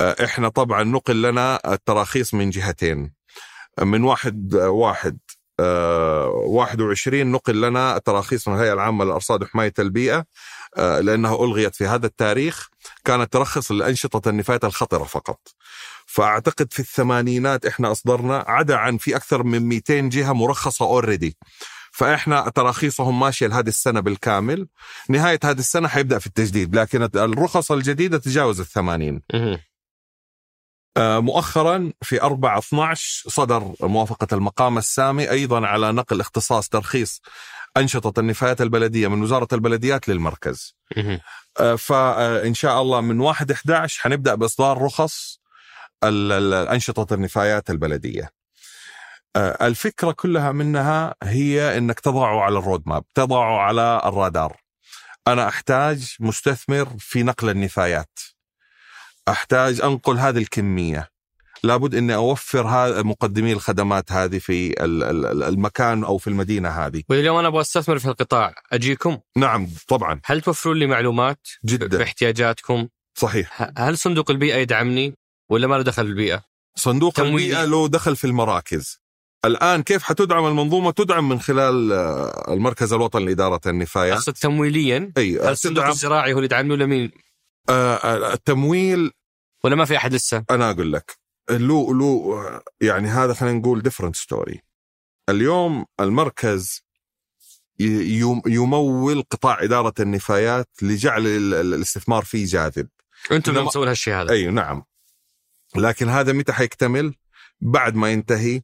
آه، 0.00 0.24
إحنا 0.24 0.48
طبعا 0.48 0.82
نقل 0.82 1.22
لنا 1.22 1.72
التراخيص 1.72 2.34
من 2.34 2.50
جهتين. 2.50 3.14
من 3.82 4.04
واحد 4.04 4.54
واحد. 4.54 5.18
آه 5.18 5.25
21 5.60 7.26
نقل 7.26 7.60
لنا 7.60 7.98
تراخيص 7.98 8.48
من 8.48 8.54
الهيئة 8.54 8.72
العامة 8.72 9.04
للأرصاد 9.04 9.42
وحماية 9.42 9.72
البيئة 9.78 10.24
آه 10.76 11.00
لأنها 11.00 11.44
ألغيت 11.44 11.74
في 11.74 11.86
هذا 11.86 12.06
التاريخ 12.06 12.68
كانت 13.04 13.32
ترخص 13.32 13.72
لأنشطة 13.72 14.28
النفايات 14.28 14.64
الخطرة 14.64 15.04
فقط. 15.04 15.40
فأعتقد 16.06 16.72
في 16.72 16.80
الثمانينات 16.80 17.66
إحنا 17.66 17.92
أصدرنا 17.92 18.44
عدا 18.48 18.76
عن 18.76 18.96
في 18.96 19.16
أكثر 19.16 19.42
من 19.42 19.62
200 19.62 20.00
جهة 20.00 20.32
مرخصة 20.32 20.84
اوريدي. 20.84 21.36
فإحنا 21.96 22.48
تراخيصهم 22.48 23.20
ماشية 23.20 23.46
لهذه 23.46 23.68
السنة 23.68 24.00
بالكامل 24.00 24.68
نهاية 25.08 25.38
هذه 25.44 25.58
السنة 25.58 25.88
حيبدأ 25.88 26.18
في 26.18 26.26
التجديد 26.26 26.76
لكن 26.76 27.02
الرخص 27.02 27.72
الجديدة 27.72 28.18
تجاوز 28.18 28.60
الثمانين 28.60 29.22
آه، 29.34 29.60
مؤخرا 30.98 31.92
في 32.02 32.22
4 32.22 32.58
12 32.58 33.30
صدر 33.30 33.74
موافقة 33.80 34.26
المقام 34.32 34.78
السامي 34.78 35.30
أيضا 35.30 35.66
على 35.66 35.92
نقل 35.92 36.20
اختصاص 36.20 36.68
ترخيص 36.68 37.20
أنشطة 37.76 38.20
النفايات 38.20 38.60
البلدية 38.60 39.08
من 39.08 39.22
وزارة 39.22 39.48
البلديات 39.52 40.08
للمركز. 40.08 40.76
آه، 41.60 41.74
فإن 41.74 42.54
شاء 42.54 42.82
الله 42.82 43.00
من 43.00 43.20
1 43.20 43.50
11 43.50 44.00
حنبدأ 44.02 44.34
بإصدار 44.34 44.82
رخص 44.82 45.40
أنشطة 46.04 47.14
النفايات 47.14 47.70
البلدية. 47.70 48.30
آه، 49.36 49.66
الفكرة 49.66 50.12
كلها 50.12 50.52
منها 50.52 51.14
هي 51.22 51.78
أنك 51.78 52.00
تضعه 52.00 52.40
على 52.40 52.58
الرود 52.58 52.82
ماب 52.86 53.04
تضعه 53.14 53.58
على 53.60 54.02
الرادار. 54.04 54.56
أنا 55.28 55.48
أحتاج 55.48 56.16
مستثمر 56.20 56.88
في 56.98 57.22
نقل 57.22 57.50
النفايات. 57.50 58.18
أحتاج 59.28 59.80
أنقل 59.80 60.18
هذه 60.18 60.38
الكمية 60.38 61.10
لابد 61.62 61.94
إني 61.94 62.14
أوفر 62.14 62.66
مقدمي 63.04 63.52
الخدمات 63.52 64.12
هذه 64.12 64.38
في 64.38 64.84
المكان 65.48 66.04
أو 66.04 66.18
في 66.18 66.26
المدينة 66.26 66.68
هذه. 66.68 67.02
واليوم 67.08 67.36
أنا 67.38 67.48
أبغى 67.48 67.60
أستثمر 67.60 67.98
في 67.98 68.08
القطاع 68.08 68.54
أجيكم؟ 68.72 69.18
نعم 69.36 69.68
طبعا. 69.88 70.20
هل 70.24 70.40
توفرون 70.40 70.76
لي 70.76 70.86
معلومات 70.86 71.48
جدا 71.64 71.98
باحتياجاتكم؟ 71.98 72.88
صحيح. 73.14 73.70
هل 73.78 73.98
صندوق 73.98 74.30
البيئة 74.30 74.56
يدعمني 74.56 75.14
ولا 75.50 75.66
ما 75.66 75.74
له 75.74 75.82
دخل 75.82 76.04
بالبيئه؟ 76.04 76.42
صندوق 76.76 77.12
تمويلي. 77.12 77.46
البيئة 77.46 77.64
له 77.64 77.88
دخل 77.88 78.16
في 78.16 78.26
المراكز. 78.26 79.00
الآن 79.44 79.82
كيف 79.82 80.02
حتدعم 80.02 80.46
المنظومة؟ 80.46 80.90
تدعم 80.90 81.28
من 81.28 81.40
خلال 81.40 81.92
آه، 81.92 82.52
المركز 82.52 82.92
الوطني 82.92 83.24
لإدارة 83.24 83.60
النفايه. 83.66 84.12
أقصد 84.12 84.32
تمويليا؟ 84.32 85.12
أي 85.16 85.38
هل 85.40 85.48
الصندوق 85.48 85.86
الزراعي 85.86 86.32
هو 86.32 86.36
اللي 86.36 86.44
يدعمني 86.46 86.72
ولا 86.72 86.86
مين؟ 86.86 87.10
التمويل 87.70 89.12
ولا 89.64 89.76
ما 89.76 89.84
في 89.84 89.96
أحد 89.96 90.14
لسه؟ 90.14 90.44
أنا 90.50 90.70
أقول 90.70 90.92
لك. 90.92 91.18
له 91.50 91.94
له 91.94 92.62
يعني 92.80 93.08
هذا 93.08 93.34
خلينا 93.34 93.58
نقول 93.58 93.82
different 93.82 94.16
story 94.16 94.62
اليوم 95.28 95.84
المركز 96.00 96.86
يمول 98.46 99.22
قطاع 99.30 99.62
إدارة 99.62 99.94
النفايات 100.00 100.68
لجعل 100.82 101.26
الاستثمار 101.26 102.24
فيه 102.24 102.46
جاذب. 102.46 102.88
أنتم 103.32 103.58
اللي 103.58 103.68
تسوون 103.68 103.88
هالشيء 103.88 104.14
هذا. 104.14 104.30
أي 104.30 104.46
نعم. 104.46 104.84
لكن 105.76 106.08
هذا 106.08 106.32
متى 106.32 106.52
حيكتمل؟ 106.52 107.14
بعد 107.60 107.94
ما 107.94 108.12
ينتهي 108.12 108.62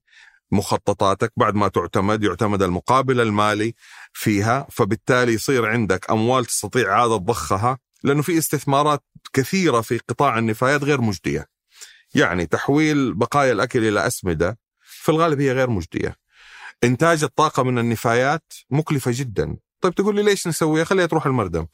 مخططاتك 0.53 1.33
بعد 1.37 1.55
ما 1.55 1.69
تعتمد 1.69 2.25
يعتمد 2.25 2.63
المقابل 2.63 3.21
المالي 3.21 3.75
فيها 4.13 4.67
فبالتالي 4.71 5.33
يصير 5.33 5.67
عندك 5.67 6.11
أموال 6.11 6.45
تستطيع 6.45 6.95
عادة 6.95 7.17
ضخها 7.17 7.79
لأنه 8.05 8.23
في 8.23 8.39
استثمارات 8.39 9.05
كثيرة 9.33 9.81
في 9.81 9.99
قطاع 9.99 10.39
النفايات 10.39 10.85
غير 10.85 11.01
مجدية. 11.01 11.47
يعني 12.15 12.47
تحويل 12.47 13.15
بقايا 13.15 13.53
الأكل 13.53 13.89
إلى 13.89 14.07
أسمدة 14.07 14.59
في 14.81 15.09
الغالب 15.09 15.41
هي 15.41 15.53
غير 15.53 15.71
مجدية. 15.71 16.17
إنتاج 16.85 17.25
الطاقة 17.25 17.63
من 17.63 17.79
النفايات 17.79 18.53
مكلفة 18.71 19.11
جدا. 19.15 19.57
طيب 19.81 19.95
تقول 19.95 20.17
لي 20.17 20.23
ليش 20.23 20.49
نسويها؟ 20.49 20.85
خليها 20.85 21.07
تروح 21.07 21.27
المردم. 21.27 21.67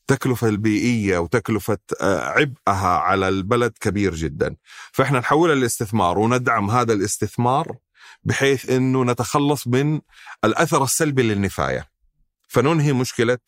التكلفة 0.00 0.48
البيئية 0.48 1.18
وتكلفة 1.18 1.78
آه، 2.00 2.20
عبئها 2.20 2.98
على 2.98 3.28
البلد 3.28 3.72
كبير 3.80 4.14
جدا 4.14 4.56
فإحنا 4.92 5.18
نحولها 5.18 5.54
للاستثمار 5.54 6.18
وندعم 6.18 6.70
هذا 6.70 6.92
الاستثمار 6.92 7.76
بحيث 8.24 8.70
أنه 8.70 9.04
نتخلص 9.04 9.66
من 9.66 10.00
الأثر 10.44 10.84
السلبي 10.84 11.22
للنفاية 11.22 11.88
فننهي 12.48 12.92
مشكلة 12.92 13.38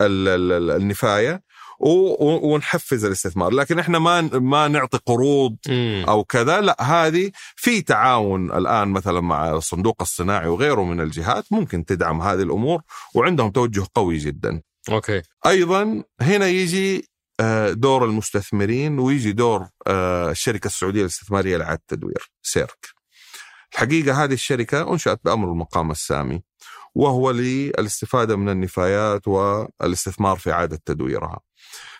النفاية 0.00 1.42
ونحفز 1.80 3.04
الاستثمار. 3.04 3.52
لكن 3.52 3.78
إحنا 3.78 3.98
ما 3.98 4.20
ما 4.20 4.68
نعطي 4.68 4.98
قروض 5.06 5.56
أو 6.08 6.24
كذا. 6.24 6.60
لا 6.60 6.82
هذه 6.82 7.30
في 7.56 7.82
تعاون 7.82 8.52
الآن 8.52 8.88
مثلا 8.88 9.20
مع 9.20 9.50
الصندوق 9.50 9.96
الصناعي 10.00 10.48
وغيره 10.48 10.84
من 10.84 11.00
الجهات 11.00 11.44
ممكن 11.50 11.84
تدعم 11.84 12.22
هذه 12.22 12.42
الأمور 12.42 12.82
وعندهم 13.14 13.50
توجه 13.50 13.86
قوي 13.94 14.18
جدا. 14.18 14.62
أوكي. 14.90 15.22
أيضا 15.46 16.02
هنا 16.20 16.46
يجي 16.46 17.08
آه، 17.40 17.72
دور 17.72 18.04
المستثمرين 18.04 18.98
ويجي 18.98 19.32
دور 19.32 19.68
آه، 19.86 20.30
الشركة 20.30 20.66
السعودية 20.66 21.00
الاستثماريه 21.00 21.56
لإعادة 21.56 21.80
التدوير 21.80 22.30
سيرك. 22.42 22.88
الحقيقة 23.72 24.24
هذه 24.24 24.32
الشركة 24.32 24.92
أنشأت 24.92 25.20
بأمر 25.24 25.52
المقام 25.52 25.90
السامي. 25.90 26.42
وهو 26.94 27.30
للاستفادة 27.30 28.36
من 28.36 28.48
النفايات 28.48 29.28
والاستثمار 29.28 30.36
في 30.38 30.52
اعاده 30.52 30.80
تدويرها. 30.84 31.40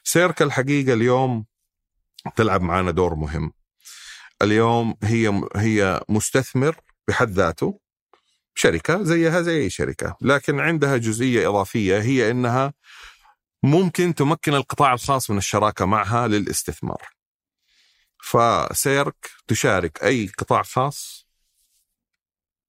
سيركا 0.04 0.44
الحقيقة 0.44 0.92
اليوم 0.92 1.46
تلعب 2.36 2.62
معنا 2.62 2.90
دور 2.90 3.14
مهم. 3.14 3.52
اليوم 4.42 4.94
هي 5.02 5.42
هي 5.56 6.00
مستثمر 6.08 6.76
بحد 7.08 7.30
ذاته 7.30 7.80
شركة 8.54 9.02
زيها 9.02 9.42
زي 9.42 9.62
أي 9.62 9.70
شركة، 9.70 10.16
لكن 10.20 10.60
عندها 10.60 10.96
جزئية 10.96 11.48
إضافية 11.48 11.98
هي 12.00 12.30
إنها 12.30 12.74
ممكن 13.62 14.14
تمكن 14.14 14.54
القطاع 14.54 14.92
الخاص 14.92 15.30
من 15.30 15.38
الشراكة 15.38 15.84
معها 15.84 16.28
للاستثمار. 16.28 17.02
فسيرك 18.22 19.30
تشارك 19.46 20.04
أي 20.04 20.26
قطاع 20.38 20.62
خاص 20.62 21.27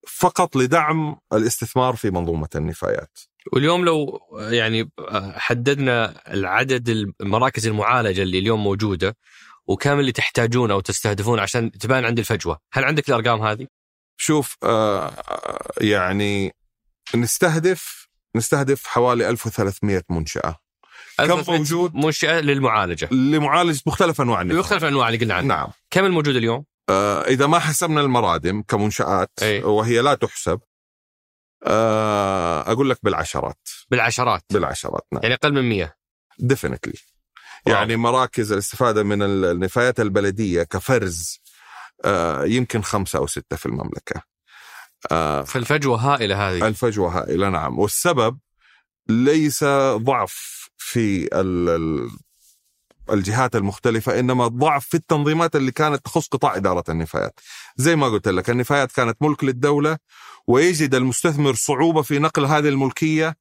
فقط 0.07 0.55
لدعم 0.55 1.15
الاستثمار 1.33 1.95
في 1.95 2.11
منظومة 2.11 2.49
النفايات. 2.55 3.19
واليوم 3.53 3.85
لو 3.85 4.19
يعني 4.39 4.89
حددنا 5.35 6.21
العدد 6.33 7.13
المراكز 7.21 7.67
المعالجة 7.67 8.21
اللي 8.21 8.39
اليوم 8.39 8.63
موجودة 8.63 9.17
وكم 9.67 9.99
اللي 9.99 10.11
تحتاجونه 10.11 10.73
أو 10.73 10.79
تستهدفون 10.79 11.39
عشان 11.39 11.71
تبان 11.71 12.05
عندي 12.05 12.21
الفجوة، 12.21 12.59
هل 12.73 12.83
عندك 12.83 13.09
الأرقام 13.09 13.41
هذه؟ 13.41 13.67
شوف 14.17 14.57
آه 14.63 15.13
يعني 15.81 16.55
نستهدف 17.15 18.07
نستهدف 18.35 18.87
حوالي 18.87 19.29
1300 19.29 20.03
منشأة 20.09 20.55
كم 21.17 21.43
موجود 21.47 21.95
منشأة 21.95 22.41
للمعالجة 22.41 23.09
لمعالجه 23.11 23.81
مختلف 23.85 24.21
أنواع 24.21 24.41
النفايات 24.41 24.61
بمختلف 24.61 24.83
الانواع 24.83 25.07
اللي 25.07 25.19
قلنا 25.19 25.33
عنها 25.33 25.47
نعم 25.47 25.67
كم 25.91 26.05
الموجود 26.05 26.35
اليوم؟ 26.35 26.65
آه 26.89 27.21
إذا 27.21 27.47
ما 27.47 27.59
حسبنا 27.59 28.01
المرادم 28.01 28.61
كمنشآت 28.61 29.31
أي. 29.41 29.63
وهي 29.63 30.01
لا 30.01 30.13
تحسب 30.13 30.59
آه 31.65 32.71
أقول 32.71 32.89
لك 32.89 32.99
بالعشرات. 33.03 33.69
بالعشرات. 33.91 34.43
بالعشرات 34.53 35.07
نعم. 35.11 35.21
يعني 35.23 35.35
أقل 35.35 35.53
من 35.53 35.69
100 35.69 35.95
ديفنتلي. 36.39 36.93
يعني 37.65 37.95
مراكز 37.95 38.51
الاستفادة 38.51 39.03
من 39.03 39.23
النفايات 39.23 39.99
البلدية 39.99 40.63
كفرز 40.63 41.39
آه 42.05 42.45
يمكن 42.45 42.81
خمسة 42.81 43.19
أو 43.19 43.27
ستة 43.27 43.55
في 43.55 43.65
المملكة. 43.65 44.21
آه 45.11 45.43
فالفجوة 45.43 45.97
هائلة 45.97 46.49
هذه. 46.49 46.67
الفجوة 46.67 47.19
هائلة 47.19 47.49
نعم. 47.49 47.79
والسبب 47.79 48.39
ليس 49.09 49.63
ضعف 49.95 50.69
في 50.77 51.29
الجهات 53.13 53.55
المختلفة 53.55 54.19
إنما 54.19 54.47
ضعف 54.47 54.85
في 54.85 54.97
التنظيمات 54.97 55.55
اللي 55.55 55.71
كانت 55.71 56.05
تخص 56.05 56.27
قطاع 56.27 56.55
إدارة 56.55 56.83
النفايات. 56.89 57.39
زي 57.77 57.95
ما 57.95 58.07
قلت 58.07 58.27
لك 58.27 58.49
النفايات 58.49 58.91
كانت 58.91 59.17
ملك 59.21 59.43
للدولة 59.43 59.97
ويجد 60.47 60.95
المستثمر 60.95 61.53
صعوبة 61.53 62.01
في 62.01 62.19
نقل 62.19 62.45
هذه 62.45 62.69
الملكية 62.69 63.35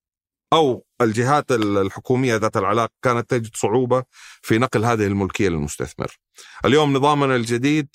أو 0.52 0.84
الجهات 1.00 1.52
ال- 1.52 1.78
الحكومية 1.78 2.36
ذات 2.36 2.56
العلاقة 2.56 2.92
كانت 3.02 3.30
تجد 3.30 3.56
صعوبة 3.56 4.04
في 4.42 4.58
نقل 4.58 4.84
هذه 4.84 5.06
الملكية 5.06 5.48
للمستثمر. 5.48 6.18
اليوم 6.64 6.92
نظامنا 6.96 7.36
الجديد 7.36 7.88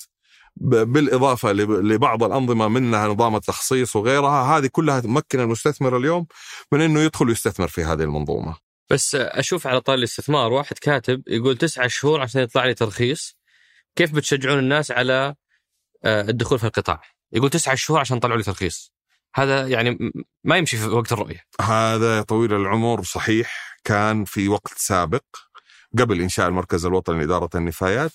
بالإضافة 0.56 1.52
لب- 1.52 1.70
لبعض 1.70 2.22
الأنظمة 2.24 2.68
منها 2.68 3.08
نظام 3.08 3.36
التخصيص 3.36 3.96
وغيرها 3.96 4.58
هذه 4.58 4.66
كلها 4.72 5.00
تمكن 5.00 5.40
المستثمر 5.40 5.96
اليوم 5.96 6.26
من 6.72 6.80
أنه 6.80 7.00
يدخل 7.00 7.28
ويستثمر 7.28 7.68
في 7.68 7.84
هذه 7.84 8.02
المنظومة. 8.02 8.63
بس 8.90 9.14
أشوف 9.14 9.66
على 9.66 9.80
طار 9.80 9.94
الاستثمار 9.94 10.52
واحد 10.52 10.78
كاتب 10.78 11.22
يقول 11.26 11.56
تسعة 11.56 11.88
شهور 11.88 12.20
عشان 12.20 12.42
يطلع 12.42 12.64
لي 12.64 12.74
ترخيص. 12.74 13.36
كيف 13.96 14.12
بتشجعون 14.12 14.58
الناس 14.58 14.90
على 14.90 15.34
آه، 16.04 16.20
الدخول 16.20 16.58
في 16.58 16.66
القطاع؟ 16.66 17.00
يقول 17.32 17.50
تسعة 17.50 17.74
شهور 17.74 18.00
عشان 18.00 18.18
طلعوا 18.18 18.38
لي 18.38 18.44
ترخيص. 18.44 18.92
هذا 19.34 19.68
يعني 19.68 20.12
ما 20.44 20.56
يمشي 20.56 20.76
في 20.76 20.86
وقت 20.86 21.12
الرؤية. 21.12 21.40
هذا 21.60 22.16
يا 22.16 22.22
طويل 22.22 22.54
العمر 22.54 23.02
صحيح. 23.02 23.76
كان 23.84 24.24
في 24.24 24.48
وقت 24.48 24.74
سابق 24.76 25.24
قبل 25.98 26.20
إنشاء 26.20 26.48
المركز 26.48 26.86
الوطني 26.86 27.18
لإدارة 27.18 27.50
النفايات 27.54 28.12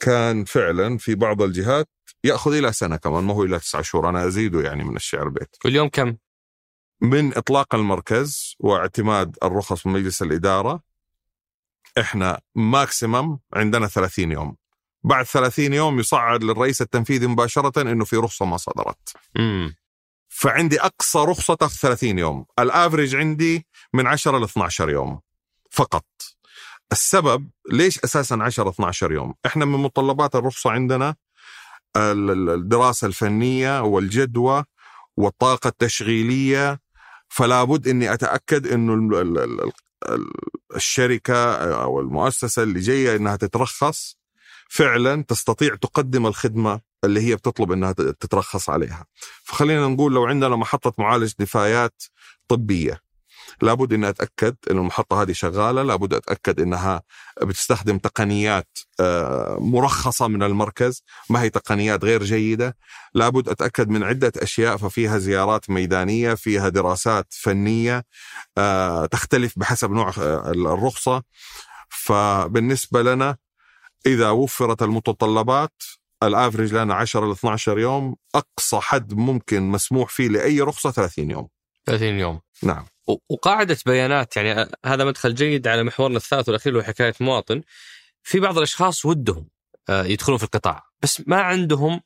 كان 0.00 0.44
فعلا 0.44 0.98
في 0.98 1.14
بعض 1.14 1.42
الجهات 1.42 1.88
يأخذ 2.24 2.54
إلى 2.54 2.72
سنة 2.72 2.96
كمان 2.96 3.24
ما 3.24 3.34
هو 3.34 3.42
إلى 3.42 3.58
تسعة 3.58 3.82
شهور. 3.82 4.08
أنا 4.08 4.26
أزيده 4.26 4.60
يعني 4.60 4.84
من 4.84 4.96
الشعر 4.96 5.28
بيت. 5.28 5.56
واليوم 5.64 5.88
كم؟ 5.88 6.16
من 7.00 7.36
إطلاق 7.36 7.74
المركز 7.74 8.56
واعتماد 8.60 9.36
الرخص 9.42 9.86
من 9.86 9.92
مجلس 9.92 10.22
الإدارة 10.22 10.82
إحنا 12.00 12.40
ماكسيمم 12.54 13.38
عندنا 13.54 13.86
30 13.86 14.32
يوم 14.32 14.56
بعد 15.04 15.24
30 15.24 15.72
يوم 15.72 15.98
يصعد 16.00 16.44
للرئيس 16.44 16.82
التنفيذي 16.82 17.26
مباشرة 17.26 17.80
إنه 17.82 18.04
في 18.04 18.16
رخصة 18.16 18.44
ما 18.44 18.56
صدرت 18.56 19.12
امم 19.38 19.76
فعندي 20.28 20.80
أقصى 20.80 21.18
رخصة 21.18 21.54
تاخذ 21.54 21.74
30 21.76 22.18
يوم، 22.18 22.46
الافرج 22.58 23.16
عندي 23.16 23.66
من 23.92 24.06
10 24.06 24.38
ل 24.38 24.44
12 24.44 24.90
يوم 24.90 25.20
فقط. 25.70 26.04
السبب 26.92 27.50
ليش 27.70 27.98
أساسا 28.04 28.38
10 28.42 28.68
12 28.70 29.12
يوم؟ 29.12 29.34
إحنا 29.46 29.64
من 29.64 29.78
متطلبات 29.82 30.34
الرخصة 30.36 30.70
عندنا 30.70 31.14
ال- 31.96 32.30
ال- 32.30 32.50
الدراسة 32.50 33.06
الفنية 33.06 33.82
والجدوى 33.82 34.64
والطاقة 35.16 35.68
التشغيلية 35.68 36.80
فلا 37.28 37.64
بد 37.64 37.88
إني 37.88 38.12
أتأكد 38.12 38.66
إنه 38.66 38.94
ال- 38.94 39.14
ال- 39.14 39.38
ال- 39.38 39.72
ال- 40.08 40.32
الشركة 40.76 41.54
أو 41.54 42.00
المؤسسة 42.00 42.62
اللي 42.62 42.80
جاية 42.80 43.16
إنها 43.16 43.36
تترخص 43.36 44.16
فعلا 44.68 45.22
تستطيع 45.22 45.74
تقدم 45.74 46.26
الخدمة 46.26 46.80
اللي 47.04 47.20
هي 47.20 47.36
بتطلب 47.36 47.72
إنها 47.72 47.92
تترخص 47.92 48.70
عليها. 48.70 49.06
فخلينا 49.44 49.88
نقول 49.88 50.14
لو 50.14 50.24
عندنا 50.24 50.56
محطة 50.56 50.92
معالج 50.98 51.32
نفايات 51.40 52.02
طبية 52.48 53.00
لابد 53.62 53.92
إني 53.92 54.08
أتأكد 54.08 54.56
ان 54.70 54.78
المحطة 54.78 55.22
هذه 55.22 55.32
شغالة، 55.32 55.82
لابد 55.82 56.14
أتأكد 56.14 56.60
إنها 56.60 57.02
بتستخدم 57.42 57.98
تقنيات 57.98 58.78
آه، 59.00 59.58
مرخصة 59.60 60.28
من 60.28 60.42
المركز، 60.42 61.02
ما 61.30 61.42
هي 61.42 61.50
تقنيات 61.50 62.04
غير 62.04 62.24
جيدة، 62.24 62.76
لابد 63.14 63.48
أتأكد 63.48 63.88
من 63.88 64.02
عدة 64.02 64.32
أشياء 64.36 64.76
ففيها 64.76 65.18
زيارات 65.18 65.70
ميدانية، 65.70 66.34
فيها 66.34 66.68
دراسات 66.68 67.26
فنية 67.30 68.04
آه، 68.58 69.06
تختلف 69.06 69.58
بحسب 69.58 69.90
نوع 69.90 70.12
آه، 70.18 70.50
الرخصة. 70.50 71.22
فبالنسبة 71.88 73.02
لنا 73.02 73.36
إذا 74.06 74.30
وفرت 74.30 74.82
المتطلبات 74.82 75.82
الافرج 76.22 76.74
لنا 76.74 76.94
10 76.94 77.26
ل 77.26 77.30
12 77.30 77.78
يوم 77.78 78.16
أقصى 78.34 78.80
حد 78.80 79.14
ممكن 79.14 79.62
مسموح 79.62 80.08
فيه 80.08 80.28
لأي 80.28 80.60
رخصة 80.60 80.90
30 80.90 81.30
يوم. 81.30 81.48
30 81.86 82.18
يوم. 82.18 82.40
نعم. 82.62 82.86
وقاعدة 83.28 83.76
بيانات 83.86 84.36
يعني 84.36 84.70
هذا 84.86 85.04
مدخل 85.04 85.34
جيد 85.34 85.68
على 85.68 85.82
محورنا 85.82 86.16
الثالث 86.16 86.48
والأخير 86.48 86.76
هو 86.78 86.82
حكاية 86.82 87.14
مواطن. 87.20 87.62
في 88.22 88.40
بعض 88.40 88.56
الأشخاص 88.56 89.04
ودهم 89.06 89.48
آه، 89.88 90.04
يدخلون 90.04 90.38
في 90.38 90.44
القطاع 90.44 90.82
بس 91.02 91.22
ما 91.26 91.40
عندهم 91.40 92.00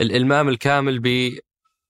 الإلمام 0.00 0.48
الكامل 0.48 0.98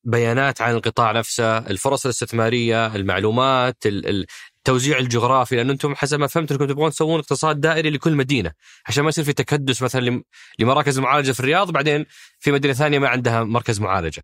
ببيانات 0.04 0.60
عن 0.60 0.74
القطاع 0.74 1.12
نفسه 1.12 1.58
الفرص 1.58 2.04
الاستثمارية 2.06 2.96
المعلومات 2.96 3.86
ال- 3.86 4.08
ال- 4.08 4.26
التوزيع 4.56 4.98
الجغرافي 4.98 5.56
لأن 5.56 5.70
أنتم 5.70 5.94
حسب 5.94 6.18
ما 6.20 6.26
فهمت 6.26 6.52
أنكم 6.52 6.66
تبغون 6.66 6.90
تسوون 6.90 7.20
اقتصاد 7.20 7.60
دائري 7.60 7.90
لكل 7.90 8.14
مدينة 8.14 8.52
عشان 8.86 9.02
ما 9.02 9.08
يصير 9.08 9.24
في 9.24 9.32
تكدس 9.32 9.82
مثلا 9.82 10.00
لم- 10.00 10.24
لمراكز 10.58 10.98
المعالجة 10.98 11.32
في 11.32 11.40
الرياض 11.40 11.70
بعدين 11.70 12.06
في 12.38 12.52
مدينة 12.52 12.74
ثانية 12.74 12.98
ما 12.98 13.08
عندها 13.08 13.44
مركز 13.44 13.80
معالجة. 13.80 14.22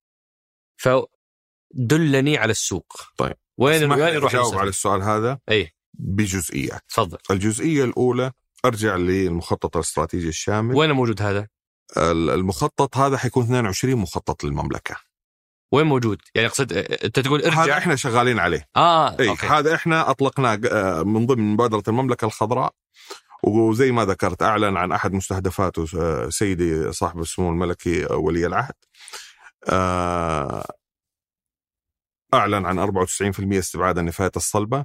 فدلني 1.75 2.39
على 2.39 2.51
السوق. 2.51 2.97
طيب. 3.17 3.35
وين 3.59 3.93
وين 3.93 4.15
يروح 4.15 4.35
أجاوب؟ 4.35 4.55
على 4.59 4.69
السؤال 4.69 5.03
هذا 5.03 5.39
إي. 5.51 5.71
بجزئيات. 5.95 6.83
تفضل. 6.89 7.19
الجزئية 7.31 7.85
الأولى 7.85 8.33
أرجع 8.65 8.97
للمخطط 8.97 9.77
الاستراتيجي 9.77 10.29
الشامل. 10.29 10.75
وين 10.77 10.91
موجود 10.93 11.23
هذا؟ 11.23 11.49
ال- 11.97 12.31
المخطط 12.31 12.97
هذا 12.97 13.17
حيكون 13.19 13.43
22 13.45 13.97
مخطط 13.97 14.45
للمملكة. 14.45 14.97
وين 15.73 15.87
موجود؟ 15.87 16.19
يعني 16.35 16.49
أقصد 16.49 16.73
أنت 16.73 17.21
تقول 17.21 17.45
هذا 17.45 17.61
ارجع 17.63 17.79
إحنا 17.79 17.97
شغالين 17.97 18.39
عليه. 18.39 18.69
آه 18.77 19.17
إي 19.21 19.29
أوكي. 19.29 19.47
هذا 19.47 19.75
إحنا 19.75 20.11
أطلقناه 20.11 20.61
آه، 20.71 21.03
من 21.03 21.27
ضمن 21.27 21.53
مبادرة 21.53 21.83
المملكة 21.89 22.25
الخضراء. 22.25 22.73
وزي 23.45 23.93
ما 23.93 24.05
ذكرت 24.05 24.43
أعلن 24.43 24.77
عن 24.77 24.93
أحد 24.93 25.13
مستهدفاته 25.13 25.87
آه، 25.97 26.29
سيدي 26.29 26.93
صاحب 26.93 27.21
السمو 27.21 27.51
الملكي 27.51 28.05
ولي 28.05 28.47
العهد. 28.47 28.75
آه، 29.69 30.67
أعلن 32.35 32.67
عن 32.67 32.79
94% 32.79 33.59
استبعاد 33.59 33.99
النفايات 33.99 34.37
الصلبة. 34.37 34.85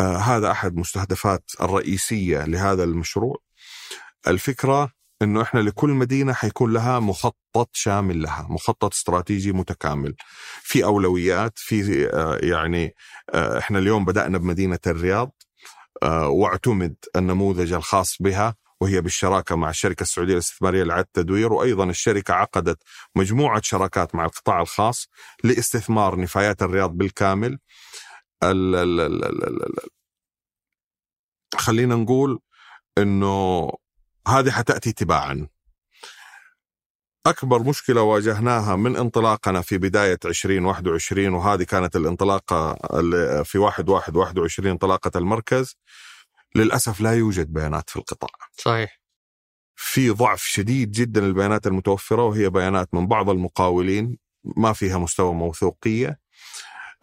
آه، 0.00 0.16
هذا 0.16 0.50
أحد 0.50 0.76
مستهدفات 0.76 1.50
الرئيسية 1.60 2.44
لهذا 2.44 2.84
المشروع. 2.84 3.36
الفكرة 4.28 4.92
إنه 5.22 5.42
إحنا 5.42 5.60
لكل 5.60 5.90
مدينة 5.90 6.32
حيكون 6.32 6.72
لها 6.72 7.00
مخطط 7.00 7.68
شامل 7.72 8.22
لها 8.22 8.46
مخطط 8.50 8.92
استراتيجي 8.92 9.52
متكامل. 9.52 10.14
في 10.62 10.84
أولويات 10.84 11.52
في 11.56 12.10
آه، 12.12 12.38
يعني 12.42 12.94
آه، 13.34 13.58
إحنا 13.58 13.78
اليوم 13.78 14.04
بدأنا 14.04 14.38
بمدينة 14.38 14.78
الرياض. 14.86 15.32
واعتمد 16.26 16.96
النموذج 17.16 17.72
الخاص 17.72 18.16
بها 18.20 18.54
وهي 18.80 19.00
بالشراكة 19.00 19.56
مع 19.56 19.70
الشركة 19.70 20.02
السعودية 20.02 20.32
الاستثماريه 20.32 20.82
لإعادة 20.82 21.06
التدوير 21.06 21.52
وأيضا 21.52 21.84
الشركة 21.84 22.34
عقدت 22.34 22.78
مجموعة 23.16 23.60
شراكات 23.64 24.14
مع 24.14 24.24
القطاع 24.24 24.60
الخاص 24.60 25.08
لاستثمار 25.44 26.20
نفايات 26.20 26.62
الرياض 26.62 26.90
بالكامل. 26.90 27.58
ال 28.42 28.74
ال 28.74 29.00
ال 29.00 29.24
ال 29.24 29.44
ال 29.44 29.62
ال 29.62 29.88
خلينا 31.56 31.94
نقول 31.94 32.40
إنه 32.98 33.70
هذه 34.28 34.50
حتأتي 34.50 34.92
تباعا. 34.92 35.48
أكبر 37.26 37.62
مشكلة 37.62 38.02
واجهناها 38.02 38.76
من 38.76 38.96
انطلاقنا 38.96 39.60
في 39.62 39.78
بداية 39.78 40.18
2021 40.24 41.34
وهذه 41.34 41.62
كانت 41.62 41.96
الانطلاقة 41.96 42.74
في 43.42 43.58
1 43.58 43.88
1 43.88 44.16
21 44.16 44.70
انطلاقة 44.70 45.18
المركز. 45.18 45.76
للأسف 46.56 47.00
لا 47.00 47.12
يوجد 47.12 47.52
بيانات 47.52 47.90
في 47.90 47.96
القطاع. 47.96 48.30
صحيح. 48.58 49.00
في 49.74 50.10
ضعف 50.10 50.42
شديد 50.42 50.90
جدا 50.90 51.20
للبيانات 51.20 51.66
المتوفرة 51.66 52.24
وهي 52.24 52.50
بيانات 52.50 52.94
من 52.94 53.06
بعض 53.06 53.30
المقاولين 53.30 54.18
ما 54.44 54.72
فيها 54.72 54.98
مستوى 54.98 55.34
موثوقية. 55.34 56.20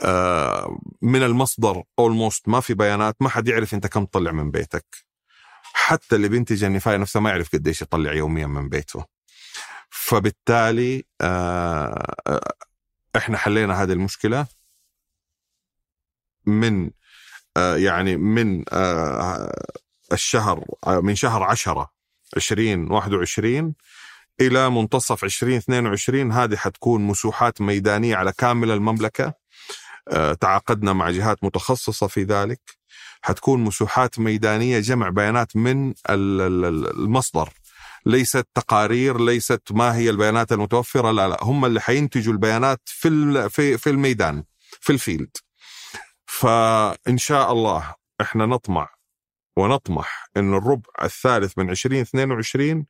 آه، 0.01 0.79
من 1.01 1.23
المصدر 1.23 1.83
اولموست 1.99 2.49
ما 2.49 2.59
في 2.59 2.73
بيانات 2.73 3.15
ما 3.21 3.29
حد 3.29 3.47
يعرف 3.47 3.73
أنت 3.73 3.87
كم 3.87 4.05
تطلع 4.05 4.31
من 4.31 4.51
بيتك. 4.51 4.85
حتى 5.73 6.15
اللي 6.15 6.29
بينتج 6.29 6.63
النفاية 6.63 6.97
نفسه 6.97 7.19
ما 7.19 7.29
يعرف 7.29 7.53
قديش 7.53 7.81
يطلع 7.81 8.13
يوميا 8.13 8.47
من 8.47 8.69
بيته. 8.69 9.05
فبالتالي 9.89 11.03
آه، 11.21 12.15
آه، 12.27 12.53
إحنا 13.15 13.37
حلينا 13.37 13.83
هذه 13.83 13.91
المشكلة 13.91 14.47
من 16.45 16.91
يعني 17.57 18.17
من 18.17 18.63
آه، 18.71 19.51
الشهر 20.13 20.65
آه، 20.87 20.99
من 20.99 21.15
شهر 21.15 21.43
10 21.43 21.91
2021 22.37 23.73
إلى 24.41 24.69
منتصف 24.69 25.23
2022 25.23 26.31
هذه 26.31 26.55
حتكون 26.55 27.01
مسوحات 27.01 27.61
ميدانية 27.61 28.15
على 28.15 28.33
كامل 28.37 28.71
المملكة. 28.71 29.43
تعاقدنا 30.41 30.93
مع 30.93 31.09
جهات 31.09 31.43
متخصصة 31.43 32.07
في 32.07 32.23
ذلك. 32.23 32.61
حتكون 33.21 33.59
مسوحات 33.63 34.19
ميدانية 34.19 34.79
جمع 34.79 35.09
بيانات 35.09 35.55
من 35.55 35.93
المصدر. 36.09 37.49
ليست 38.05 38.47
تقارير 38.55 39.21
ليست 39.21 39.61
ما 39.71 39.95
هي 39.95 40.09
البيانات 40.09 40.51
المتوفرة 40.51 41.11
لا 41.11 41.27
لا 41.27 41.37
هم 41.41 41.65
اللي 41.65 41.81
حينتجوا 41.81 42.33
البيانات 42.33 42.81
في 42.85 43.49
في 43.49 43.77
في 43.77 43.89
الميدان 43.89 44.43
في 44.81 44.93
الفيلد. 44.93 45.37
فإن 46.39 47.17
شاء 47.17 47.51
الله 47.51 47.95
إحنا 48.21 48.45
نطمع 48.45 48.89
ونطمح 49.57 50.27
إن 50.37 50.53
الربع 50.53 50.89
الثالث 51.03 51.57
من 51.57 51.69
2022 51.69 52.85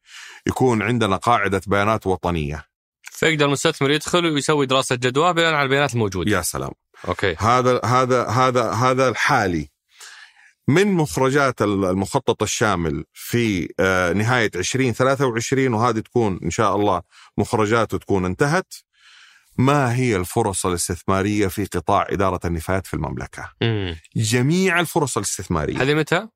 يكون 0.48 0.82
عندنا 0.82 1.16
قاعدة 1.16 1.62
بيانات 1.68 2.08
وطنية. 2.08 2.66
فيقدر 3.02 3.46
المستثمر 3.46 3.92
يدخل 3.92 4.26
ويسوي 4.26 4.66
دراسة 4.66 4.96
جدوى 4.96 5.34
بناء 5.34 5.54
على 5.54 5.64
البيانات 5.64 5.94
الموجودة. 5.94 6.32
يا 6.32 6.42
سلام. 6.42 6.72
أوكي. 7.08 7.36
هذا 7.40 7.82
هذا 7.86 8.28
هذا 8.28 8.72
هذا 8.72 9.10
الحالي. 9.10 9.70
من 10.68 10.94
مخرجات 10.94 11.62
المخطط 11.62 12.44
الشامل 12.44 13.06
في 13.14 13.74
آه، 13.80 14.14
نهاية 14.14 14.52
2023 14.56 15.74
وهذه 15.74 16.00
تكون 16.00 16.40
إن 16.44 16.50
شاء 16.50 16.76
الله 16.76 17.02
مخرجاته 17.38 17.98
تكون 17.98 18.26
انتهت. 18.26 18.74
ما 19.58 19.96
هي 19.96 20.16
الفرص 20.16 20.66
الاستثمارية 20.66 21.48
في 21.48 21.66
قطاع 21.66 22.08
إدارة 22.10 22.40
النفايات 22.46 22.88
في 22.88 22.94
المملكة؟ 22.94 23.52
مم. 23.62 23.96
جميع 24.16 24.80
الفرص 24.80 25.18
الاستثمارية. 25.18 25.82
هذه 25.82 25.94
متى؟ 25.94 26.28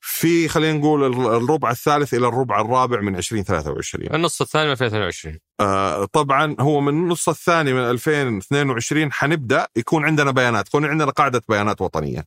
في 0.00 0.48
خلينا 0.48 0.78
نقول 0.78 1.04
الربع 1.26 1.70
الثالث 1.70 2.14
إلى 2.14 2.28
الربع 2.28 2.60
الرابع 2.60 3.00
من 3.00 3.16
2023 3.16 4.14
النص 4.14 4.40
الثاني 4.40 4.64
من 4.64 4.72
2022 4.72 5.38
آه 5.60 6.04
طبعا 6.04 6.56
هو 6.60 6.80
من 6.80 6.88
النص 6.88 7.28
الثاني 7.28 7.72
من 7.72 7.90
2022 7.90 9.12
حنبدأ 9.12 9.66
يكون 9.76 10.04
عندنا 10.04 10.30
بيانات 10.30 10.66
يكون 10.66 10.84
عندنا 10.84 11.10
قاعدة 11.10 11.42
بيانات 11.48 11.80
وطنية 11.80 12.24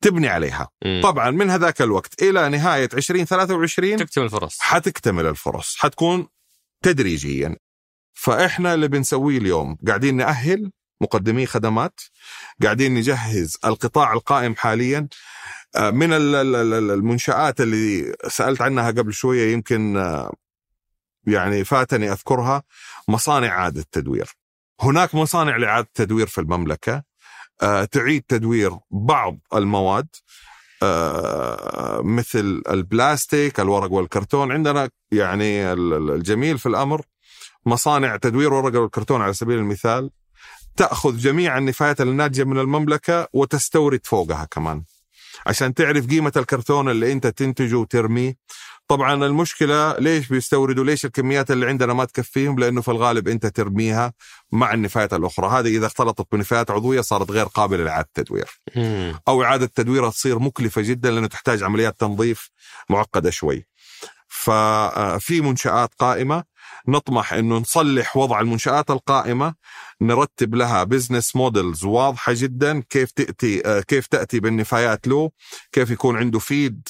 تبني 0.00 0.28
عليها. 0.28 0.68
مم. 0.84 1.00
طبعا 1.02 1.30
من 1.30 1.50
هذاك 1.50 1.82
الوقت 1.82 2.22
إلى 2.22 2.48
نهاية 2.48 2.88
2023 2.94 3.96
تكتمل 3.96 4.24
الفرص. 4.24 4.58
حتكتمل 4.60 5.26
الفرص 5.26 5.76
حتكون 5.76 6.28
تدريجيا. 6.82 7.56
فإحنا 8.14 8.74
اللي 8.74 8.88
بنسويه 8.88 9.38
اليوم. 9.38 9.78
قاعدين 9.86 10.16
نأهل 10.16 10.70
مقدمي 11.00 11.46
خدمات 11.46 12.00
قاعدين 12.62 12.94
نجهز 12.94 13.58
القطاع 13.64 14.12
القائم 14.12 14.54
حاليا. 14.54 15.08
آه، 15.76 15.90
من 15.90 16.08
المنشآت 16.12 17.60
اللي 17.60 18.16
سألت 18.28 18.62
عنها 18.62 18.90
قبل 18.90 19.12
شوية 19.12 19.52
يمكن 19.52 19.96
آه، 19.96 20.32
يعني 21.26 21.64
فاتني 21.64 22.12
أذكرها 22.12 22.62
مصانع 23.08 23.48
إعادة 23.48 23.84
تدوير. 23.92 24.30
هناك 24.80 25.14
مصانع 25.14 25.56
لإعادة 25.56 25.88
تدوير 25.94 26.26
في 26.26 26.40
المملكة. 26.40 27.02
آه، 27.62 27.84
تعيد 27.84 28.22
تدوير 28.28 28.78
بعض 28.90 29.38
المواد 29.54 30.08
مثل 32.02 32.62
البلاستيك 32.70 33.60
الورق 33.60 33.92
والكرتون. 33.92 34.52
عندنا 34.52 34.90
يعني 35.12 35.72
الجميل 35.72 36.58
في 36.58 36.66
الأمر 36.66 37.04
مصانع 37.66 38.16
تدوير 38.16 38.52
ورق 38.52 38.80
والكرتون 38.80 39.22
على 39.22 39.32
سبيل 39.32 39.58
المثال 39.58 40.10
تأخذ 40.76 41.16
جميع 41.16 41.58
النفايات 41.58 42.00
الناتجة 42.00 42.44
من 42.44 42.58
المملكة 42.58 43.28
وتستورد 43.32 44.00
فوقها 44.04 44.44
كمان. 44.44 44.82
عشان 45.46 45.74
تعرف 45.74 46.06
قيمة 46.06 46.32
الكرتون 46.36 46.88
اللي 46.88 47.12
أنت 47.12 47.26
تنتجه 47.26 47.76
وترميه. 47.76 48.36
طبعا 48.88 49.26
المشكلة 49.26 49.98
ليش 49.98 50.28
بيستوردوا 50.28 50.84
ليش 50.84 51.04
الكميات 51.04 51.50
اللي 51.50 51.66
عندنا 51.66 51.92
ما 51.92 52.04
تكفيهم؟ 52.04 52.58
لأنه 52.58 52.80
في 52.80 52.90
الغالب 52.90 53.28
أنت 53.28 53.46
ترميها 53.46 54.12
مع 54.52 54.74
النفايات 54.74 55.14
الأخرى. 55.14 55.46
هذه 55.48 55.76
إذا 55.76 55.86
اختلطت 55.86 56.26
بنفايات 56.32 56.70
عضوية 56.70 57.00
صارت 57.00 57.30
غير 57.30 57.46
قابلة 57.46 57.84
لإعادة 57.84 58.08
تدوير. 58.14 58.60
أو 59.28 59.42
إعادة 59.42 59.66
تدويرها 59.66 60.10
تصير 60.10 60.38
مكلفة 60.38 60.82
جدا 60.82 61.10
لأنه 61.10 61.26
تحتاج 61.26 61.62
عمليات 61.62 62.00
تنظيف 62.00 62.50
معقدة 62.90 63.30
شوي. 63.30 63.66
ففي 64.28 65.40
منشآت 65.40 65.94
قائمة. 65.98 66.44
نطمح 66.88 67.32
إنه 67.32 67.58
نصلح 67.58 68.16
وضع 68.16 68.40
المنشآت 68.40 68.90
القائمة 68.90 69.54
نرتب 70.00 70.54
لها 70.54 70.84
business 70.84 71.36
models 71.36 71.84
واضحة 71.84 72.32
جدا 72.36 72.82
كيف 72.90 73.10
تأتي 73.10 73.82
كيف 73.88 74.06
تأتي 74.06 74.40
بالنفايات 74.40 75.08
له 75.08 75.30
كيف 75.72 75.90
يكون 75.90 76.16
عنده 76.16 76.38
feed 76.38 76.88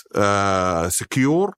secure 0.89 1.55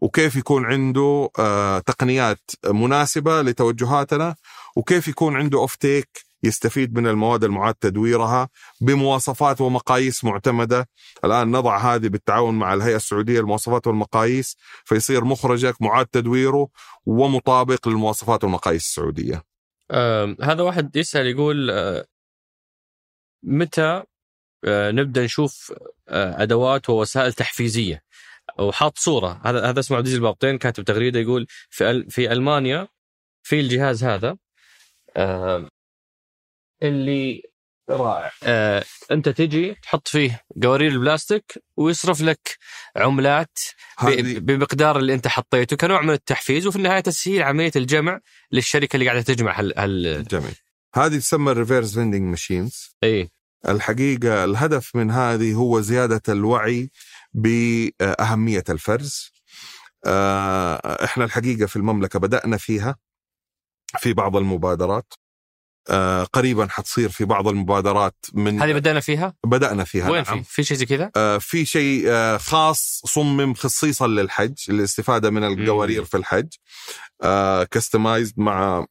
وكيف 0.00 0.36
يكون 0.36 0.64
عنده 0.64 1.30
آه، 1.38 1.78
تقنيات 1.78 2.50
مناسبة 2.66 3.42
لتوجهاتنا 3.42 4.34
وكيف 4.76 5.08
يكون 5.08 5.36
عنده 5.36 5.58
off-take 5.58 6.27
يستفيد 6.42 6.98
من 6.98 7.06
المواد 7.06 7.44
المعاد 7.44 7.74
تدويرها 7.74 8.48
بمواصفات 8.80 9.60
ومقاييس 9.60 10.24
معتمدة. 10.24 10.88
الآن 11.24 11.50
نضع 11.50 11.78
هذه 11.94 12.08
بالتعاون 12.08 12.54
مع 12.54 12.74
الهيئة 12.74 12.96
السعودية 12.96 13.40
للمواصفات 13.40 13.86
والمقاييس 13.86 14.56
فيصير 14.84 15.24
مخرجك 15.24 15.82
معاد 15.82 16.06
تدويره 16.06 16.68
ومطابق 17.06 17.88
للمواصفات 17.88 18.44
والمقاييس 18.44 18.82
السعودية. 18.82 19.42
آه 19.90 20.36
هذا 20.42 20.62
واحد 20.62 20.96
يسأل 20.96 21.26
يقول 21.26 21.70
آه 21.70 22.04
متى 23.42 24.02
آه 24.64 24.90
نبدأ 24.90 25.24
نشوف 25.24 25.72
آه 26.08 26.42
أدوات 26.42 26.90
ووسائل 26.90 27.32
تحفيزية؟ 27.32 28.02
وحاط 28.58 28.98
صورة. 28.98 29.40
هذا 29.44 29.70
هذا 29.70 29.80
اسمه 29.80 29.96
عبد 29.96 30.06
العزيز 30.06 30.18
البابطين 30.22 30.58
كاتب 30.58 30.84
تغريدة 30.84 31.20
يقول 31.20 31.46
في 31.70 32.04
في 32.10 32.32
ألمانيا 32.32 32.88
في 33.42 33.60
الجهاز 33.60 34.04
هذا 34.04 34.36
آه 35.16 35.68
اللي 36.82 37.42
رائع. 37.90 38.30
آه 38.42 38.84
انت 39.10 39.28
تجي 39.28 39.74
تحط 39.82 40.08
فيه 40.08 40.42
قوارير 40.62 40.90
البلاستيك 40.92 41.64
ويصرف 41.76 42.20
لك 42.20 42.58
عملات 42.96 43.58
بمقدار 44.18 44.98
اللي 44.98 45.14
انت 45.14 45.28
حطيته 45.28 45.76
كنوع 45.76 46.02
من 46.02 46.10
التحفيز 46.10 46.66
وفي 46.66 46.76
النهاية 46.76 47.00
تسهيل 47.00 47.42
عملية 47.42 47.72
الجمع 47.76 48.20
للشركة 48.52 48.96
اللي 48.96 49.06
قاعدة 49.06 49.22
تجمع 49.22 49.60
هال, 49.60 49.78
هال... 49.78 50.24
جميل. 50.24 50.54
هذه 50.94 51.18
تسمى 51.18 51.52
ال 51.52 51.57
reverse 51.57 51.94
vending 51.94 52.22
machines 52.22 52.96
إي. 53.04 53.30
الحقيقة 53.68 54.44
الهدف 54.44 54.96
من 54.96 55.10
هذه 55.10 55.54
هو 55.54 55.80
زيادة 55.80 56.22
الوعي 56.28 56.90
بأهمية 57.32 58.64
الفرز. 58.68 59.32
آه، 60.06 61.04
إحنا 61.04 61.24
الحقيقة 61.24 61.66
في 61.66 61.76
المملكة 61.76 62.18
بدأنا 62.18 62.56
فيها 62.56 62.96
في 63.98 64.12
بعض 64.12 64.36
المبادرات. 64.36 65.12
آه 65.90 66.24
قريبا 66.24 66.66
حتصير 66.70 67.08
في 67.08 67.24
بعض 67.24 67.48
المبادرات 67.48 68.16
من 68.34 68.62
هذه 68.62 68.72
بدأنا 68.72 69.00
فيها؟ 69.00 69.34
بدأنا 69.46 69.84
فيها 69.84 70.10
وين 70.10 70.22
نعم. 70.22 70.42
في؟ 70.42 70.50
في 70.50 70.64
شيء 70.64 70.76
زي 70.76 70.86
كذا؟ 70.86 71.10
آه 71.16 71.38
في 71.38 71.64
شيء 71.64 72.04
آه 72.06 72.36
خاص 72.36 73.02
صمم 73.04 73.54
خصيصا 73.54 74.06
للحج 74.06 74.54
للاستفادة 74.68 75.30
من 75.30 75.44
القوارير 75.44 76.04
في 76.04 76.16
الحج 76.16 76.48
آه 77.22 77.64
كستمايزد 77.64 78.34
مع 78.36 78.86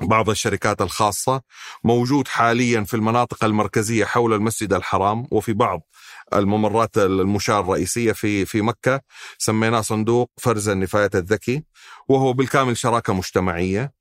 بعض 0.00 0.30
الشركات 0.30 0.82
الخاصة 0.82 1.42
موجود 1.84 2.28
حاليا 2.28 2.84
في 2.84 2.94
المناطق 2.94 3.44
المركزية 3.44 4.04
حول 4.04 4.32
المسجد 4.32 4.72
الحرام 4.72 5.26
وفي 5.30 5.52
بعض 5.52 5.80
الممرات 6.34 6.98
المشاة 6.98 7.60
الرئيسية 7.60 8.12
في 8.12 8.44
في 8.44 8.62
مكة 8.62 9.00
سميناه 9.38 9.80
صندوق 9.80 10.30
فرز 10.36 10.68
النفايات 10.68 11.16
الذكي 11.16 11.64
وهو 12.08 12.32
بالكامل 12.32 12.76
شراكة 12.76 13.12
مجتمعية. 13.12 13.92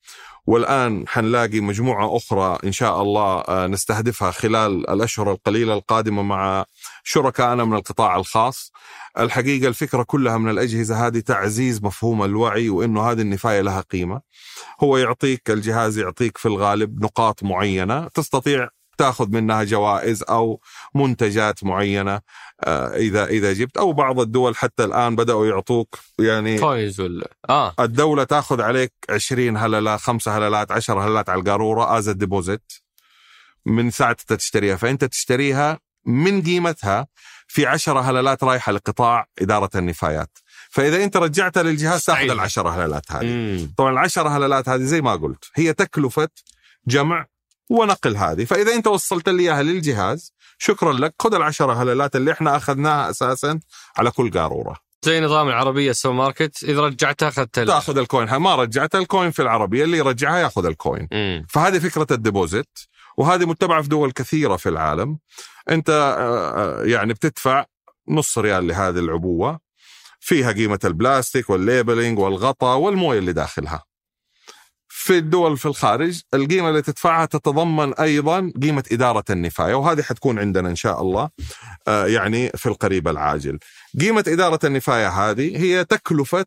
والآن 0.48 1.08
حنلاقي 1.08 1.60
مجموعة 1.60 2.18
أخرى 2.18 2.58
إن 2.64 2.72
شاء 2.72 3.02
الله 3.02 3.40
آه، 3.40 3.68
نستهدفها 3.68 4.32
خلال 4.32 4.90
الأشهر 4.90 5.32
القليلة 5.32 5.74
القادمة 5.74 6.22
مع 6.24 6.66
شركائنا 7.04 7.64
من 7.66 7.74
القطاع 7.74 8.16
الخاص. 8.16 8.72
الحقيقة 9.20 9.68
الفكرة 9.68 10.04
كلها 10.04 10.38
من 10.38 10.50
الأجهزة 10.50 11.08
هذه 11.08 11.20
تعزيز 11.20 11.84
مفهوم 11.84 12.24
الوعي 12.24 12.70
وأنه 12.70 13.12
هذه 13.12 13.22
النفاية 13.22 13.62
لها 13.62 13.82
قيمة. 13.82 14.22
هو 14.84 14.98
يعطيك 14.98 15.50
الجهاز 15.50 15.98
يعطيك 15.98 16.38
في 16.38 16.46
الغالب 16.48 17.04
نقاط 17.04 17.44
معينة 17.44 18.08
تستطيع 18.08 18.70
تاخذ 18.98 19.30
منها 19.30 19.64
جوائز 19.64 20.24
أو 20.30 20.62
منتجات 20.96 21.64
معينة 21.64 22.22
آه، 22.64 22.96
إذا 22.96 23.26
إذا 23.26 23.54
جبت 23.54 23.78
أو 23.78 23.94
بعض 23.94 24.20
الدول 24.20 24.56
حتى 24.56 24.84
الآن 24.84 25.16
بدأوا 25.16 25.48
يعطوك 25.48 26.00
يعني 26.20 26.58
فايز 26.58 27.00
ولا؟ 27.00 27.28
آه. 27.50 27.74
الدولة 27.80 28.24
تاخذ 28.24 28.62
عليك 28.62 28.94
20 29.10 29.58
هلله 29.58 29.98
خمسة 29.98 30.38
هللات 30.38 30.72
10 30.72 31.08
هللات 31.08 31.30
على 31.30 31.40
القارورة 31.40 31.98
as 31.98 32.10
deposit 32.10 32.74
من 33.66 33.92
ساعة 33.92 34.18
أنت 34.22 34.34
تشتريها. 34.34 34.76
فأنت 34.76 35.06
تشتريها 35.06 35.80
من 36.06 36.42
قيمتها 36.42 37.08
في 37.48 37.66
10 37.66 38.00
هللات 38.00 38.44
رايحة 38.44 38.72
لقطاع 38.72 39.28
إدارة 39.42 39.70
النفايات. 39.76 40.38
فإذا 40.70 41.04
أنت 41.04 41.18
رجعتها 41.18 41.64
للجهاز 41.64 42.06
تاخذ 42.06 42.30
العشرة 42.30 42.70
هللات 42.70 43.12
هذه. 43.12 43.70
طبعا 43.78 43.92
العشرة 43.92 44.38
هللات 44.38 44.70
هذه 44.70 44.82
زي 44.82 45.02
ما 45.02 45.16
قلت 45.16 45.46
هي 45.56 45.74
تكلفة 45.74 46.30
جمع 46.88 47.26
ونقل 47.70 48.18
هذه. 48.18 48.46
فإذا 48.46 48.74
أنت 48.74 48.88
وصلت 48.88 49.30
لي 49.30 49.44
إياها 49.44 49.64
للجهاز 49.64 50.34
شكرا 50.58 50.94
لك. 50.94 51.14
خذ 51.20 51.34
العشرة 51.34 51.74
هللات 51.74 52.16
اللي 52.16 52.32
إحنا 52.32 52.56
أخذناها 52.56 53.10
أساسا 53.10 53.60
على 53.98 54.12
كل 54.12 54.32
قارورة. 54.32 54.76
زي 55.06 55.20
نظام 55.20 55.48
العربية 55.48 55.92
السوبر 55.92 56.16
ماركت 56.16 56.64
إذا 56.64 56.82
رجعتها 56.82 57.28
اخذت 57.28 57.60
ال... 57.60 57.68
تأخذ 57.68 57.98
ال 57.98 58.04
coin. 58.04 58.36
ما 58.36 58.56
رجعت 58.56 58.96
ال 58.96 59.03
coin 59.03 59.32
في 59.32 59.42
العربية. 59.42 59.84
اللي 59.84 59.98
يرجعها 59.98 60.38
يأخذ 60.38 60.66
ال 60.66 60.73
coin. 60.73 61.08
مم. 61.12 61.46
فهذه 61.50 61.80
فكرة 61.80 62.08
ال 62.12 62.20
deposit 62.20 62.80
وهذه 63.18 63.46
متبعة 63.46 63.82
في 63.82 63.88
دول 63.88 64.12
كثيرة 64.12 64.56
في 64.56 64.70
العالم. 64.70 65.18
أنت 65.70 65.90
آه، 65.90 66.82
آه، 66.82 66.84
يعني 66.84 67.14
بتدفع 67.14 67.66
نص 68.10 68.38
ريال 68.38 68.68
لهذه 68.68 69.00
العبوة. 69.00 69.60
فيها 70.20 70.52
قيمة 70.52 70.80
البلاستيك 70.86 71.50
وال 71.50 71.64
labeling 71.64 72.20
والغطاء 72.20 72.78
والموية 72.78 73.20
اللي 73.20 73.34
داخلها. 73.34 73.84
في 75.06 75.18
الدول 75.18 75.58
في 75.58 75.66
الخارج 75.66 76.22
القيمة 76.34 76.70
اللي 76.70 76.82
تدفعها 76.82 77.26
تتضمن 77.26 77.94
أيضا 77.94 78.52
قيمة 78.62 78.84
إدارة 78.92 79.24
النفاية 79.30 79.74
وهذه 79.76 80.02
حتكون 80.02 80.40
عندنا 80.40 80.70
إن 80.70 80.76
شاء 80.76 81.02
الله 81.02 81.30
آه، 81.88 82.06
يعني 82.06 82.50
في 82.50 82.66
القريب 82.66 83.08
العاجل. 83.08 83.60
قيمة 84.00 84.24
إدارة 84.28 84.60
النفاية 84.64 85.10
هذه 85.10 85.58
هي 85.58 85.86
تكلفة 85.86 86.46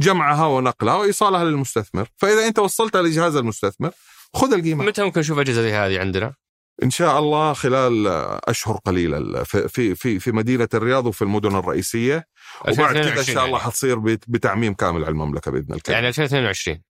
جمعها 0.00 0.46
ونقلها 0.46 0.94
وإيصالها 0.94 1.44
للمستثمر، 1.44 2.08
فإذا 2.16 2.46
أنت 2.46 2.58
وصلتها 2.58 3.02
لجهاز 3.02 3.36
المستثمر 3.36 3.90
خذ 4.34 4.52
القيمة. 4.52 4.84
متى 4.84 5.02
ممكن 5.02 5.20
نشوف 5.20 5.38
أجهزة 5.38 5.62
زي 5.62 5.72
هذه 5.72 6.00
عندنا؟ 6.00 6.34
إن 6.82 6.90
شاء 6.90 7.18
الله 7.18 7.52
خلال 7.52 8.06
أشهر 8.44 8.76
قليلة 8.84 9.42
في 9.42 9.94
في 9.94 10.18
في 10.20 10.32
مدينة 10.32 10.68
الرياض 10.74 11.06
وفي 11.06 11.22
المدن 11.22 11.56
الرئيسية 11.56 12.26
وبعد 12.68 12.94
كذا 12.98 13.18
إن 13.18 13.24
شاء 13.24 13.44
الله 13.44 13.58
يعني. 13.58 13.70
حتصير 13.70 13.98
بت- 13.98 14.24
بتعميم 14.28 14.74
كامل 14.74 15.00
على 15.04 15.10
المملكة 15.10 15.50
بإذن 15.50 15.64
الله. 15.70 15.80
يعني 15.88 16.08
2022 16.08 16.82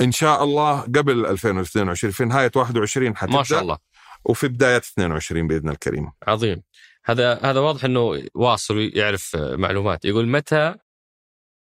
إن 0.00 0.12
شاء 0.12 0.44
الله 0.44 0.80
قبل 0.80 1.26
2022 1.26 2.12
في 2.12 2.24
نهاية 2.24 2.50
21 2.56 3.16
حتبدأ. 3.16 3.36
ما 3.36 3.42
شاء 3.42 3.62
الله. 3.62 3.78
وفي 4.24 4.48
بداية 4.48 4.76
22 4.76 5.46
بإذن 5.46 5.68
الكريم. 5.68 6.12
عظيم. 6.26 6.62
هذا 7.04 7.40
هذا 7.42 7.60
واضح 7.60 7.84
إنه 7.84 8.22
واصل 8.34 8.76
ويعرف 8.76 9.36
معلومات. 9.36 10.04
يقول 10.04 10.28
متى 10.28 10.74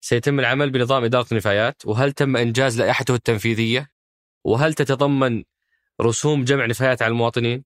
سيتم 0.01 0.39
العمل 0.39 0.69
بنظام 0.71 1.03
إدارة 1.03 1.27
النفايات؟ 1.31 1.81
وهل 1.85 2.11
تم 2.11 2.37
إنجاز 2.37 2.81
لائحته 2.81 3.15
التنفيذية؟ 3.15 3.89
وهل 4.43 4.73
تتضمن 4.73 5.43
رسوم 6.01 6.43
جمع 6.43 6.65
نفايات 6.65 7.01
على 7.01 7.11
المواطنين؟ 7.11 7.63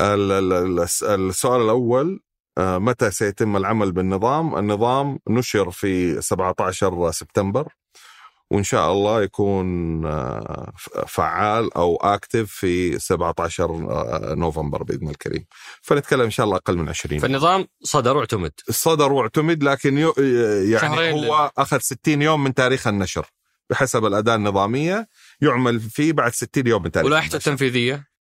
ال- 0.00 0.32
ال- 0.32 0.52
ال- 0.52 1.28
السؤال 1.28 1.60
الأول 1.62 2.20
آه، 2.58 2.78
متى 2.78 3.10
سيتم 3.10 3.56
العمل 3.56 3.92
بالنظام؟ 3.92 4.58
النظام 4.58 5.18
نشر 5.28 5.70
في 5.70 6.22
17 6.22 7.10
سبتمبر. 7.10 7.72
وإن 8.50 8.62
شاء 8.62 8.92
الله 8.92 9.22
يكون 9.22 9.66
آه، 10.06 10.72
فعال 11.08 11.74
أو 11.74 11.96
active 11.96 12.52
في 12.52 12.98
17 12.98 13.64
آه، 13.64 14.34
نوفمبر 14.34 14.82
بإذن 14.82 15.08
الكريم. 15.08 15.46
فنتكلم 15.82 16.20
إن 16.20 16.30
شاء 16.30 16.46
الله 16.46 16.56
أقل 16.56 16.76
من 16.76 16.88
20 16.88 17.20
فالنظام 17.20 17.66
صدر 17.82 18.16
واعتمد 18.16 18.52
صدر 18.70 19.12
واعتمد 19.12 19.64
لكن 19.64 19.98
يو 19.98 20.14
يعني 20.70 21.12
هو 21.12 21.50
اخذ 21.58 21.78
60 21.78 22.22
يوم 22.22 22.44
من 22.44 22.54
تاريخ 22.54 22.86
النشر 22.86 23.26
بحسب 23.70 24.04
الأداة 24.04 24.34
النظامية 24.34 25.08
يعمل 25.40 25.80
فيه 25.80 26.12
بعد 26.12 26.32
60 26.32 26.66
يوم 26.66 26.82
من 26.82 26.90
تاريخ 26.90 27.06
ولائحته. 27.06 27.36
التنفيذية 27.36 28.15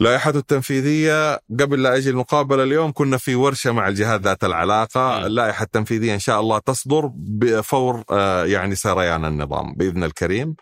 لائحته 0.00 0.38
التنفيذية 0.38 1.34
قبل 1.60 1.82
لا 1.82 1.96
أجي 1.96 2.10
المقابله 2.10 2.62
اليوم 2.62 2.92
كنا 2.92 3.16
في 3.16 3.34
ورشة 3.34 3.72
مع 3.72 3.88
الجهات 3.88 4.20
ذات 4.20 4.44
العلاقة. 4.44 5.18
مم. 5.18 5.26
اللائحة 5.26 5.62
التنفيذية 5.62 6.14
إن 6.14 6.18
شاء 6.18 6.40
الله 6.40 6.58
تصدر 6.58 7.10
before 7.14 8.04
آه، 8.10 8.44
يعني 8.44 8.74
سريان 8.74 9.24
النظام 9.24 9.74
بإذن 9.74 10.04
الكريم. 10.04 10.56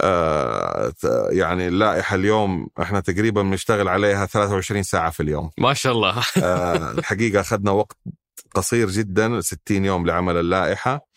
آه، 0.00 0.92
يعني 1.30 1.68
اللائحة 1.68 2.16
اليوم 2.16 2.68
إحنا 2.82 3.00
تقريبا 3.00 3.42
بنشتغل 3.42 3.88
عليها 3.88 4.26
23 4.26 4.82
ساعة 4.82 5.10
في 5.10 5.22
اليوم. 5.22 5.50
ما 5.58 5.74
شاء 5.74 5.92
الله. 5.92 6.22
آه، 6.42 6.90
الحقيقة 6.92 7.40
أخذنا 7.40 7.70
وقت 7.70 7.96
قصير 8.54 8.90
جدا 8.90 9.40
60 9.40 9.84
يوم 9.84 10.06
لعمل 10.06 10.36
اللائحة. 10.36 11.08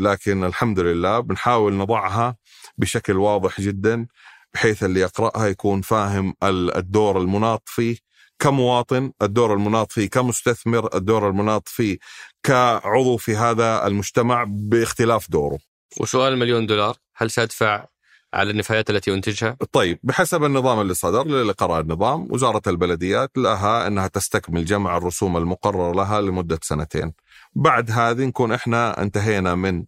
لكن 0.00 0.44
الحمد 0.44 0.80
لله 0.80 1.20
بنحاول 1.20 1.74
نضعها 1.74 2.36
بشكل 2.78 3.16
واضح 3.16 3.60
جدا. 3.60 4.06
بحيث 4.54 4.82
اللي 4.84 5.00
يقرأها 5.00 5.46
يكون 5.46 5.80
فاهم 5.80 6.34
ال- 6.42 6.76
الدور 6.76 7.18
المناط 7.20 7.62
فيه 7.66 7.96
كمواطن 8.38 9.12
الدور 9.22 9.54
المناط 9.54 9.92
فيه 9.92 10.10
كمستثمر 10.10 10.96
الدور 10.96 11.28
المناط 11.28 11.68
فيه 11.68 11.98
كعضو 12.42 13.16
في 13.16 13.36
هذا 13.36 13.86
المجتمع 13.86 14.44
باختلاف 14.48 15.30
دوره 15.30 15.58
وسؤال 16.00 16.38
مليون 16.38 16.66
دولار 16.66 16.96
هل 17.16 17.30
سأدفع 17.30 17.86
على 18.34 18.50
النفايات 18.50 18.90
التي 18.90 19.14
أنتجها؟ 19.14 19.56
طيب 19.72 19.98
بحسب 20.02 20.44
النظام 20.44 20.80
اللي 20.80 20.94
صدر 20.94 21.52
قرأ 21.52 21.80
النظام 21.80 22.28
وزارة 22.30 22.62
البلديات 22.66 23.30
لها 23.36 23.86
أنها 23.86 24.06
تستكمل 24.06 24.64
جمع 24.64 24.96
الرسوم 24.96 25.36
المقرر 25.36 25.94
لها 25.94 26.20
لمدة 26.20 26.58
سنتين 26.62 27.12
بعد 27.54 27.90
هذه 27.90 28.24
نكون 28.24 28.52
إحنا 28.52 29.02
انتهينا 29.02 29.54
من 29.54 29.84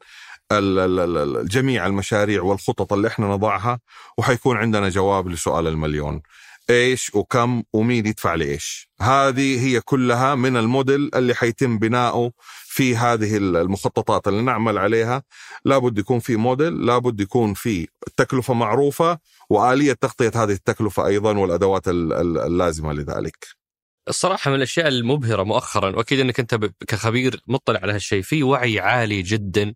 جميع 1.44 1.86
المشاريع 1.86 2.42
والخطط 2.42 2.92
اللي 2.92 3.09
إحنا 3.09 3.26
نضعها 3.26 3.80
وحيكون 4.18 4.57
عندنا 4.57 4.88
جواب 4.88 5.28
لسؤال 5.28 5.66
المليون. 5.66 6.22
إيش 6.70 7.14
وكم 7.14 7.62
ومين 7.72 8.07
يدفع 8.07 8.34
لإيش؟ 8.34 8.88
هذه 9.00 9.66
هي 9.66 9.80
كلها 9.80 10.34
من 10.34 10.57
الموديل 10.57 11.11
اللي 11.14 11.34
حيتم 11.34 11.78
بناؤه 11.78 12.32
في 12.66 12.96
هذه 12.96 13.36
المخططات 13.36 14.28
اللي 14.28 14.42
نعمل 14.42 14.78
عليها. 14.78 15.22
لابد 15.64 15.98
يكون 15.98 16.18
في 16.20 16.36
موديل 16.36 16.86
لابد 16.86 17.20
يكون 17.20 17.55
في 17.55 17.88
تكلفة 18.16 18.55
معروفة 18.55 19.18
وآلية 19.50 19.92
تغطية 19.92 20.32
هذه 20.34 20.52
التكلفة 20.52 21.07
أيضا 21.07 21.38
والأدوات 21.38 21.88
ال- 21.88 22.12
ال- 22.12 22.38
اللازمة 22.38 22.92
لذلك. 22.92 23.46
الصراحة 24.09 24.50
من 24.50 24.57
الأشياء 24.57 24.88
المبهرة 24.88 25.42
مؤخرا 25.42 25.96
وأكيد 25.96 26.20
إنك 26.20 26.40
أنت 26.40 26.55
ب- 26.55 26.72
كخبير 26.88 27.40
مطلع 27.46 27.80
على 27.80 27.92
هالشيء 27.92 28.22
في 28.22 28.42
وعي 28.42 28.80
عالي 28.80 29.22
جدا 29.22 29.74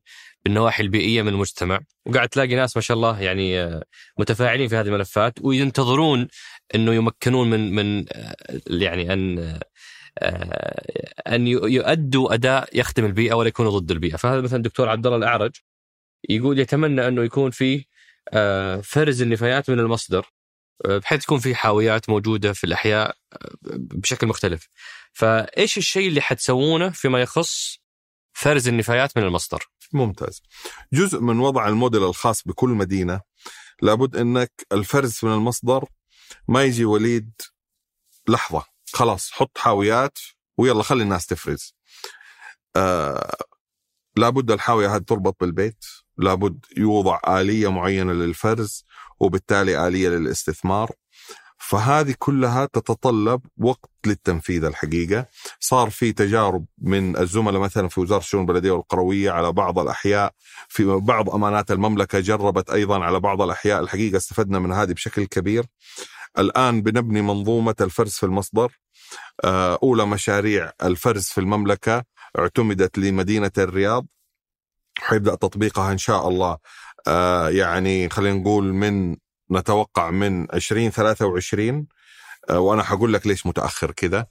بالنواحي 0.48 0.82
البيئية 0.82 1.22
من 1.22 1.28
المجتمع 1.28 1.80
وقاعد 2.06 2.28
تلاقي 2.28 2.54
ناس 2.54 2.76
ما 2.76 2.82
شاء 2.82 2.96
الله 2.96 3.20
يعني 3.20 3.60
آه، 3.60 3.82
متفاعلين 4.18 4.68
في 4.68 4.76
هذه 4.76 4.86
الملفات 4.86 5.34
وينتظرون 5.40 6.28
إنه 6.74 6.94
يمكنون 6.94 7.50
من 7.50 7.74
من 7.74 8.04
آه، 8.12 8.34
يعني 8.66 9.12
أن 9.12 9.38
آه، 10.18 11.14
أن 11.26 11.46
يؤدوا 11.48 12.34
أداء 12.34 12.68
يخدم 12.78 13.04
البيئة 13.04 13.34
ولا 13.34 13.48
يكونوا 13.48 13.78
ضد 13.78 13.90
البيئة 13.90 14.16
فهذا 14.16 14.40
مثلا 14.40 14.56
الدكتور 14.56 14.88
عبد 14.88 15.06
الله 15.06 15.18
الأعرج 15.18 15.56
يقول 16.28 16.58
يتمنى 16.58 17.08
أنه 17.08 17.24
يكون 17.24 17.50
في 17.50 17.84
فرز 18.82 19.22
النفايات 19.22 19.70
من 19.70 19.78
المصدر 19.78 20.26
بحيث 20.84 21.22
تكون 21.22 21.38
في 21.38 21.54
حاويات 21.54 22.10
موجودة 22.10 22.52
في 22.52 22.64
الأحياء 22.64 23.16
بشكل 23.72 24.26
مختلف. 24.26 24.68
فإيش 25.12 25.78
الشيء 25.78 26.08
اللي 26.08 26.20
حتسوونه 26.20 26.90
فيما 26.90 27.22
يخص 27.22 27.78
فرز 28.32 28.68
النفايات 28.68 29.16
من 29.16 29.22
المصدر؟ 29.22 29.64
ممتاز. 29.92 30.42
جزء 30.92 31.20
من 31.20 31.38
وضع 31.40 31.68
الموديل 31.68 32.04
الخاص 32.04 32.42
بكل 32.42 32.68
مدينة 32.68 33.20
لابد 33.82 34.16
أنك 34.16 34.52
الفرز 34.72 35.18
من 35.22 35.32
المصدر 35.34 35.84
ما 36.48 36.64
يجي 36.64 36.84
وليد 36.84 37.32
لحظة 38.28 38.64
خلاص 38.92 39.30
حط 39.30 39.58
حاويات 39.58 40.18
ويلا 40.58 40.82
خلي 40.82 41.02
الناس 41.02 41.26
تفرز. 41.26 41.74
آه 42.76 43.36
لابد 44.16 44.50
الحاوية 44.50 44.96
هذه 44.96 45.02
تربط 45.02 45.36
بالبيت 45.40 45.84
لابد 46.16 46.64
يوضع 46.76 47.20
آلية 47.28 47.70
معينة 47.70 48.12
للفرز 48.12 48.84
وبالتالي 49.20 49.88
آلية 49.88 50.08
للاستثمار. 50.08 50.90
فهذه 51.68 52.14
كلها 52.18 52.64
تتطلب 52.64 53.40
وقت 53.58 53.90
للتنفيذ 54.06 54.64
الحقيقة. 54.64 55.26
صار 55.60 55.90
في 55.90 56.12
تجارب 56.12 56.64
من 56.78 57.16
الزملاء 57.16 57.60
مثلا 57.60 57.88
في 57.88 58.00
وزارة 58.00 58.20
الشؤون 58.20 58.42
البلدية 58.42 58.70
والقروية 58.70 59.30
على 59.30 59.52
بعض 59.52 59.78
الأحياء 59.78 60.32
في 60.68 60.84
بعض 60.84 61.30
أمانات 61.30 61.70
المملكة 61.70 62.20
جربت 62.20 62.70
أيضا 62.70 63.04
على 63.04 63.20
بعض 63.20 63.42
الأحياء. 63.42 63.80
الحقيقة 63.80 64.16
استفدنا 64.16 64.58
من 64.58 64.72
هذه 64.72 64.92
بشكل 64.92 65.24
كبير. 65.24 65.64
الآن 66.38 66.82
بنبني 66.82 67.22
منظومة 67.22 67.74
الفرز 67.80 68.12
في 68.12 68.26
المصدر. 68.26 68.78
آه، 69.44 69.78
أولى 69.82 70.06
مشاريع 70.06 70.72
الفرز 70.82 71.24
في 71.24 71.38
المملكة 71.38 72.04
اعتمدت 72.38 72.98
لمدينة 72.98 73.52
الرياض. 73.58 74.06
حيبدأ 74.98 75.34
تطبيقها 75.34 75.92
إن 75.92 75.98
شاء 75.98 76.28
الله. 76.28 76.58
آه، 77.08 77.48
يعني 77.48 78.08
خلينا 78.08 78.38
نقول 78.38 78.72
من 78.72 79.16
نتوقع 79.50 80.10
من 80.10 80.42
2023 80.54 81.86
آه، 82.50 82.60
وأنا 82.60 82.82
حقول 82.82 83.12
لك 83.12 83.26
ليش 83.26 83.46
متأخر 83.46 83.90
كذا. 83.92 84.26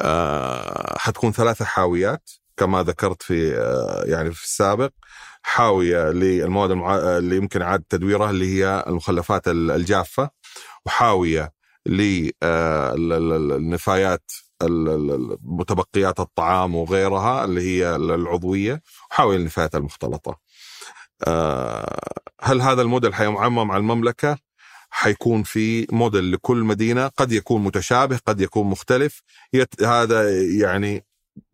آه، 0.00 0.98
حتكون 0.98 1.32
ثلاثة 1.32 1.64
حاويات 1.64 2.30
كما 2.56 2.82
ذكرت 2.82 3.22
في 3.22 3.56
آه، 3.56 4.04
يعني 4.06 4.32
في 4.32 4.44
السابق 4.44 4.90
حاوية 5.42 6.10
للمواد 6.10 6.70
المع... 6.70 6.94
اللي 7.18 7.36
يمكن 7.36 7.62
إعادة 7.62 7.84
تدويرها 7.88 8.30
اللي 8.30 8.46
هي 8.58 8.84
المخلفات 8.86 9.48
ال- 9.48 9.70
الجافة 9.70 10.30
وحاوية 10.86 11.52
للنفايات 12.96 14.30
متبقيات 15.42 16.20
الطعام 16.20 16.74
وغيرها 16.74 17.44
اللي 17.44 17.60
هي 17.60 17.96
العضوية 17.96 18.82
وحاوية 19.10 19.36
للنفايات 19.38 19.74
المختلطة. 19.74 20.30
آه، 20.30 20.41
هل 22.42 22.60
هذا 22.60 22.82
الموديل 22.82 23.14
حيعمم 23.14 23.70
على 23.70 23.80
المملكة؟ 23.80 24.38
حيكون 24.90 25.42
في 25.42 25.86
موديل 25.90 26.32
لكل 26.32 26.56
مدينة 26.56 27.08
قد 27.08 27.32
يكون 27.32 27.64
متشابه 27.64 28.20
قد 28.26 28.40
يكون 28.40 28.66
مختلف. 28.66 29.22
يت... 29.52 29.82
هذا 29.82 30.42
يعني 30.42 31.04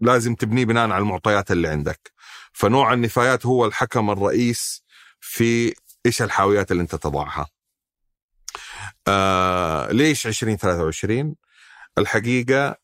لازم 0.01 0.35
تبنيه 0.35 0.65
بناء 0.65 0.91
على 0.91 1.03
المعطيات 1.03 1.51
اللي 1.51 1.69
عندك. 1.69 2.13
فنوع 2.53 2.93
النفايات 2.93 3.47
هو 3.47 3.67
الحكم 3.67 4.11
الرئيس 4.11 4.83
في 5.21 5.75
إيش 6.07 6.23
الحاويات 6.23 6.73
اللي 6.73 6.83
أنت 6.83 6.95
تضعها. 6.95 7.47
آه 9.09 9.93
ليش 9.93 10.27
2023 10.27 11.35
الحقيقة 11.99 12.77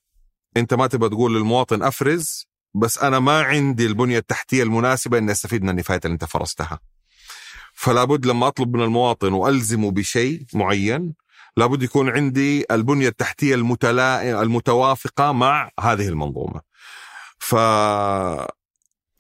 أنت 0.57 0.74
ما 0.74 0.87
تبغى 0.87 1.09
تقول 1.09 1.35
للمواطن 1.35 1.82
أفرز 1.82 2.49
بس 2.75 2.99
أنا 2.99 3.18
ما 3.18 3.43
عندي 3.43 3.87
البنية 3.87 4.18
التحتية 4.18 4.62
المناسبة 4.62 5.18
إني 5.18 5.33
أستفيد 5.33 5.62
من 5.62 5.68
النفايات 5.68 6.05
اللي 6.07 6.14
أنت 6.14 6.25
فرستها. 6.25 6.79
فلا 7.75 8.05
بد 8.05 8.27
لما 8.27 8.49
أطلب 8.49 8.77
من 8.77 8.83
المواطن 8.83 9.33
والزمه 9.33 9.91
بشيء 9.91 10.43
معين 10.55 11.14
لابد 11.57 11.83
يكون 11.83 12.11
عندي 12.11 12.64
البنية 12.70 13.09
التحتية 13.09 13.55
المتلا... 13.55 14.43
المتوافقة 14.43 15.33
مع 15.33 15.70
هذه 15.81 16.09
المنظومة. 16.09 16.61
ف 17.39 17.55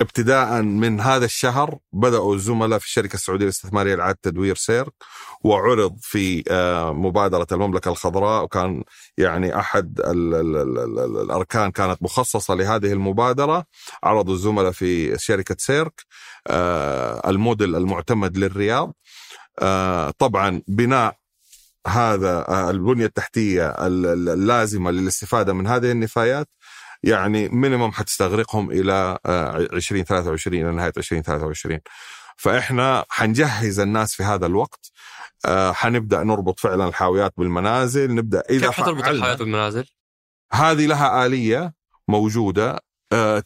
ابتداء 0.00 0.62
من 0.62 1.00
هذا 1.00 1.24
الشهر 1.24 1.78
بدأوا 1.92 2.34
الزملاء 2.34 2.78
في 2.78 2.86
الشركة 2.86 3.14
السعودية 3.14 3.44
الاستثمارية 3.44 3.94
لإعادة 3.94 4.18
تدوير 4.22 4.54
سيرك 4.56 4.92
وعرض 5.44 5.96
في 6.00 6.44
آه، 6.50 6.92
مبادرة 6.92 7.46
المملكة 7.52 7.88
الخضراء 7.88 8.44
وكان 8.44 8.84
يعني 9.18 9.58
أحد 9.58 10.00
ال 10.00 10.34
ال 10.34 10.56
ال 10.56 10.98
ال 10.98 11.20
الأركان 11.22 11.70
كانت 11.70 12.02
مخصصة 12.02 12.54
لهذه 12.54 12.92
المبادرة. 12.92 13.64
عرضوا 14.04 14.34
الزملاء 14.34 14.72
في 14.72 15.18
شركة 15.18 15.56
سيرك 15.58 16.04
آه، 16.46 17.30
الموديل 17.30 17.76
المعتمد 17.76 18.36
للرياض. 18.36 18.94
آه، 19.62 20.10
طبعا 20.18 20.62
بناء 20.68 21.16
هذا 21.86 22.70
البنية 22.70 23.06
التحتية 23.06 23.74
اللازمة 23.86 24.90
للاستفادة 24.90 25.52
من 25.52 25.66
هذه 25.66 25.90
النفايات 25.90 26.48
يعني 27.04 27.48
مينيموم 27.48 27.92
حتستغرقهم 27.92 28.70
إلى 28.70 29.18
2023 29.26 30.60
إلى 30.60 30.72
نهاية 30.72 30.92
2023 30.96 31.80
فإحنا 32.36 33.04
حنجهز 33.08 33.80
الناس 33.80 34.14
في 34.14 34.22
هذا 34.22 34.46
الوقت 34.46 34.90
آه، 35.46 35.72
حنبدأ 35.72 36.22
نربط 36.22 36.60
فعلا 36.60 36.88
الحاويات 36.88 37.34
بالمنازل 37.36 38.14
نبدأ 38.14 38.42
إذا 38.50 38.66
كيف 38.66 38.80
حتربط 38.80 39.08
الحاويات 39.08 39.38
بالمنازل؟ 39.38 39.84
هذه 40.52 40.86
لها 40.86 41.26
آلية 41.26 41.74
موجودة 42.08 42.70
آه، 42.70 42.80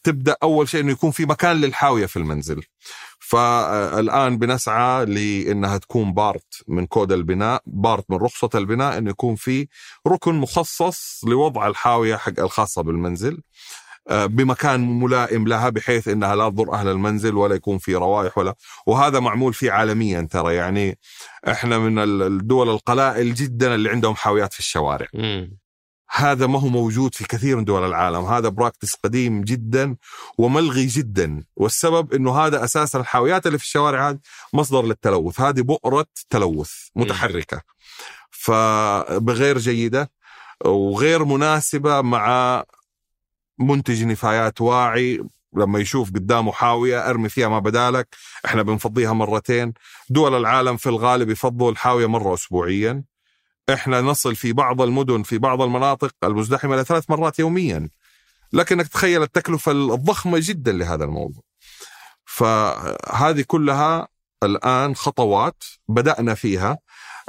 تبدأ 0.03 0.37
أول 0.43 0.69
شيء 0.69 0.81
إنه 0.81 0.93
يكون 0.93 1.11
في 1.11 1.27
مكان 1.27 1.57
للحاوية 1.57 2.07
في 2.07 2.17
المنزل. 2.17 2.63
فالآن 3.19 4.39
بنسعى 4.39 5.05
لإنها 5.05 5.79
تكون 5.79 6.13
part 6.13 6.63
من 6.69 6.87
كود 6.87 7.13
البناء 7.13 7.63
part 7.67 8.11
من 8.11 8.17
رخصة 8.17 8.51
البناء 8.55 8.99
إنه 8.99 9.11
يكون 9.11 9.35
في 9.35 9.69
ركن 10.07 10.35
مخصص 10.35 11.25
لوضع 11.25 11.67
الحاوية 11.67 12.17
حق 12.17 12.41
الخاصة 12.41 12.83
بالمنزل 12.83 13.43
آه، 14.09 14.27
بمكان 14.27 14.99
ملائم 15.01 15.49
لها 15.49 15.69
بحيث 15.69 16.09
إنها 16.09 16.37
لا 16.37 16.49
تضر 16.49 16.73
أهل 16.73 16.89
المنزل 16.89 17.35
ولا 17.37 17.55
يكون 17.55 17.79
في 17.79 17.95
روائح 17.95 18.39
ولا. 18.39 18.55
وهذا 18.87 19.21
معمول 19.21 19.55
فيه 19.55 19.73
عالميا 19.73 20.29
ترى. 20.31 20.55
يعني 20.55 20.99
إحنا 21.49 21.79
من 21.79 21.99
الدول 22.23 22.69
القلائل 22.69 23.35
جدا 23.35 23.75
اللي 23.75 23.91
عندهم 23.91 24.15
حاويات 24.15 24.53
في 24.53 24.59
الشوارع. 24.59 25.07
هذا 26.11 26.47
ما 26.47 26.61
هو 26.61 26.69
موجود 26.69 27.15
في 27.15 27.25
كثير 27.25 27.57
من 27.57 27.65
دول 27.65 27.85
العالم. 27.85 28.25
هذا 28.25 28.49
practice 28.49 28.95
قديم 29.05 29.43
جدا 29.43 29.97
وملغي 30.39 30.87
جدا. 30.87 31.45
والسبب 31.57 32.15
إنه 32.15 32.39
هذا 32.39 32.65
أساسا 32.65 33.01
الحاويات 33.01 33.47
اللي 33.47 33.59
في 33.59 33.65
الشوارع 33.65 34.11
هذه 34.11 34.19
مصدر 34.53 34.83
للتلوث. 34.83 35.41
هذه 35.41 35.61
بؤرة 35.61 36.07
تلوث 36.31 36.73
متحركة. 36.97 37.63
فبغير 38.31 39.59
جيدة 39.59 40.11
وغير 40.65 41.25
مناسبة 41.25 42.01
مع 42.01 42.65
منتج 43.59 44.05
نفايات 44.05 44.61
واعي 44.61 45.25
لما 45.57 45.79
يشوف 45.79 46.11
قدامه 46.11 46.53
حاوية 46.53 47.11
أرمي 47.11 47.29
فيها 47.29 47.49
ما 47.49 47.59
بدالك. 47.59 48.09
إحنا 48.45 48.63
بنفضيها 48.63 49.13
مرتين. 49.13 49.73
دول 50.11 50.35
العالم 50.35 50.77
في 50.77 50.89
الغالب 50.89 51.31
يفضوا 51.31 51.71
الحاوية 51.71 52.07
مرة 52.07 52.35
اسبوعيا. 52.35 53.05
إحنا 53.71 54.01
نصل 54.01 54.37
في 54.37 54.53
بعض 54.53 54.83
المدن 54.83 55.23
في 55.23 55.39
بعض 55.39 55.63
المناطق 55.63 56.15
المزدحمة 56.25 56.77
لثلاث 56.77 57.11
مرات 57.11 57.39
يوميا. 57.39 57.89
لكنك 58.53 58.89
تخيل 58.89 59.23
التكلفة 59.23 59.73
الضخمة 59.73 60.39
جدا 60.43 60.73
لهذا 60.73 61.05
الموضوع. 61.05 61.43
فهذه 62.25 63.45
كلها 63.47 64.09
الآن 64.43 64.95
خطوات 64.97 65.65
بدأنا 65.89 66.35
فيها. 66.35 66.79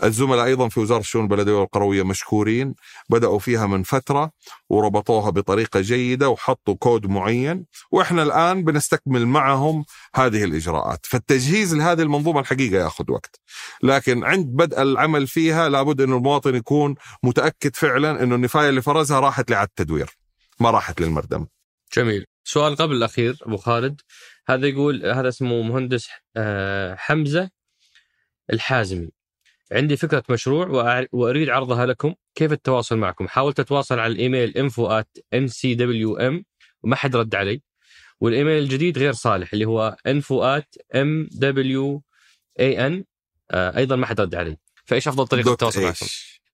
الزملاء 0.03 0.45
أيضا 0.45 0.69
في 0.69 0.79
وزارة 0.79 0.99
الشؤون 0.99 1.23
البلدية 1.23 1.51
والقروية 1.51 2.03
مشكورين 2.03 2.75
بدأوا 3.09 3.39
فيها 3.39 3.67
من 3.67 3.83
فترة 3.83 4.31
وربطوها 4.69 5.29
بطريقة 5.29 5.81
جيدة 5.81 6.29
وحطوا 6.29 6.75
كود 6.75 7.05
معين 7.05 7.65
وإحنا 7.91 8.23
الآن 8.23 8.63
بنستكمل 8.63 9.25
معهم 9.25 9.85
هذه 10.15 10.43
الإجراءات. 10.43 11.05
فالتجهيز 11.05 11.75
لهذه 11.75 12.01
المنظومة 12.01 12.39
الحقيقة 12.39 12.83
يأخذ 12.83 13.11
وقت. 13.11 13.39
لكن 13.83 14.23
عند 14.23 14.45
بدء 14.45 14.81
العمل 14.81 15.27
فيها 15.27 15.69
لابد 15.69 16.01
إنه 16.01 16.17
المواطن 16.17 16.55
يكون 16.55 16.95
متأكد 17.23 17.75
فعلا 17.75 18.23
إنه 18.23 18.35
النفاية 18.35 18.69
اللي 18.69 18.81
فرزها 18.81 19.19
راحت 19.19 19.51
لعد 19.51 19.67
التدوير 19.67 20.09
ما 20.59 20.71
راحت 20.71 21.01
للمردم. 21.01 21.47
جميل. 21.93 22.25
سؤال 22.43 22.75
قبل 22.75 22.95
الأخير 22.95 23.37
أبو 23.41 23.57
خالد. 23.57 24.01
هذا 24.47 24.67
يقول 24.67 25.05
هذا 25.05 25.29
اسمه 25.29 25.61
مهندس 25.61 26.09
آه، 26.37 26.95
حمزة 26.95 27.49
الحازمي. 28.53 29.09
عندي 29.71 29.97
فكرة 29.97 30.23
مشروع 30.29 30.67
وأريد 31.11 31.49
عرضها 31.49 31.85
لكم. 31.85 32.13
كيف 32.35 32.51
التواصل 32.51 32.97
معكم؟ 32.97 33.27
حاولت 33.27 33.59
أتواصل 33.59 33.99
على 33.99 34.13
الإيميل 34.13 34.53
info 34.53 35.01
at 35.01 35.21
ncwm 35.35 36.43
وما 36.83 36.95
حد 36.95 37.15
رد 37.15 37.35
علي. 37.35 37.61
والإيميل 38.19 38.63
الجديد 38.63 38.97
غير 38.97 39.13
صالح 39.13 39.53
اللي 39.53 39.65
هو 39.65 39.95
info 40.07 40.59
at 40.59 40.95
mwan 40.95 42.01
آه 43.51 43.77
أيضا 43.77 43.95
ما 43.95 44.05
حد 44.05 44.21
رد 44.21 44.35
علي. 44.35 44.57
فإيش 44.85 45.07
أفضل 45.07 45.27
طريقة 45.27 45.51
التواصل 45.51 45.81
معكم؟ 45.81 46.05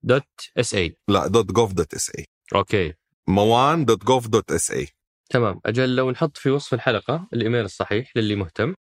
dot 0.04 0.24
SA 0.58 0.98
لا 1.07 1.28
dot 1.28 1.46
gov 1.46 1.74
dot 1.74 1.93
SA 1.93 2.12
okay. 2.18 2.93
موان 3.28 3.86
dot 3.86 4.06
gov 4.06 4.28
dot 4.28 4.52
SA 4.52 4.88
تمام. 5.30 5.61
أجل 5.66 5.95
لو 5.95 6.11
نحط 6.11 6.38
في 6.38 6.49
وصف 6.49 6.74
الحلقة 6.74 7.28
الإيميل 7.34 7.66
الصحيح 7.66 8.11
للي 8.16 8.36
مهتم. 8.36 8.76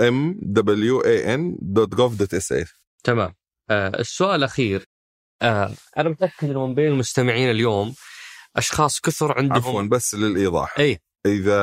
M 0.00 0.38
W 0.42 1.00
A 1.00 1.34
N 1.34 1.56
dot 1.60 1.94
gov 1.94 2.18
dot 2.18 2.34
SA 2.34 2.64
تمام. 3.04 3.34
السؤال 3.70 4.36
الأخير 4.36 4.86
آه 5.42 5.74
أنا 5.98 6.08
متأكد 6.08 6.50
إنه 6.50 6.66
من 6.66 6.74
بين 6.74 6.86
المستمعين 6.92 7.50
اليوم 7.50 7.94
أشخاص 8.56 9.00
كثر 9.00 9.38
عندهم 9.38 9.56
عفوا 9.56 9.82
بس 9.82 10.14
للإيضاح. 10.14 10.78
اي 10.78 11.00
إذا 11.26 11.60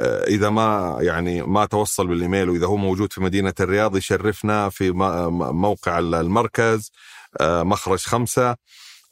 آه، 0.00 0.24
إذا 0.24 0.50
ما 0.50 0.98
يعني 1.00 1.42
ما 1.42 1.64
توصل 1.64 2.06
بالإيميل 2.06 2.50
وإذا 2.50 2.66
هو 2.66 2.76
موجود 2.76 3.12
في 3.12 3.20
مدينة 3.20 3.54
الرياض 3.60 3.96
يشرفنا 3.96 4.68
في 4.68 4.90
موقع 4.90 5.98
المركز 5.98 6.92
آه، 7.40 7.62
مخرج 7.62 7.98
خمسة 7.98 8.56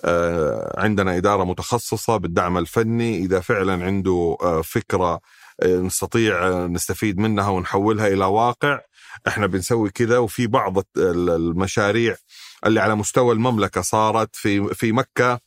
آه، 0.04 0.80
عندنا 0.80 1.16
إدارة 1.16 1.44
متخصصة 1.44 2.16
بالدعم 2.16 2.58
الفني. 2.58 3.18
إذا 3.18 3.40
فعلا 3.40 3.84
عنده 3.84 4.36
فكرة 4.64 5.20
نستطيع 5.64 6.66
نستفيد 6.66 7.18
منها 7.18 7.48
ونحولها 7.48 8.06
إلى 8.06 8.24
واقع 8.24 8.80
إحنا 9.28 9.46
بنسوي 9.46 9.90
كذا 9.90 10.18
وفي 10.18 10.46
بعض 10.46 10.76
المشاريع 10.96 12.16
اللي 12.66 12.80
على 12.80 12.94
مستوى 12.94 13.34
المملكة 13.34 13.80
صارت 13.80 14.36
في 14.36 14.74
في 14.74 14.92
مكة 14.92 15.40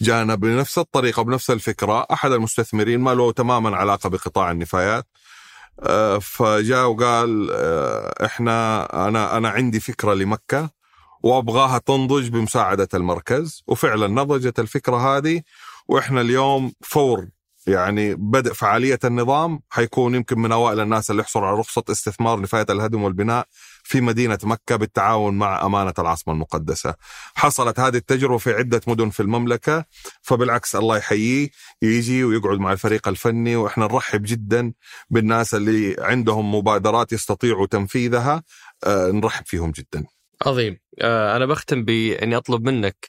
جانا 0.00 0.34
بنفس 0.34 0.78
الطريقة 0.78 1.22
بنفس 1.22 1.50
الفكرة. 1.50 2.06
أحد 2.12 2.32
المستثمرين 2.32 3.00
ما 3.00 3.14
له 3.14 3.32
تماما 3.32 3.76
علاقة 3.76 4.08
بقطاع 4.08 4.50
النفايات 4.50 5.06
آه، 5.80 6.18
فجاء 6.18 6.86
وقال 6.86 7.50
آه، 7.52 8.24
إحنا 8.24 8.84
أنا 9.08 9.36
أنا 9.36 9.48
عندي 9.48 9.80
فكرة 9.80 10.14
لمكة 10.14 10.70
وأبغاها 11.22 11.78
تنضج 11.78 12.28
بمساعدة 12.28 12.88
المركز. 12.94 13.62
وفعلا 13.66 14.06
نضجت 14.08 14.60
الفكرة 14.60 15.16
هذه 15.16 15.42
وإحنا 15.88 16.20
اليوم 16.20 16.72
فور 16.80 17.28
يعني 17.66 18.14
بدء 18.14 18.52
فعالية 18.52 18.98
النظام 19.04 19.60
حيكون 19.70 20.14
يمكن 20.14 20.38
من 20.38 20.52
أوائل 20.52 20.80
الناس 20.80 21.10
اللي 21.10 21.22
يحصلوا 21.22 21.46
على 21.46 21.58
رخصة 21.58 21.84
استثمار 21.90 22.40
نفاية 22.40 22.66
الهدم 22.70 23.02
والبناء 23.02 23.46
في 23.84 24.00
مدينة 24.00 24.38
مكة 24.42 24.76
بالتعاون 24.76 25.38
مع 25.38 25.66
أمانة 25.66 25.94
العاصمة 25.98 26.34
المقدسة. 26.34 26.94
حصلت 27.34 27.80
هذه 27.80 27.96
التجربة 27.96 28.38
في 28.38 28.52
عدة 28.52 28.80
مدن 28.86 29.10
في 29.10 29.20
المملكة 29.20 29.84
فبالعكس 30.22 30.76
الله 30.76 30.96
يحييه 30.96 31.50
يجي 31.82 32.24
ويقعد 32.24 32.58
مع 32.58 32.72
الفريق 32.72 33.08
الفني 33.08 33.56
وإحنا 33.56 33.84
نرحب 33.84 34.22
جدا 34.22 34.72
بالناس 35.10 35.54
اللي 35.54 35.96
عندهم 35.98 36.54
مبادرات 36.54 37.12
يستطيعوا 37.12 37.66
تنفيذها. 37.66 38.42
آه 38.84 39.10
نرحب 39.10 39.46
فيهم 39.46 39.70
جدا. 39.70 40.04
عظيم. 40.46 40.78
آه 41.00 41.36
أنا 41.36 41.46
بختم 41.46 41.84
بأني 41.84 42.36
أطلب 42.36 42.64
منك 42.64 43.08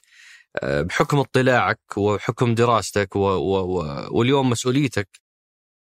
بحكم 0.62 1.18
اطلاعك 1.18 1.80
وحكم 1.96 2.54
دراستك 2.54 3.16
و 3.16 3.20
و 3.20 3.56
و 3.58 4.08
واليوم 4.18 4.50
مسؤوليتك 4.50 5.24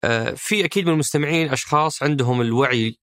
آه، 0.03 0.31
في 0.31 0.65
أكيد 0.65 0.85
من 0.85 0.93
المستمعين 0.93 1.49
أشخاص 1.49 2.03
عندهم 2.03 2.41
الوعي 2.41 2.97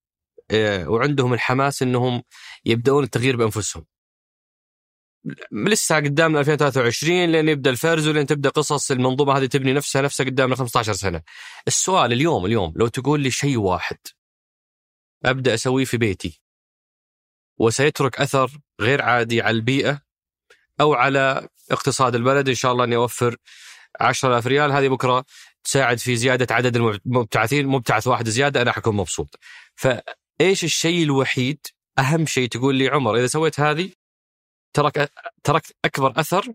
آه، 0.51 0.89
وعندهم 0.91 1.35
الحماس 1.35 1.83
إنهم 1.83 2.23
يبدأون 2.65 3.05
التغيير 3.05 3.37
بأنفسهم. 3.37 3.85
لسه 5.53 5.97
قدامنا 5.97 6.41
2023 6.41 7.33
لين 7.33 7.49
يبدأ 7.49 7.71
الفرز 7.71 8.09
ولين 8.09 8.27
تبدأ 8.27 8.51
قصص 8.51 8.91
المنظومة 8.91 9.39
هذه 9.39 9.47
تبني 9.47 9.73
نفسها 9.73 10.03
نفسها 10.03 10.27
قدامنا 10.27 10.57
15 10.57 10.93
سنة. 10.93 11.23
السؤال 11.67 12.13
اليوم 12.13 12.47
اليوم 12.47 12.73
لو 12.77 12.89
تقول 12.89 13.21
لي 13.21 13.31
شيء 13.31 13.59
واحد 13.59 13.99
أبدأ 15.25 15.55
أسويه 15.55 15.85
في 15.85 15.97
بيتي 15.97 16.43
وسيترك 17.59 18.21
أثر 18.21 18.51
غير 18.81 19.03
عادي 19.03 19.43
على 19.43 19.57
البيئة 19.57 20.03
أو 20.81 20.95
على 20.95 21.49
اقتصاد 21.71 22.15
البلد. 22.15 22.49
إن 22.49 22.55
شاء 22.55 22.73
الله 22.73 22.85
إني 22.85 22.97
أوفر 22.97 23.37
10000 24.01 24.47
ريال. 24.47 24.73
هذه 24.73 24.89
بكرة 24.89 25.25
تساعد 25.65 25.99
في 25.99 26.17
زيادة 26.17 26.55
عدد 26.55 26.77
المبتعثين 26.77 27.67
مبتعث 27.67 28.07
واحد 28.07 28.29
زيادة 28.29 28.63
أنا 28.63 28.73
حكون 28.73 28.97
مبسوط. 28.97 29.39
فإيش 29.75 30.65
الشيء 30.65 31.03
الوحيد 31.03 31.67
أهم 31.99 32.27
شيء 32.27 32.49
تقول 32.49 32.75
لي 32.75 32.89
عمر 32.89 33.17
إذا 33.17 33.27
سويت 33.27 33.61
هذه 33.61 33.91
ترك 34.73 35.13
تركت 35.45 35.77
أكبر 35.85 36.21
أثر 36.21 36.53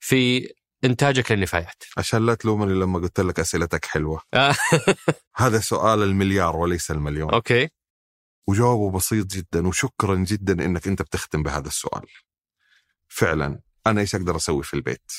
في 0.00 0.52
إنتاجك 0.84 1.32
للنفايات. 1.32 1.82
عشان 1.96 2.26
لا 2.26 2.34
تلومني 2.34 2.74
لما 2.74 2.98
قلت 2.98 3.20
لك 3.20 3.40
أسئلتك 3.40 3.84
حلوة. 3.84 4.22
هذا 5.36 5.60
سؤال 5.60 6.02
المليار 6.02 6.56
وليس 6.56 6.90
المليون. 6.90 7.30
okay. 7.30 7.68
وجوابه 8.48 8.90
بسيط 8.90 9.26
جدا 9.26 9.68
وشكرا 9.68 10.14
جدا 10.14 10.64
إنك 10.64 10.88
أنت 10.88 11.02
بتختم 11.02 11.42
بهذا 11.42 11.68
السؤال. 11.68 12.06
فعلا 13.10 13.60
أنا 13.86 14.00
إيش 14.00 14.14
أقدر 14.14 14.36
أسوي 14.36 14.62
في 14.62 14.74
البيت؟ 14.74 15.12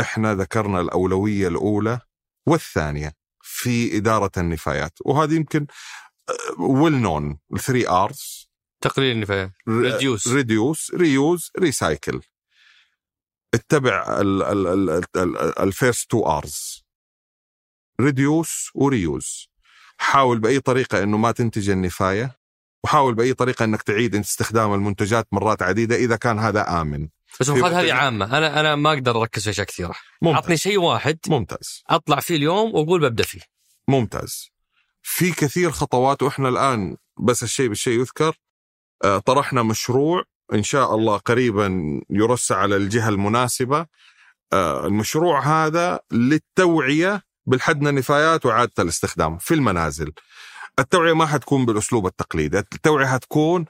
إحنا 0.00 0.34
ذكرنا 0.34 0.80
الأولوية 0.80 1.48
الأولى 1.48 2.00
والثانية 2.46 3.12
في 3.42 3.96
إدارة 3.96 4.30
النفايات 4.36 4.98
وهذه 5.04 5.34
يمكن 5.34 5.66
well 6.58 6.92
known 6.92 7.38
3 7.58 8.04
Rs 8.04 8.50
تقليل 8.80 9.16
النفايات 9.16 9.52
reduce 9.68 10.28
reduce 10.28 10.94
reuse 10.94 11.50
recycle 11.58 12.20
اتبع 13.54 14.04
ال 15.60 15.68
first 15.68 16.10
two 16.10 16.26
Rs 16.26 16.84
reduce 18.00 18.70
و 18.74 18.86
reuse 18.86 19.48
حاول 19.98 20.38
بأي 20.38 20.60
طريقة 20.60 21.02
إنه 21.02 21.16
ما 21.16 21.32
تنتج 21.32 21.70
النفاية. 21.70 22.36
وحاول 22.84 23.14
بأي 23.14 23.34
طريقة 23.34 23.64
إنك 23.64 23.82
تعيد 23.82 24.14
استخدام 24.14 24.74
المنتجات 24.74 25.26
مرات 25.32 25.62
عديدة 25.62 25.96
إذا 25.96 26.16
كان 26.16 26.38
هذا 26.38 26.80
آمن. 26.80 27.08
بس 27.40 27.48
المفروض 27.48 27.72
هذه 27.72 27.92
عامة. 27.92 28.38
أنا 28.38 28.60
أنا 28.60 28.76
ما 28.76 28.92
أقدر 28.92 29.20
أركز 29.20 29.44
في 29.44 29.50
أشياء 29.50 29.66
كثيرة. 29.66 29.94
عطني 30.22 30.56
شيء 30.56 30.80
واحد. 30.80 31.18
ممتاز. 31.28 31.82
أطلع 31.90 32.20
فيه 32.20 32.36
اليوم 32.36 32.74
وأقول 32.74 33.00
ببدأ 33.00 33.24
فيه. 33.24 33.40
ممتاز. 33.88 34.50
في 35.02 35.32
كثير 35.32 35.70
خطوات 35.70 36.22
وإحنا 36.22 36.48
الآن 36.48 36.96
بس 37.20 37.42
الشيء 37.42 37.68
بالشيء 37.68 38.00
يذكر. 38.00 38.36
آه، 39.04 39.18
طرحنا 39.18 39.62
مشروع 39.62 40.22
إن 40.52 40.62
شاء 40.62 40.94
الله 40.94 41.16
قريبا 41.16 42.00
يرسى 42.10 42.54
على 42.54 42.76
الجهة 42.76 43.08
المناسبة. 43.08 43.86
آه، 44.52 44.86
المشروع 44.86 45.40
هذا 45.40 46.00
للتوعية 46.12 47.22
بالحدنا 47.46 47.90
النفايات 47.90 48.46
وإعادة 48.46 48.72
الاستخدام 48.78 49.38
في 49.38 49.54
المنازل. 49.54 50.12
التوعية 50.78 51.12
ما 51.12 51.26
حتكون 51.26 51.66
بالأسلوب 51.66 52.06
التقليدي، 52.06 52.58
التوعية 52.58 53.06
حتكون 53.06 53.64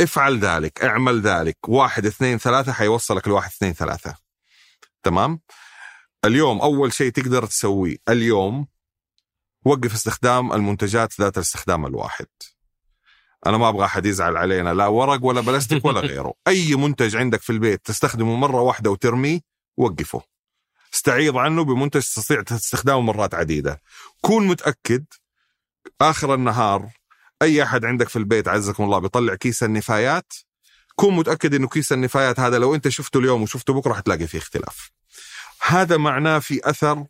افعل 0.00 0.38
ذلك، 0.38 0.84
اعمل 0.84 1.20
ذلك، 1.20 1.56
واحد 1.68 2.06
اثنين 2.06 2.38
ثلاثة 2.38 2.72
حيوصلك 2.72 3.28
لواحد 3.28 3.50
اثنين 3.50 3.72
ثلاثة. 3.72 4.16
تمام؟ 5.02 5.40
اليوم 6.24 6.60
أول 6.60 6.92
شيء 6.92 7.12
تقدر 7.12 7.46
تسويه 7.46 7.96
اليوم 8.08 8.66
وقف 9.64 9.94
استخدام 9.94 10.52
المنتجات 10.52 11.20
ذات 11.20 11.36
الاستخدام 11.36 11.86
الواحد. 11.86 12.26
أنا 13.46 13.56
ما 13.56 13.68
أبغى 13.68 13.84
أحد 13.84 14.06
يزعل 14.06 14.36
علينا 14.36 14.74
لا 14.74 14.86
ورق 14.86 15.24
ولا 15.24 15.40
بلاستيك 15.40 15.84
ولا 15.84 16.00
غيره 16.10 16.34
أي 16.48 16.74
منتج 16.74 17.16
عندك 17.16 17.40
في 17.40 17.50
البيت 17.50 17.86
تستخدمه 17.86 18.36
مرة 18.36 18.60
واحدة 18.60 18.90
وترميه 18.90 19.40
وقفه 19.76 20.22
استعيض 20.94 21.36
عنه 21.36 21.64
بمنتج 21.64 22.00
تستطيع 22.00 22.44
استخدامه 22.50 23.00
مرات 23.00 23.34
عديدة 23.34 23.82
كون 24.20 24.46
متأكد 24.46 25.04
آخر 26.00 26.34
النهار 26.34 26.88
أي 27.42 27.62
أحد 27.62 27.84
عندك 27.84 28.08
في 28.08 28.16
البيت 28.16 28.48
عزكم 28.48 28.84
الله 28.84 28.98
بيطلع 28.98 29.34
كيس 29.34 29.62
النفايات 29.62 30.32
كون 30.96 31.16
متأكد 31.16 31.54
إنه 31.54 31.68
كيس 31.68 31.92
النفايات 31.92 32.40
هذا 32.40 32.58
لو 32.58 32.74
أنت 32.74 32.88
شفته 32.88 33.20
اليوم 33.20 33.42
وشفته 33.42 33.72
بكرة 33.72 33.92
حتلاقي 33.92 34.26
فيه 34.26 34.38
اختلاف. 34.38 34.90
هذا 35.66 35.96
معناه 35.96 36.38
في 36.38 36.60
أثر 36.64 37.06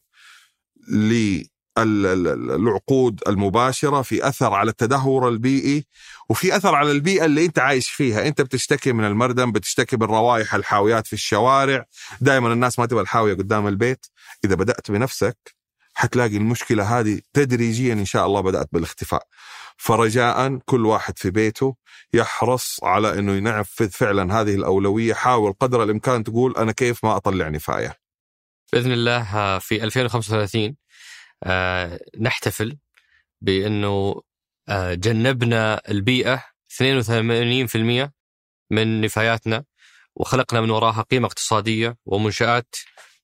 العقود 1.78 3.20
المباشرة 3.28 4.02
في 4.02 4.28
أثر 4.28 4.54
على 4.54 4.70
التدهور 4.70 5.28
البيئي 5.28 5.86
وفي 6.28 6.56
أثر 6.56 6.74
على 6.74 6.90
البيئة 6.90 7.24
اللي 7.24 7.44
أنت 7.44 7.58
عايش 7.58 7.90
فيها. 7.90 8.28
أنت 8.28 8.42
بتشتكي 8.42 8.92
من 8.92 9.04
المردم 9.04 9.52
بتشتكي 9.52 9.96
من 9.96 10.02
روائح 10.02 10.54
الحاويات 10.54 11.06
في 11.06 11.12
الشوارع. 11.12 11.84
دائما 12.20 12.52
الناس 12.52 12.78
ما 12.78 12.86
تبغى 12.86 13.02
الحاوية 13.02 13.34
قدام 13.34 13.66
البيت. 13.66 14.06
إذا 14.44 14.54
بدأت 14.54 14.90
بنفسك 14.90 15.55
حتلاقي 15.96 16.36
المشكلة 16.36 16.98
هذه 17.00 17.20
تدريجيا 17.32 17.92
إن 17.92 18.04
شاء 18.04 18.26
الله 18.26 18.40
بدأت 18.40 18.68
بالاختفاء. 18.72 19.26
فرجاء 19.76 20.58
كل 20.64 20.86
واحد 20.86 21.18
في 21.18 21.30
بيته 21.30 21.76
يحرص 22.12 22.84
على 22.84 23.18
أنه 23.18 23.32
ينفذ 23.32 23.90
فعلا 23.90 24.40
هذه 24.40 24.54
الأولوية 24.54 25.14
حاول 25.14 25.52
قدر 25.52 25.82
الإمكان 25.82 26.24
تقول 26.24 26.56
أنا 26.56 26.72
كيف 26.72 27.04
ما 27.04 27.16
أطلع 27.16 27.48
نفاية. 27.48 27.94
بإذن 28.72 28.92
الله 28.92 29.58
في 29.58 29.84
2035 29.84 30.76
آه، 31.44 32.00
نحتفل 32.20 32.78
بإنه 33.40 34.22
آه، 34.68 34.94
جنبنا 34.94 35.82
البيئة 35.88 36.44
82% 36.68 38.12
من 38.70 39.00
نفاياتنا 39.00 39.64
وخلقنا 40.16 40.60
من 40.60 40.70
وراها 40.70 41.02
قيمة 41.02 41.26
اقتصادية 41.26 41.96
ومنشآت 42.06 42.74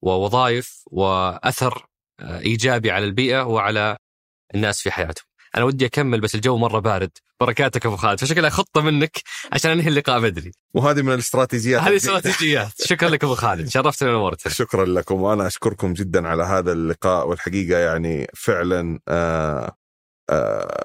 ووظائف 0.02 0.82
وأثر 0.86 1.76
آه، 1.76 1.91
إيجابي 2.22 2.90
على 2.90 3.04
البيئة 3.04 3.42
وعلى 3.42 3.96
الناس 4.54 4.80
في 4.80 4.90
حياتهم. 4.90 5.24
أنا 5.56 5.64
ودي 5.64 5.86
أكمل 5.86 6.20
بس 6.20 6.34
الجو 6.34 6.56
مرة 6.56 6.78
بارد. 6.78 7.10
بركاتك 7.40 7.86
أبو 7.86 7.96
خالد. 7.96 8.20
فشكلها 8.20 8.50
خطه 8.50 8.80
منك 8.80 9.18
عشان 9.52 9.70
أنهي 9.70 9.88
اللقاء 9.88 10.20
بدري. 10.20 10.52
وهذه 10.74 11.02
من 11.02 11.12
الاستراتيجيات 11.12 11.82
هذه 11.82 11.96
استراتيجيات. 11.96 12.72
شكرا 12.84 13.08
لك 13.08 13.24
أبو 13.24 13.34
خالد. 13.34 13.68
شرفتنا 13.74 14.10
ونورتنا 14.10 14.52
شكرا 14.52 14.84
لكم. 14.84 15.22
وأنا 15.22 15.46
أشكركم 15.46 15.92
جدا 15.92 16.28
على 16.28 16.42
هذا 16.42 16.72
اللقاء. 16.72 17.28
والحقيقة 17.28 17.78
يعني 17.78 18.26
فعلا 18.34 19.00
آآ 19.08 19.72
آآ 20.30 20.84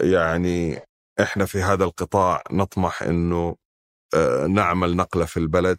يعني 0.00 0.80
إحنا 1.20 1.46
في 1.46 1.62
هذا 1.62 1.84
القطاع 1.84 2.42
نطمح 2.50 3.02
إنه 3.02 3.56
نعمل 4.48 4.96
نقلة 4.96 5.24
في 5.24 5.36
البلد. 5.36 5.78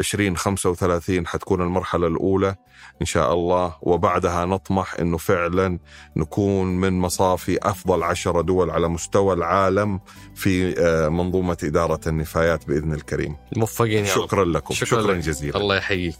2035 0.00 1.26
حتكون 1.26 1.62
المرحلة 1.62 2.06
الأولى 2.06 2.54
إن 3.00 3.06
شاء 3.06 3.32
الله. 3.32 3.76
وبعدها 3.82 4.44
نطمح 4.44 4.94
أنه 5.00 5.16
فعلا 5.16 5.78
نكون 6.16 6.66
من 6.66 6.92
مصافي 6.92 7.58
أفضل 7.62 8.02
عشرة 8.02 8.40
دول 8.40 8.70
على 8.70 8.88
مستوى 8.88 9.34
العالم 9.34 10.00
في 10.34 10.80
آه، 10.80 11.08
منظومة 11.08 11.56
إدارة 11.64 12.00
النفايات 12.06 12.66
بإذن 12.66 12.92
الكريم. 12.92 13.36
موفقين 13.56 14.06
شكرا 14.06 14.44
لكم. 14.44 14.74
شكرا, 14.74 15.02
شكرا 15.02 15.14
جزيلا. 15.14 15.56
الله 15.56 15.76
يحييك. 15.76 16.16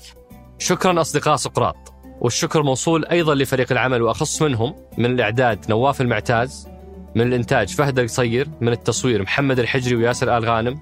شكرا 0.58 1.00
أصدقاء 1.00 1.36
سقراط. 1.36 1.94
والشكر 2.20 2.62
موصول 2.62 3.06
أيضا 3.06 3.34
لفريق 3.34 3.72
العمل 3.72 4.02
وأخص 4.02 4.42
منهم 4.42 4.74
من 4.98 5.06
الإعداد 5.06 5.70
نواف 5.70 6.00
المعتاز 6.00 6.68
من 7.14 7.22
الإنتاج 7.22 7.68
فهد 7.68 7.98
القصير 7.98 8.48
من 8.60 8.68
التصوير 8.68 9.22
محمد 9.22 9.58
الحجري 9.58 9.96
وياسر 9.96 10.38
آل 10.38 10.44
غانم 10.44 10.80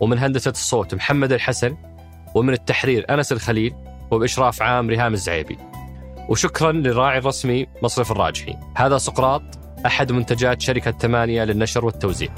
ومن 0.00 0.18
هندسة 0.18 0.50
الصوت 0.50 0.94
محمد 0.94 1.32
الحسن. 1.32 1.76
ومن 2.34 2.52
التحرير 2.52 3.04
أنس 3.10 3.32
الخليل 3.32 3.74
وبإشراف 4.10 4.62
عام 4.62 4.90
ريهام 4.90 5.12
الزعيبي. 5.12 5.58
وشكرا 6.28 6.72
للراعي 6.72 7.18
الرسمي 7.18 7.66
مصرف 7.82 8.12
الراجحي. 8.12 8.56
هذا 8.76 8.98
سقراط 8.98 9.42
أحد 9.86 10.12
منتجات 10.12 10.60
شركة 10.60 10.90
ثمانية 10.90 11.44
للنشر 11.44 11.84
والتوزيع. 11.84 12.28